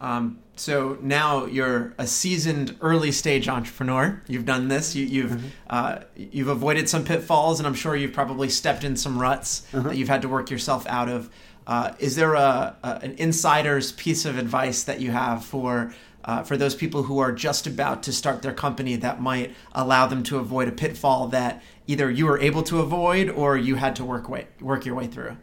Um, 0.00 0.38
so 0.56 0.98
now 1.00 1.46
you're 1.46 1.94
a 1.98 2.06
seasoned 2.06 2.76
early 2.80 3.12
stage 3.12 3.48
entrepreneur. 3.48 4.22
You've 4.26 4.44
done 4.44 4.68
this. 4.68 4.94
You, 4.94 5.04
have 5.04 5.12
you've, 5.12 5.30
mm-hmm. 5.30 5.46
Uh, 5.70 5.98
you've 6.16 6.48
avoided 6.48 6.88
some 6.88 7.04
pitfalls, 7.04 7.60
and 7.60 7.66
I'm 7.66 7.74
sure 7.74 7.94
you've 7.96 8.12
probably 8.12 8.48
stepped 8.48 8.84
in 8.84 8.96
some 8.96 9.20
ruts 9.20 9.66
uh-huh. 9.72 9.88
that 9.88 9.96
you've 9.96 10.08
had 10.08 10.22
to 10.22 10.28
work 10.28 10.50
yourself 10.50 10.86
out 10.86 11.08
of. 11.08 11.30
Uh, 11.66 11.92
is 11.98 12.16
there 12.16 12.34
a, 12.34 12.76
a, 12.82 13.00
an 13.02 13.14
insider's 13.18 13.92
piece 13.92 14.24
of 14.24 14.38
advice 14.38 14.84
that 14.84 15.00
you 15.00 15.10
have 15.10 15.44
for 15.44 15.92
uh, 16.24 16.42
for 16.42 16.56
those 16.56 16.74
people 16.74 17.04
who 17.04 17.18
are 17.18 17.32
just 17.32 17.66
about 17.66 18.02
to 18.02 18.12
start 18.12 18.42
their 18.42 18.52
company 18.52 18.96
that 18.96 19.20
might 19.20 19.54
allow 19.72 20.06
them 20.06 20.22
to 20.22 20.38
avoid 20.38 20.68
a 20.68 20.72
pitfall 20.72 21.28
that 21.28 21.62
either 21.86 22.10
you 22.10 22.26
were 22.26 22.38
able 22.40 22.62
to 22.62 22.80
avoid 22.80 23.30
or 23.30 23.56
you 23.56 23.76
had 23.76 23.96
to 23.96 24.04
work 24.04 24.28
way, 24.28 24.46
work 24.60 24.84
your 24.84 24.94
way 24.94 25.06
through? 25.06 25.36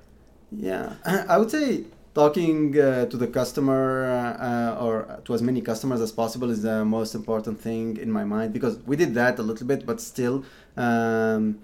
Yeah, 0.52 0.94
I 1.28 1.38
would 1.38 1.50
say 1.50 1.86
talking 2.16 2.80
uh, 2.80 3.06
to 3.06 3.18
the 3.18 3.28
customer 3.28 4.38
uh, 4.40 4.84
or 4.84 5.20
to 5.26 5.34
as 5.34 5.42
many 5.42 5.62
customers 5.62 6.00
as 6.00 6.12
possible 6.14 6.50
is 6.50 6.62
the 6.64 6.84
most 6.86 7.14
important 7.14 7.60
thing 7.60 7.98
in 7.98 8.10
my 8.10 8.24
mind 8.24 8.54
because 8.54 8.80
we 8.86 8.96
did 8.96 9.14
that 9.14 9.38
a 9.38 9.44
little 9.44 9.68
bit, 9.68 9.86
but 9.86 10.00
still. 10.02 10.44
Um, 10.78 11.60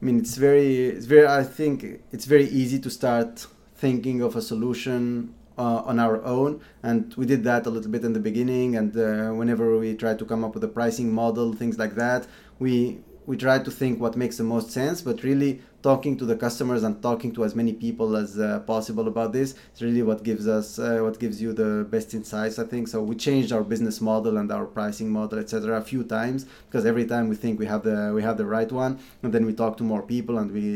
I 0.00 0.04
mean, 0.04 0.18
it's 0.18 0.36
very, 0.36 0.86
it's 0.86 1.06
very. 1.06 1.26
I 1.26 1.42
think 1.42 2.02
it's 2.12 2.26
very 2.26 2.44
easy 2.44 2.78
to 2.78 2.90
start 2.90 3.46
thinking 3.76 4.22
of 4.22 4.36
a 4.36 4.42
solution 4.42 5.34
uh, 5.58 5.82
on 5.84 5.98
our 5.98 6.22
own 6.24 6.60
and 6.82 7.14
we 7.14 7.24
did 7.26 7.44
that 7.44 7.66
a 7.66 7.70
little 7.70 7.90
bit 7.90 8.04
in 8.04 8.12
the 8.12 8.20
beginning 8.20 8.76
and 8.76 8.96
uh, 8.96 9.30
whenever 9.30 9.78
we 9.78 9.94
tried 9.94 10.18
to 10.18 10.24
come 10.24 10.44
up 10.44 10.54
with 10.54 10.62
a 10.64 10.68
pricing 10.68 11.12
model 11.12 11.52
things 11.52 11.78
like 11.78 11.94
that 11.94 12.26
we 12.58 12.98
we 13.26 13.36
try 13.36 13.58
to 13.58 13.70
think 13.70 14.00
what 14.00 14.16
makes 14.16 14.36
the 14.36 14.44
most 14.44 14.70
sense 14.70 15.00
but 15.00 15.22
really 15.22 15.60
talking 15.90 16.16
to 16.20 16.26
the 16.30 16.34
customers 16.34 16.82
and 16.82 16.94
talking 17.00 17.30
to 17.36 17.44
as 17.44 17.54
many 17.54 17.72
people 17.72 18.16
as 18.16 18.30
uh, 18.40 18.58
possible 18.72 19.06
about 19.12 19.30
this. 19.32 19.54
Is 19.74 19.82
really 19.88 20.02
what 20.10 20.20
gives 20.30 20.48
us 20.58 20.66
uh, 20.80 20.98
what 21.06 21.16
gives 21.24 21.36
you 21.44 21.50
the 21.62 21.72
best 21.94 22.08
insights 22.18 22.58
i 22.64 22.66
think. 22.72 22.88
So 22.92 22.96
we 23.10 23.14
changed 23.28 23.50
our 23.56 23.64
business 23.72 23.96
model 24.10 24.34
and 24.40 24.48
our 24.56 24.66
pricing 24.78 25.08
model 25.18 25.38
etc 25.38 25.76
a 25.84 25.86
few 25.92 26.02
times 26.18 26.40
because 26.66 26.84
every 26.92 27.06
time 27.12 27.24
we 27.32 27.36
think 27.42 27.52
we 27.62 27.66
have 27.72 27.82
the 27.88 27.98
we 28.16 28.22
have 28.28 28.36
the 28.42 28.48
right 28.56 28.72
one 28.84 28.92
and 29.22 29.30
then 29.34 29.44
we 29.48 29.52
talk 29.62 29.72
to 29.80 29.84
more 29.92 30.02
people 30.14 30.34
and 30.40 30.48
we 30.58 30.66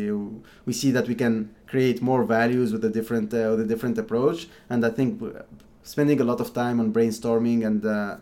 we 0.69 0.73
see 0.81 0.91
that 0.97 1.07
we 1.13 1.17
can 1.23 1.35
create 1.73 1.99
more 2.11 2.23
values 2.39 2.69
with 2.75 2.85
a 2.91 2.93
different 2.99 3.29
uh, 3.35 3.49
with 3.53 3.61
a 3.67 3.69
different 3.73 3.97
approach. 4.05 4.41
And 4.73 4.81
i 4.91 4.91
think 4.97 5.11
spending 5.95 6.19
a 6.25 6.27
lot 6.31 6.41
of 6.45 6.49
time 6.63 6.77
on 6.83 6.87
brainstorming 6.97 7.59
and 7.69 7.81
uh, 7.85 8.17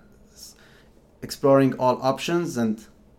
exploring 1.26 1.70
all 1.82 1.96
options 2.12 2.56
and 2.62 2.74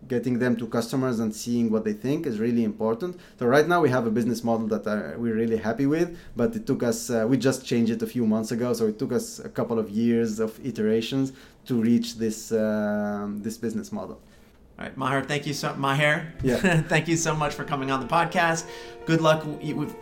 getting 0.09 0.39
them 0.39 0.55
to 0.57 0.67
customers 0.67 1.19
and 1.19 1.33
seeing 1.33 1.71
what 1.71 1.85
they 1.85 1.93
think 1.93 2.25
is 2.25 2.39
really 2.39 2.63
important. 2.63 3.17
So 3.37 3.45
right 3.45 3.67
now 3.67 3.79
we 3.79 3.89
have 3.89 4.05
a 4.05 4.11
business 4.11 4.43
model 4.43 4.67
that 4.67 4.85
uh, 4.85 5.17
we're 5.17 5.35
really 5.35 5.57
happy 5.57 5.85
with, 5.85 6.17
but 6.35 6.55
it 6.55 6.65
took 6.65 6.83
us 6.83 7.09
uh, 7.09 7.25
we 7.29 7.37
just 7.37 7.65
changed 7.65 7.91
it 7.91 8.01
a 8.01 8.07
few 8.07 8.25
months 8.25 8.51
ago, 8.51 8.73
so 8.73 8.87
it 8.87 8.97
took 8.99 9.13
us 9.13 9.39
a 9.39 9.49
couple 9.49 9.79
of 9.79 9.89
years 9.89 10.39
of 10.39 10.59
iterations 10.65 11.31
to 11.67 11.75
reach 11.81 12.17
this 12.17 12.51
uh, 12.51 13.27
this 13.45 13.57
business 13.57 13.91
model. 13.91 14.19
All 14.79 14.85
right, 14.85 14.95
Maher, 14.95 15.21
thank 15.21 15.45
you 15.45 15.53
so 15.53 15.75
Maher. 15.75 16.33
Yeah. 16.41 16.81
thank 16.93 17.07
you 17.07 17.17
so 17.17 17.35
much 17.35 17.53
for 17.53 17.65
coming 17.65 17.91
on 17.91 17.99
the 17.99 18.07
podcast. 18.07 18.65
Good 19.05 19.21
luck 19.21 19.45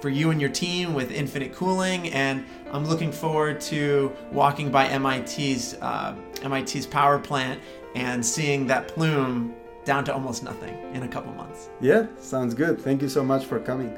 for 0.01 0.09
you 0.09 0.31
and 0.31 0.39
your 0.39 0.51
team 0.51 0.93
with 0.93 1.11
Infinite 1.11 1.53
Cooling, 1.53 2.09
and 2.09 2.45
I'm 2.71 2.85
looking 2.85 3.11
forward 3.11 3.59
to 3.61 4.11
walking 4.31 4.69
by 4.71 4.97
MIT's 4.97 5.73
uh, 5.75 6.15
MIT's 6.47 6.85
power 6.85 7.17
plant 7.17 7.59
and 7.95 8.23
seeing 8.23 8.67
that 8.67 8.87
plume 8.87 9.55
down 9.87 10.03
to 10.03 10.13
almost 10.13 10.43
nothing 10.43 10.75
in 10.93 11.03
a 11.03 11.07
couple 11.07 11.33
months. 11.33 11.69
Yeah, 11.79 12.07
sounds 12.19 12.53
good. 12.53 12.79
Thank 12.79 13.01
you 13.01 13.07
so 13.07 13.23
much 13.23 13.45
for 13.45 13.57
coming. 13.57 13.97